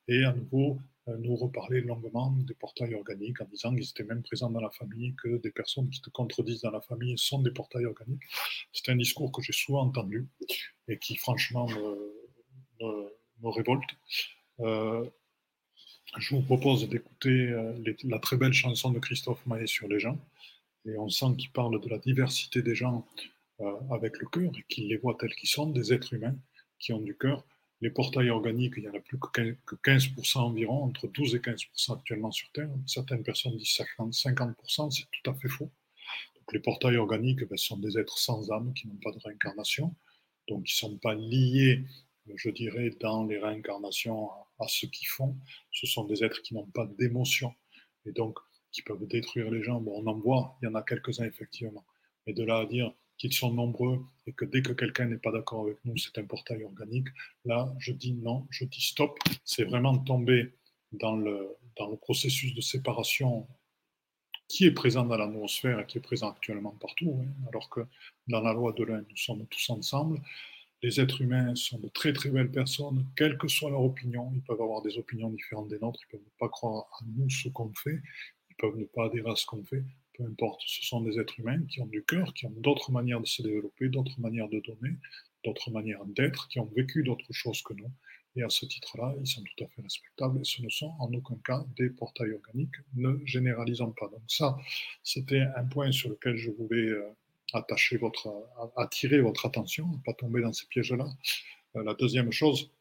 et 0.07 0.23
à 0.23 0.33
nouveau 0.33 0.79
nous 1.07 1.35
reparler 1.35 1.81
longuement 1.81 2.31
des 2.31 2.53
portails 2.53 2.93
organiques 2.93 3.41
en 3.41 3.45
disant 3.45 3.73
qu'ils 3.73 3.89
étaient 3.89 4.03
même 4.03 4.21
présents 4.21 4.49
dans 4.49 4.61
la 4.61 4.69
famille, 4.69 5.15
que 5.15 5.37
des 5.37 5.51
personnes 5.51 5.89
qui 5.89 6.01
te 6.01 6.09
contredisent 6.09 6.61
dans 6.61 6.71
la 6.71 6.81
famille 6.81 7.17
sont 7.17 7.41
des 7.41 7.51
portails 7.51 7.85
organiques. 7.85 8.23
C'est 8.71 8.91
un 8.91 8.95
discours 8.95 9.31
que 9.31 9.41
j'ai 9.41 9.53
souvent 9.53 9.81
entendu 9.81 10.27
et 10.87 10.99
qui 10.99 11.15
franchement 11.15 11.67
me, 12.79 13.49
révolte. 13.49 13.89
Euh, 14.59 15.09
je 16.19 16.35
vous 16.35 16.43
propose 16.43 16.87
d'écouter 16.87 17.29
euh, 17.29 17.73
la 18.03 18.19
très 18.19 18.37
belle 18.37 18.53
chanson 18.53 18.91
de 18.91 18.99
Christophe 18.99 19.43
Maé 19.47 19.65
sur 19.65 19.87
les 19.87 19.99
gens. 19.99 20.19
Et 20.85 20.97
on 20.97 21.09
sent 21.09 21.35
qu'il 21.37 21.51
parle 21.51 21.79
de 21.81 21.89
la 21.89 21.97
diversité 21.97 22.61
des 22.61 22.75
gens 22.75 23.07
avec 23.91 24.17
le 24.17 24.27
cœur 24.27 24.51
et 24.57 24.65
qu'il 24.67 24.87
les 24.87 24.97
voit 24.97 25.15
tels 25.19 25.35
qu'ils 25.35 25.49
sont, 25.49 25.67
des 25.67 25.93
êtres 25.93 26.13
humains 26.13 26.35
qui 26.79 26.93
ont 26.93 26.99
du 26.99 27.15
cœur 27.15 27.45
les 27.81 27.89
portails 27.89 28.29
organiques, 28.29 28.73
il 28.77 28.83
n'y 28.83 28.89
en 28.89 28.93
a 28.93 28.99
plus 28.99 29.17
que 29.17 29.75
15% 29.75 30.37
environ, 30.37 30.83
entre 30.83 31.07
12 31.07 31.35
et 31.35 31.39
15% 31.39 31.97
actuellement 31.97 32.31
sur 32.31 32.51
Terre. 32.51 32.69
Certaines 32.85 33.23
personnes 33.23 33.57
disent 33.57 33.75
50%, 33.75 34.91
c'est 34.91 35.05
tout 35.11 35.29
à 35.29 35.33
fait 35.33 35.49
faux. 35.49 35.71
Donc 36.35 36.53
les 36.53 36.59
portails 36.59 36.97
organiques 36.97 37.43
ben, 37.43 37.57
sont 37.57 37.77
des 37.77 37.97
êtres 37.97 38.19
sans 38.19 38.51
âme 38.51 38.73
qui 38.73 38.87
n'ont 38.87 38.99
pas 39.03 39.11
de 39.11 39.19
réincarnation, 39.19 39.95
donc 40.47 40.69
ils 40.69 40.73
ne 40.73 40.89
sont 40.89 40.97
pas 40.97 41.15
liés, 41.15 41.83
je 42.35 42.49
dirais, 42.51 42.91
dans 42.99 43.25
les 43.25 43.39
réincarnations 43.39 44.29
à, 44.59 44.67
ce 44.67 44.85
qu'ils 44.85 45.07
font. 45.07 45.35
Ce 45.71 45.87
sont 45.87 46.05
des 46.05 46.23
êtres 46.23 46.41
qui 46.43 46.53
n'ont 46.53 46.67
pas 46.67 46.85
d'émotion 46.99 47.53
et 48.05 48.11
donc 48.11 48.37
qui 48.71 48.83
peuvent 48.83 49.07
détruire 49.07 49.49
les 49.49 49.63
gens. 49.63 49.81
Bon, 49.81 50.01
on 50.03 50.07
en 50.07 50.19
voit, 50.19 50.57
il 50.61 50.65
y 50.65 50.67
en 50.67 50.75
a 50.75 50.83
quelques-uns 50.83 51.25
effectivement. 51.25 51.83
Mais 52.27 52.33
de 52.33 52.43
là 52.43 52.59
à 52.59 52.65
dire 52.67 52.93
qu'ils 53.21 53.33
sont 53.33 53.53
nombreux 53.53 54.03
et 54.25 54.33
que 54.33 54.45
dès 54.45 54.63
que 54.63 54.73
quelqu'un 54.73 55.05
n'est 55.05 55.19
pas 55.19 55.31
d'accord 55.31 55.61
avec 55.65 55.77
nous, 55.85 55.95
c'est 55.95 56.17
un 56.17 56.25
portail 56.25 56.63
organique, 56.63 57.07
là, 57.45 57.71
je 57.77 57.91
dis 57.91 58.13
non, 58.13 58.47
je 58.49 58.65
dis 58.65 58.81
stop. 58.81 59.19
C'est 59.45 59.63
vraiment 59.63 59.95
tomber 59.99 60.55
dans 60.91 61.15
le, 61.15 61.55
dans 61.77 61.87
le 61.87 61.97
processus 61.97 62.55
de 62.55 62.61
séparation 62.61 63.47
qui 64.47 64.65
est 64.65 64.71
présent 64.71 65.05
dans 65.05 65.17
l'atmosphère 65.17 65.81
et 65.81 65.85
qui 65.85 65.99
est 65.99 66.01
présent 66.01 66.31
actuellement 66.31 66.71
partout, 66.71 67.21
hein, 67.21 67.31
alors 67.49 67.69
que 67.69 67.81
dans 68.27 68.41
la 68.41 68.53
loi 68.53 68.73
de 68.73 68.83
l'un, 68.85 69.01
nous 69.07 69.17
sommes 69.17 69.45
tous 69.45 69.69
ensemble. 69.69 70.19
Les 70.81 70.99
êtres 70.99 71.21
humains 71.21 71.53
sont 71.53 71.77
de 71.77 71.89
très 71.89 72.13
très 72.13 72.31
belles 72.31 72.51
personnes, 72.51 73.05
quelle 73.15 73.37
que 73.37 73.47
soit 73.47 73.69
leur 73.69 73.83
opinion. 73.83 74.31
Ils 74.33 74.41
peuvent 74.41 74.61
avoir 74.61 74.81
des 74.81 74.97
opinions 74.97 75.29
différentes 75.29 75.67
des 75.67 75.77
nôtres, 75.77 75.99
ils 76.07 76.11
peuvent 76.13 76.25
ne 76.25 76.39
pas 76.39 76.49
croire 76.49 76.87
à 76.99 77.05
nous 77.05 77.29
ce 77.29 77.49
qu'on 77.49 77.71
fait, 77.75 78.01
ils 78.49 78.55
peuvent 78.55 78.77
ne 78.77 78.85
pas 78.85 79.05
adhérer 79.05 79.29
à 79.29 79.35
ce 79.35 79.45
qu'on 79.45 79.63
fait 79.63 79.83
importe, 80.21 80.61
ce 80.65 80.83
sont 80.85 81.01
des 81.01 81.19
êtres 81.19 81.39
humains 81.39 81.63
qui 81.65 81.81
ont 81.81 81.87
du 81.87 82.03
cœur, 82.03 82.33
qui 82.33 82.45
ont 82.45 82.53
d'autres 82.57 82.91
manières 82.91 83.21
de 83.21 83.27
se 83.27 83.41
développer, 83.41 83.89
d'autres 83.89 84.19
manières 84.19 84.49
de 84.49 84.59
donner, 84.59 84.95
d'autres 85.43 85.71
manières 85.71 86.05
d'être, 86.05 86.47
qui 86.47 86.59
ont 86.59 86.71
vécu 86.75 87.03
d'autres 87.03 87.31
choses 87.31 87.61
que 87.61 87.73
nous. 87.73 87.91
Et 88.35 88.43
à 88.43 88.49
ce 88.49 88.65
titre-là, 88.65 89.13
ils 89.19 89.27
sont 89.27 89.43
tout 89.43 89.63
à 89.63 89.67
fait 89.67 89.81
respectables 89.81 90.39
et 90.39 90.45
ce 90.45 90.61
ne 90.61 90.69
sont 90.69 90.93
en 90.99 91.11
aucun 91.13 91.35
cas 91.43 91.65
des 91.75 91.89
portails 91.89 92.33
organiques. 92.33 92.75
Ne 92.95 93.19
généralisons 93.25 93.91
pas. 93.91 94.07
Donc 94.07 94.21
ça, 94.27 94.57
c'était 95.03 95.45
un 95.57 95.65
point 95.65 95.91
sur 95.91 96.09
lequel 96.09 96.37
je 96.37 96.49
voulais 96.51 96.87
euh, 96.87 97.03
attacher 97.53 97.97
votre, 97.97 98.31
attirer 98.77 99.19
votre 99.19 99.45
attention, 99.45 99.87
ne 99.87 99.97
pas 99.97 100.13
tomber 100.13 100.41
dans 100.41 100.53
ces 100.53 100.65
pièges-là. 100.67 101.07
Euh, 101.75 101.83
la 101.83 101.93
deuxième 101.93 102.31
chose, 102.31 102.71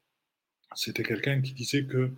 c'était 0.75 1.03
quelqu'un 1.03 1.41
qui 1.41 1.53
disait 1.53 1.85
que 1.85 2.13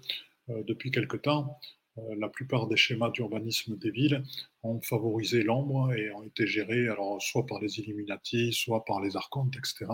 euh, 0.50 0.62
depuis 0.64 0.90
quelque 0.90 1.16
temps, 1.16 1.58
la 1.97 2.28
plupart 2.28 2.68
des 2.68 2.76
schémas 2.76 3.11
d'urbanisme 3.11 3.76
des 3.76 3.90
villes 3.90 4.22
ont 4.62 4.80
favorisé 4.80 5.43
l'ombre 5.43 5.93
et 5.93 6.11
ont 6.12 6.22
été 6.22 6.47
gérés 6.47 6.88
alors 6.88 7.20
soit 7.20 7.45
par 7.47 7.61
les 7.61 7.78
Illuminati, 7.80 8.53
soit 8.53 8.84
par 8.84 9.01
les 9.01 9.16
archontes, 9.16 9.55
etc. 9.57 9.86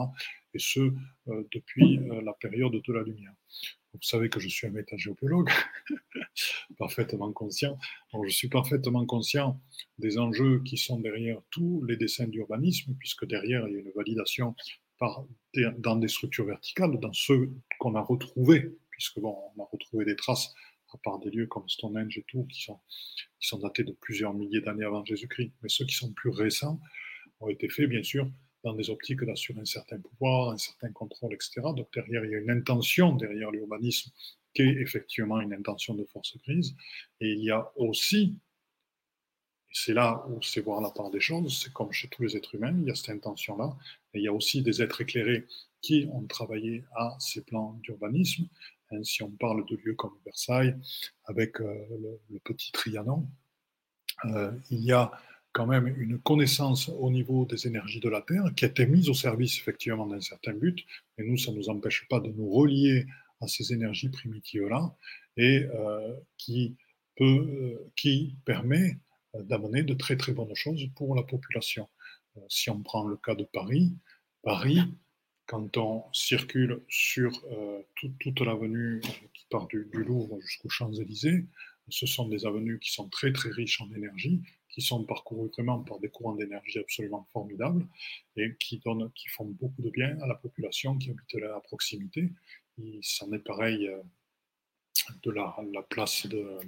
Et 0.54 0.58
ce, 0.58 0.80
euh, 0.80 1.48
depuis 1.52 1.98
euh, 1.98 2.22
la 2.22 2.32
période 2.34 2.72
de 2.72 2.92
la 2.92 3.02
lumière. 3.02 3.32
Vous 3.94 4.00
savez 4.02 4.28
que 4.28 4.38
je 4.38 4.48
suis 4.48 4.66
un 4.66 4.70
métagéobiologue, 4.70 5.50
parfaitement 6.78 7.32
conscient. 7.32 7.78
Je 8.12 8.30
suis 8.30 8.48
parfaitement 8.48 9.04
conscient 9.06 9.60
des 9.98 10.18
enjeux 10.18 10.62
qui 10.62 10.76
sont 10.76 11.00
derrière 11.00 11.40
tous 11.50 11.82
les 11.84 11.96
dessins 11.96 12.26
d'urbanisme, 12.26 12.94
puisque 12.98 13.26
derrière, 13.26 13.66
il 13.66 13.74
y 13.74 13.76
a 13.76 13.80
une 13.80 13.92
validation 13.96 14.54
dans 15.78 15.96
des 15.96 16.08
structures 16.08 16.44
verticales, 16.44 16.98
dans 17.00 17.12
ceux 17.12 17.50
qu'on 17.78 17.94
a 17.94 18.00
retrouvés, 18.00 18.76
puisque 18.90 19.20
bon, 19.20 19.36
on 19.56 19.62
a 19.62 19.66
retrouvé 19.70 20.04
des 20.04 20.16
traces 20.16 20.54
à 20.92 20.98
part 20.98 21.18
des 21.18 21.30
lieux 21.30 21.46
comme 21.46 21.68
Stonehenge 21.68 22.18
et 22.18 22.24
tout, 22.26 22.44
qui 22.44 22.62
sont, 22.62 22.78
qui 23.40 23.48
sont 23.48 23.58
datés 23.58 23.84
de 23.84 23.92
plusieurs 23.92 24.34
milliers 24.34 24.60
d'années 24.60 24.84
avant 24.84 25.04
Jésus-Christ. 25.04 25.52
Mais 25.62 25.68
ceux 25.68 25.84
qui 25.84 25.94
sont 25.94 26.12
plus 26.12 26.30
récents 26.30 26.80
ont 27.40 27.48
été 27.48 27.68
faits, 27.68 27.88
bien 27.88 28.02
sûr, 28.02 28.28
dans 28.64 28.74
des 28.74 28.90
optiques 28.90 29.22
d'assurer 29.24 29.60
un 29.60 29.64
certain 29.64 29.98
pouvoir, 29.98 30.50
un 30.50 30.58
certain 30.58 30.90
contrôle, 30.92 31.34
etc. 31.34 31.60
Donc 31.76 31.88
derrière, 31.92 32.24
il 32.24 32.32
y 32.32 32.34
a 32.34 32.38
une 32.38 32.50
intention 32.50 33.14
derrière 33.14 33.50
l'urbanisme 33.50 34.10
qui 34.54 34.62
est 34.62 34.80
effectivement 34.80 35.40
une 35.40 35.52
intention 35.52 35.94
de 35.94 36.04
force 36.04 36.36
grise. 36.38 36.74
Et 37.20 37.30
il 37.32 37.44
y 37.44 37.50
a 37.50 37.70
aussi, 37.76 38.36
et 39.70 39.74
c'est 39.74 39.94
là 39.94 40.24
où 40.28 40.42
c'est 40.42 40.60
voir 40.60 40.80
la 40.80 40.90
part 40.90 41.10
des 41.10 41.20
choses, 41.20 41.62
c'est 41.62 41.72
comme 41.72 41.92
chez 41.92 42.08
tous 42.08 42.22
les 42.22 42.36
êtres 42.36 42.54
humains, 42.54 42.74
il 42.80 42.88
y 42.88 42.90
a 42.90 42.94
cette 42.94 43.10
intention-là, 43.10 43.76
et 44.14 44.18
il 44.18 44.24
y 44.24 44.28
a 44.28 44.32
aussi 44.32 44.62
des 44.62 44.82
êtres 44.82 45.02
éclairés 45.02 45.46
qui 45.80 46.08
ont 46.12 46.26
travaillé 46.26 46.84
à 46.96 47.16
ces 47.20 47.42
plans 47.42 47.78
d'urbanisme, 47.82 48.48
Hein, 48.90 49.02
si 49.02 49.22
on 49.22 49.30
parle 49.30 49.66
de 49.66 49.76
lieux 49.84 49.94
comme 49.94 50.14
Versailles, 50.24 50.74
avec 51.24 51.60
euh, 51.60 52.18
le, 52.30 52.38
petit 52.40 52.72
Trianon, 52.72 53.28
euh, 54.26 54.52
il 54.70 54.80
y 54.80 54.92
a 54.92 55.12
quand 55.52 55.66
même 55.66 55.86
une 55.86 56.18
connaissance 56.18 56.88
au 56.88 57.10
niveau 57.10 57.44
des 57.44 57.66
énergies 57.66 58.00
de 58.00 58.08
la 58.08 58.22
Terre 58.22 58.44
qui 58.54 58.64
a 58.64 58.68
été 58.68 58.86
mise 58.86 59.08
au 59.08 59.14
service 59.14 59.58
effectivement 59.58 60.06
d'un 60.06 60.20
certain 60.20 60.52
but, 60.52 60.84
mais 61.16 61.24
nous, 61.24 61.36
ça 61.36 61.50
ne 61.52 61.56
nous 61.56 61.68
empêche 61.68 62.06
pas 62.08 62.20
de 62.20 62.28
nous 62.28 62.50
relier 62.50 63.06
à 63.40 63.48
ces 63.48 63.72
énergies 63.72 64.08
primitives-là 64.08 64.94
et 65.36 65.64
euh, 65.74 66.16
qui, 66.36 66.76
qui 67.96 68.36
permet 68.44 68.98
d'amener 69.34 69.82
de 69.82 69.94
très 69.94 70.16
très 70.16 70.32
bonnes 70.32 70.54
choses 70.54 70.86
pour 70.96 71.14
la 71.14 71.22
population. 71.22 71.88
si 72.48 72.70
on 72.70 72.80
prend 72.82 73.06
le 73.06 73.16
cas 73.16 73.34
de 73.34 73.44
Paris, 73.44 73.96
Paris 74.42 74.80
quand 75.48 75.78
on 75.78 76.04
circule 76.12 76.82
sur 76.88 77.32
euh, 77.50 77.82
toute 77.96 78.40
l'avenue 78.40 79.00
qui 79.32 79.46
part 79.50 79.66
du, 79.66 79.88
Louvre 79.92 80.38
jusqu'aux 80.40 80.68
Champs-Élysées, 80.68 81.46
ce 81.88 82.06
sont 82.06 82.28
des 82.28 82.44
avenues 82.44 82.78
qui 82.78 82.92
sont 82.92 83.08
très 83.08 83.32
très 83.32 83.48
riches 83.50 83.80
en 83.80 83.90
énergie, 83.94 84.42
qui 84.68 84.82
sont 84.82 85.04
parcourues 85.04 85.48
vraiment 85.48 85.80
par 85.80 86.00
des 86.00 86.10
courants 86.10 86.34
d'énergie 86.34 86.78
absolument 86.78 87.26
formidables 87.32 87.86
et 88.36 88.56
qui, 88.60 88.78
donnent, 88.84 89.10
qui 89.14 89.28
font 89.28 89.46
beaucoup 89.46 89.80
de 89.80 89.88
bien 89.88 90.20
à 90.20 90.26
la 90.26 90.34
population 90.34 90.98
qui 90.98 91.10
habite 91.10 91.32
là 91.32 91.56
à 91.56 91.60
proximité. 91.60 92.30
S'en 93.00 93.32
est 93.32 93.38
pareil 93.38 93.88
euh, 93.88 94.02
de 95.22 95.30
la, 95.30 95.56
la 95.72 95.82
place 95.82 96.26
de, 96.26 96.58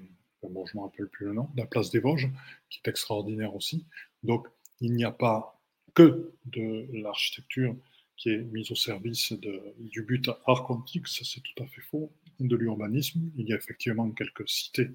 bon, 0.42 0.64
je 0.64 0.78
ne 0.78 0.82
rappelle 0.82 1.08
plus 1.08 1.26
le 1.26 1.34
nom, 1.34 1.50
la 1.54 1.66
place 1.66 1.90
des 1.90 2.00
Vosges, 2.00 2.30
qui 2.70 2.80
est 2.82 2.88
extraordinaire 2.88 3.54
aussi. 3.54 3.84
Donc 4.22 4.48
il 4.80 4.94
n'y 4.94 5.04
a 5.04 5.12
pas 5.12 5.60
que 5.94 6.32
de 6.46 6.88
l'architecture 6.92 7.76
qui 8.20 8.28
est 8.28 8.42
mise 8.52 8.70
au 8.70 8.74
service 8.74 9.32
du 9.78 10.02
but 10.02 10.28
archontique, 10.46 11.08
ça 11.08 11.24
c'est 11.24 11.40
tout 11.40 11.62
à 11.62 11.66
fait 11.66 11.80
faux, 11.80 12.12
de 12.38 12.54
l'urbanisme. 12.54 13.30
Il 13.38 13.48
y 13.48 13.54
a 13.54 13.56
effectivement 13.56 14.10
quelques 14.10 14.46
cités, 14.46 14.90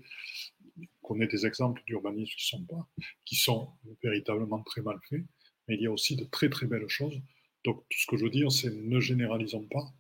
on 0.78 1.08
connaît 1.08 1.26
des 1.26 1.44
exemples 1.48 1.82
d'urbanisme 1.88 2.36
qui 2.38 2.46
sont 2.46 2.64
pas, 2.64 2.88
qui 3.26 3.36
sont 3.36 3.72
véritablement 4.04 4.62
très 4.62 4.82
mal 4.84 5.00
faits, 5.10 5.24
mais 5.68 5.74
il 5.76 5.82
y 5.82 5.88
a 5.88 5.92
aussi 5.92 6.16
de 6.16 6.24
très 6.26 6.50
très 6.50 6.68
belles 6.68 6.88
choses. 6.88 7.20
Donc 7.64 7.84
tout 7.90 7.98
ce 7.98 8.06
que 8.06 8.16
je 8.16 8.26
veux 8.26 8.30
dire, 8.30 8.52
c'est 8.52 8.70
ne 8.70 9.00
généralisons 9.00 9.66
pas, 9.72 9.92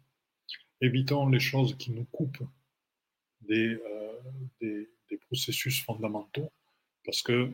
évitons 0.79 1.27
les 1.27 1.39
choses 1.39 1.75
qui 1.79 1.91
nous 1.91 2.05
coupent 2.05 2.47
des, 3.41 3.75
euh, 4.61 4.85
des 5.09 5.17
processus 5.17 5.81
fondamentaux, 5.83 6.51
parce 7.03 7.23
que 7.23 7.49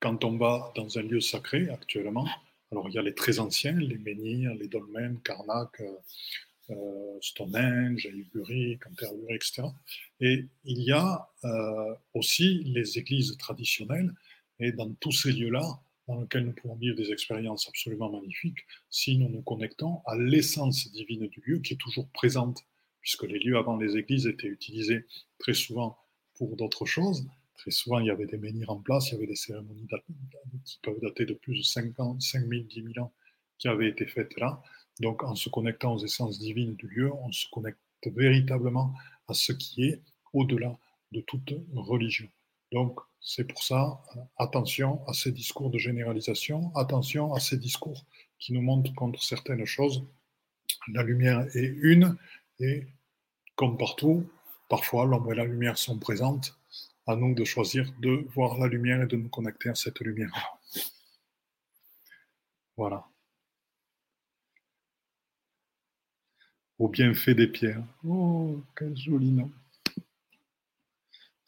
quand 0.00 0.24
on 0.24 0.38
va 0.38 0.72
dans 0.74 0.98
un 0.98 1.02
lieu 1.02 1.20
sacré 1.20 1.68
actuellement, 1.68 2.26
alors, 2.72 2.88
il 2.88 2.94
y 2.94 2.98
a 2.98 3.02
les 3.02 3.14
très 3.14 3.38
anciens, 3.38 3.78
les 3.78 3.98
menhirs, 3.98 4.54
les 4.54 4.66
dolmens, 4.66 5.16
Karnak, 5.22 5.80
euh, 5.80 5.96
euh, 6.70 7.18
Stonehenge, 7.20 8.06
Highbury, 8.06 8.78
Canterbury, 8.78 9.36
etc. 9.36 9.62
Et 10.20 10.46
il 10.64 10.82
y 10.82 10.90
a 10.90 11.28
euh, 11.44 11.94
aussi 12.14 12.64
les 12.64 12.98
églises 12.98 13.36
traditionnelles, 13.38 14.12
et 14.58 14.72
dans 14.72 14.92
tous 14.94 15.12
ces 15.12 15.32
lieux-là, 15.32 15.80
dans 16.08 16.20
lesquels 16.20 16.44
nous 16.44 16.52
pouvons 16.52 16.74
vivre 16.74 16.96
des 16.96 17.12
expériences 17.12 17.68
absolument 17.68 18.10
magnifiques, 18.10 18.66
si 18.90 19.16
nous 19.16 19.28
nous 19.28 19.42
connectons 19.42 20.02
à 20.06 20.16
l'essence 20.16 20.90
divine 20.92 21.28
du 21.28 21.42
lieu 21.46 21.58
qui 21.60 21.74
est 21.74 21.78
toujours 21.78 22.08
présente, 22.08 22.64
puisque 23.00 23.24
les 23.24 23.38
lieux 23.38 23.56
avant 23.56 23.76
les 23.76 23.96
églises 23.96 24.26
étaient 24.26 24.48
utilisés 24.48 25.06
très 25.38 25.54
souvent 25.54 25.98
pour 26.34 26.56
d'autres 26.56 26.86
choses, 26.86 27.26
Très 27.58 27.70
souvent, 27.70 27.98
il 27.98 28.06
y 28.06 28.10
avait 28.10 28.26
des 28.26 28.38
menhirs 28.38 28.70
en 28.70 28.80
place, 28.80 29.08
il 29.08 29.14
y 29.14 29.16
avait 29.16 29.26
des 29.26 29.36
cérémonies 29.36 29.86
qui 30.64 30.78
peuvent 30.82 31.00
dater 31.00 31.24
de 31.24 31.34
plus 31.34 31.58
de 31.58 31.62
5 31.62 31.98
ans, 32.00 32.20
5 32.20 32.40
000, 32.40 32.62
10 32.62 32.82
000 32.94 33.04
ans 33.04 33.12
qui 33.58 33.68
avaient 33.68 33.88
été 33.88 34.06
faites 34.06 34.38
là. 34.38 34.62
Donc, 35.00 35.22
en 35.22 35.34
se 35.34 35.48
connectant 35.48 35.94
aux 35.94 36.04
essences 36.04 36.38
divines 36.38 36.74
du 36.76 36.88
lieu, 36.88 37.12
on 37.12 37.32
se 37.32 37.46
connecte 37.50 37.78
véritablement 38.04 38.94
à 39.28 39.34
ce 39.34 39.52
qui 39.52 39.84
est 39.84 40.00
au-delà 40.32 40.76
de 41.12 41.20
toute 41.22 41.54
religion. 41.74 42.28
Donc, 42.72 43.00
c'est 43.20 43.44
pour 43.44 43.62
ça, 43.62 44.02
attention 44.38 45.04
à 45.06 45.12
ces 45.12 45.32
discours 45.32 45.70
de 45.70 45.78
généralisation, 45.78 46.74
attention 46.76 47.34
à 47.34 47.40
ces 47.40 47.56
discours 47.56 48.04
qui 48.38 48.52
nous 48.52 48.62
montrent 48.62 48.94
contre 48.94 49.22
certaines 49.22 49.64
choses. 49.64 50.04
La 50.92 51.02
lumière 51.02 51.46
est 51.56 51.74
une, 51.82 52.16
et 52.60 52.86
comme 53.54 53.76
partout, 53.78 54.28
parfois 54.68 55.06
l'ombre 55.06 55.32
et 55.32 55.36
la 55.36 55.44
lumière 55.44 55.78
sont 55.78 55.98
présentes, 55.98 56.56
à 57.06 57.16
nous 57.16 57.34
de 57.34 57.44
choisir 57.44 57.92
de 58.00 58.26
voir 58.34 58.58
la 58.58 58.66
lumière 58.66 59.02
et 59.02 59.06
de 59.06 59.16
nous 59.16 59.28
connecter 59.28 59.68
à 59.68 59.74
cette 59.74 60.00
lumière. 60.00 60.58
Voilà. 62.76 63.06
Au 66.78 66.88
bienfait 66.88 67.34
des 67.34 67.46
pierres. 67.46 67.84
Oh, 68.04 68.60
quel 68.76 68.96
joli 68.96 69.30
nom. 69.30 69.50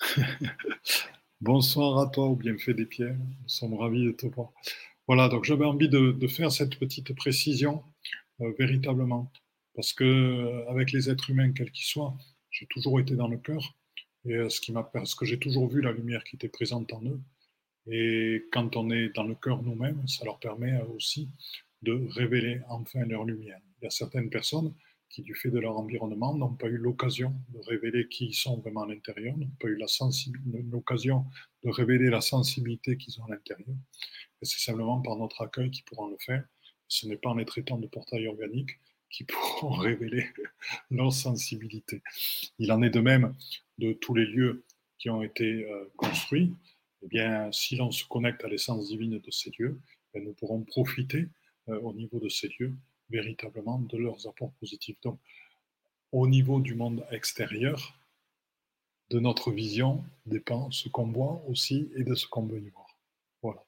Bonsoir 1.41 1.99
à 1.99 2.07
toi, 2.09 2.27
au 2.27 2.37
bienfait 2.37 2.73
des 2.75 2.87
pierres. 2.87 3.17
Nous 3.17 3.49
sommes 3.49 3.75
ravis 3.75 4.07
de 4.07 4.13
te 4.13 4.27
voir. 4.27 4.53
Voilà, 5.07 5.29
donc 5.29 5.45
j'avais 5.45 5.65
envie 5.65 5.89
de, 5.89 6.27
faire 6.29 6.53
cette 6.53 6.79
petite 6.79 7.15
précision 7.15 7.83
euh, 8.41 8.53
véritablement. 8.59 9.31
Parce 9.75 9.93
que, 9.93 10.05
euh, 10.05 10.71
avec 10.71 10.93
les 10.93 11.11
êtres 11.11 11.31
humains, 11.31 11.53
quels 11.53 11.73
qu'ils 11.73 11.87
soient, 11.87 12.17
j'ai 12.51 12.67
toujours 12.67 12.99
été 13.01 13.15
dans 13.15 13.29
le 13.29 13.37
cœur 13.39 13.75
et 14.29 14.35
euh, 14.35 14.49
ce 14.49 14.61
qui 14.61 14.72
parce 14.93 15.14
que 15.14 15.24
j'ai 15.24 15.39
toujours 15.39 15.68
vu 15.68 15.81
la 15.81 15.93
lumière 15.93 16.22
qui 16.24 16.37
était 16.37 16.49
présente 16.49 16.93
en 16.93 17.03
eux. 17.05 17.20
Et 17.91 18.47
quand 18.53 18.76
on 18.76 18.91
est 18.91 19.09
dans 19.14 19.24
le 19.24 19.35
cœur 19.35 19.62
nous-mêmes, 19.62 20.07
ça 20.07 20.24
leur 20.24 20.39
permet 20.39 20.72
euh, 20.72 20.85
aussi 20.95 21.31
de 21.83 22.07
révéler 22.11 22.61
enfin 22.68 23.05
leur 23.07 23.24
lumière. 23.24 23.61
Il 23.81 23.85
y 23.85 23.87
a 23.87 23.91
certaines 23.91 24.29
personnes 24.29 24.74
qui, 25.09 25.22
du 25.22 25.35
fait 25.35 25.51
de 25.51 25.59
leur 25.59 25.79
environnement, 25.79 26.35
n'ont 26.35 26.55
pas 26.55 26.66
eu 26.66 26.76
l'occasion 26.76 27.35
de 27.49 27.61
révéler 27.61 28.09
qui 28.09 28.26
ils 28.26 28.35
sont 28.35 28.59
vraiment 28.59 28.83
à 28.83 28.89
l'intérieur, 28.89 29.37
n'ont 29.39 29.51
pas 29.59 29.68
eu 29.68 29.79
l'occasion 30.70 31.24
de 31.64 31.70
révéler 31.70 32.11
la 32.11 32.20
sensibilité 32.20 32.99
qu'ils 32.99 33.18
ont 33.20 33.24
à 33.24 33.31
l'intérieur. 33.31 33.76
Et 34.43 34.45
c'est 34.45 34.61
simplement 34.61 35.01
par 35.01 35.16
notre 35.16 35.41
accueil 35.41 35.70
qu'ils 35.70 35.85
pourront 35.85 36.09
le 36.09 36.18
faire. 36.18 36.45
Ce 36.89 37.07
n'est 37.07 37.16
pas 37.16 37.31
en 37.31 37.37
les 37.37 37.47
traitant 37.47 37.79
de 37.79 37.87
portail 37.87 38.26
organique 38.26 38.79
qui 39.11 39.25
pourront 39.25 39.71
révéler 39.89 40.27
leur 40.91 41.13
sensibilité. 41.13 42.03
Il 42.59 42.73
en 42.73 42.83
est 42.83 42.91
de 42.91 43.01
même 43.01 43.35
de 43.79 43.93
tous 43.93 44.15
les 44.15 44.27
lieux 44.27 44.65
qui 44.99 45.11
ont 45.11 45.23
été 45.23 45.71
euh, 45.71 45.91
construits. 45.97 46.53
Eh 47.03 47.07
bien, 47.07 47.51
si 47.53 47.77
l'on 47.77 47.91
se 47.91 48.05
connecte 48.05 48.45
à 48.45 48.49
l'essence 48.49 48.89
divine 48.89 49.19
de 49.19 49.31
ces 49.31 49.53
lieux, 49.59 49.79
eh 50.15 50.21
nous 50.21 50.33
pourrons 50.33 50.63
profiter 50.63 51.29
euh, 51.69 51.79
au 51.81 51.93
niveau 51.93 52.19
de 52.19 52.29
ces 52.29 52.49
lieux 52.59 52.75
véritablement 53.11 53.79
de 53.79 53.97
leurs 53.97 54.27
apports 54.27 54.53
positifs. 54.61 55.01
Donc, 55.03 55.19
au 56.13 56.27
niveau 56.27 56.61
du 56.61 56.75
monde 56.75 57.07
extérieur, 57.11 57.95
de 59.11 59.21
notre 59.21 59.51
vision 59.51 60.05
dépend 60.27 60.71
ce 60.71 60.89
qu'on 60.89 61.07
voit 61.07 61.43
aussi 61.49 61.91
et 61.97 62.05
de 62.05 62.15
ce 62.15 62.27
qu'on 62.27 62.47
veut 62.47 62.61
y 62.61 62.69
voir. 62.69 62.99
Voilà. 63.43 63.65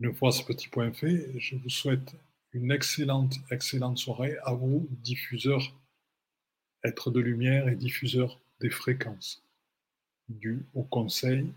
Une 0.00 0.14
fois 0.14 0.32
ce 0.32 0.42
petit 0.42 0.68
point 0.68 0.92
fait, 0.92 1.38
je 1.38 1.56
vous 1.56 1.70
souhaite 1.70 2.14
une 2.52 2.72
excellente, 2.72 3.36
excellente 3.50 3.98
soirée 3.98 4.36
à 4.44 4.52
vous, 4.52 4.88
diffuseurs, 4.90 5.74
êtres 6.82 7.10
de 7.10 7.20
lumière 7.20 7.68
et 7.68 7.76
diffuseurs 7.76 8.40
des 8.60 8.70
fréquences 8.70 9.42
dues 10.28 10.66
au 10.74 10.82
conseil 10.82 11.52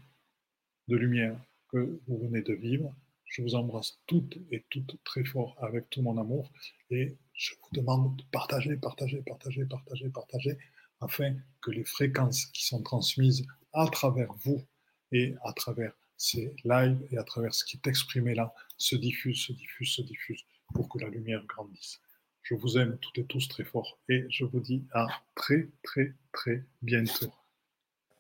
de 0.88 0.96
lumière 0.96 1.40
que 1.70 2.00
vous 2.08 2.20
venez 2.20 2.42
de 2.42 2.54
vivre. 2.54 2.94
Je 3.26 3.42
vous 3.42 3.56
embrasse 3.56 4.00
toutes 4.06 4.38
et 4.52 4.64
toutes 4.70 5.04
très 5.04 5.24
fort 5.24 5.56
avec 5.64 5.90
tout 5.90 6.02
mon 6.02 6.18
amour 6.20 6.52
et 6.92 7.16
je 7.34 7.54
vous 7.56 7.70
demande 7.72 8.16
de 8.16 8.24
partager, 8.32 8.76
partager, 8.78 9.22
partager, 9.22 9.66
partager, 9.66 10.10
partager 10.10 10.58
afin 11.02 11.36
que 11.62 11.72
les 11.72 11.84
fréquences 11.84 12.46
qui 12.48 12.66
sont 12.66 12.84
transmises 12.84 13.46
à 13.74 13.88
travers 13.88 14.32
vous 14.44 14.64
et 15.12 15.36
à 15.44 15.54
travers 15.54 15.94
ces 16.18 16.56
lives 16.64 17.00
et 17.12 17.18
à 17.18 17.24
travers 17.24 17.54
ce 17.54 17.66
qui 17.66 17.78
est 17.78 17.88
exprimé 17.88 18.36
là 18.36 18.54
se 18.78 18.96
diffusent, 18.96 19.42
se 19.42 19.54
diffusent, 19.54 19.96
se 19.96 20.02
diffusent 20.04 20.46
pour 20.74 20.90
que 20.90 21.00
la 21.00 21.10
lumière 21.10 21.44
grandisse. 21.48 22.02
Je 22.42 22.56
vous 22.56 22.78
aime 22.78 22.98
toutes 23.00 23.18
et 23.20 23.26
tous 23.26 23.48
très 23.48 23.64
fort 23.64 24.00
et 24.10 24.26
je 24.30 24.44
vous 24.44 24.60
dis 24.60 24.84
à 24.92 25.08
très 25.36 25.70
très 25.82 26.14
très 26.34 26.64
bientôt. 26.82 27.32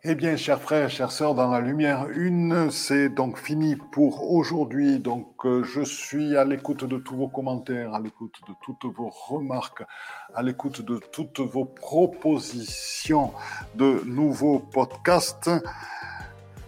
Eh 0.05 0.15
bien, 0.15 0.35
chers 0.35 0.61
frères, 0.61 0.89
chères 0.89 1.13
sœurs, 1.13 1.33
dans 1.33 1.49
la 1.49 1.61
lumière 1.61 2.09
une, 2.09 2.69
c'est 2.71 3.07
donc 3.07 3.37
fini 3.37 3.77
pour 3.93 4.33
aujourd'hui. 4.33 4.99
Donc, 4.99 5.45
euh, 5.45 5.63
je 5.63 5.81
suis 5.81 6.35
à 6.35 6.43
l'écoute 6.43 6.83
de 6.83 6.97
tous 6.97 7.15
vos 7.15 7.29
commentaires, 7.29 7.93
à 7.93 8.01
l'écoute 8.01 8.35
de 8.45 8.53
toutes 8.61 8.83
vos 8.93 9.09
remarques, 9.09 9.83
à 10.35 10.43
l'écoute 10.43 10.81
de 10.81 10.99
toutes 11.13 11.39
vos 11.39 11.63
propositions 11.63 13.31
de 13.75 14.03
nouveaux 14.05 14.59
podcasts. 14.59 15.49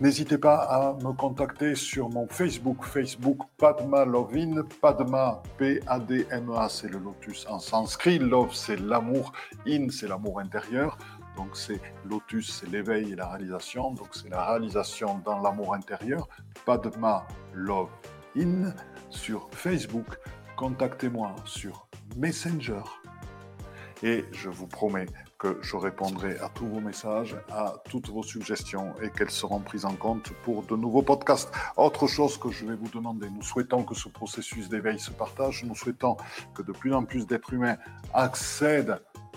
N'hésitez 0.01 0.37
pas 0.37 0.57
à 0.57 0.93
me 1.05 1.13
contacter 1.13 1.73
sur 1.73 2.09
mon 2.09 2.27
Facebook, 2.27 2.83
Facebook 2.83 3.37
Padma 3.57 4.03
Lovin, 4.03 4.63
Padma 4.81 5.41
P-A-D-M-A, 5.57 6.67
c'est 6.67 6.89
le 6.89 6.99
lotus 6.99 7.45
en 7.47 7.59
sanskrit, 7.59 8.19
Love 8.19 8.53
c'est 8.53 8.77
l'amour, 8.77 9.31
In 9.65 9.87
c'est 9.89 10.09
l'amour 10.09 10.41
intérieur. 10.41 10.97
Donc 11.37 11.55
c'est 11.55 11.79
lotus, 12.03 12.59
c'est 12.59 12.69
l'éveil 12.69 13.13
et 13.13 13.15
la 13.15 13.29
réalisation. 13.29 13.91
Donc 13.91 14.09
c'est 14.11 14.27
la 14.27 14.45
réalisation 14.45 15.21
dans 15.23 15.41
l'amour 15.41 15.73
intérieur. 15.73 16.27
Padma 16.65 17.25
Love 17.53 17.89
In 18.37 18.73
sur 19.09 19.47
Facebook. 19.53 20.19
Contactez-moi 20.57 21.33
sur 21.45 21.87
Messenger. 22.17 22.83
Et 24.03 24.25
je 24.33 24.49
vous 24.49 24.67
promets 24.67 25.05
je 25.61 25.75
répondrai 25.75 26.37
à 26.39 26.49
tous 26.49 26.67
vos 26.67 26.79
messages, 26.79 27.35
à 27.51 27.75
toutes 27.89 28.09
vos 28.09 28.23
suggestions 28.23 28.93
et 29.01 29.09
qu'elles 29.09 29.31
seront 29.31 29.59
prises 29.59 29.85
en 29.85 29.95
compte 29.95 30.31
pour 30.43 30.63
de 30.63 30.75
nouveaux 30.75 31.01
podcasts. 31.01 31.51
Autre 31.77 32.07
chose 32.07 32.37
que 32.37 32.51
je 32.51 32.65
vais 32.65 32.75
vous 32.75 32.89
demander, 32.89 33.29
nous 33.29 33.43
souhaitons 33.43 33.83
que 33.83 33.95
ce 33.95 34.09
processus 34.09 34.69
d'éveil 34.69 34.99
se 34.99 35.11
partage, 35.11 35.63
nous 35.63 35.75
souhaitons 35.75 36.17
que 36.53 36.61
de 36.61 36.71
plus 36.71 36.93
en 36.93 37.03
plus 37.03 37.27
d'êtres 37.27 37.53
humains 37.53 37.77
accèdent 38.13 38.99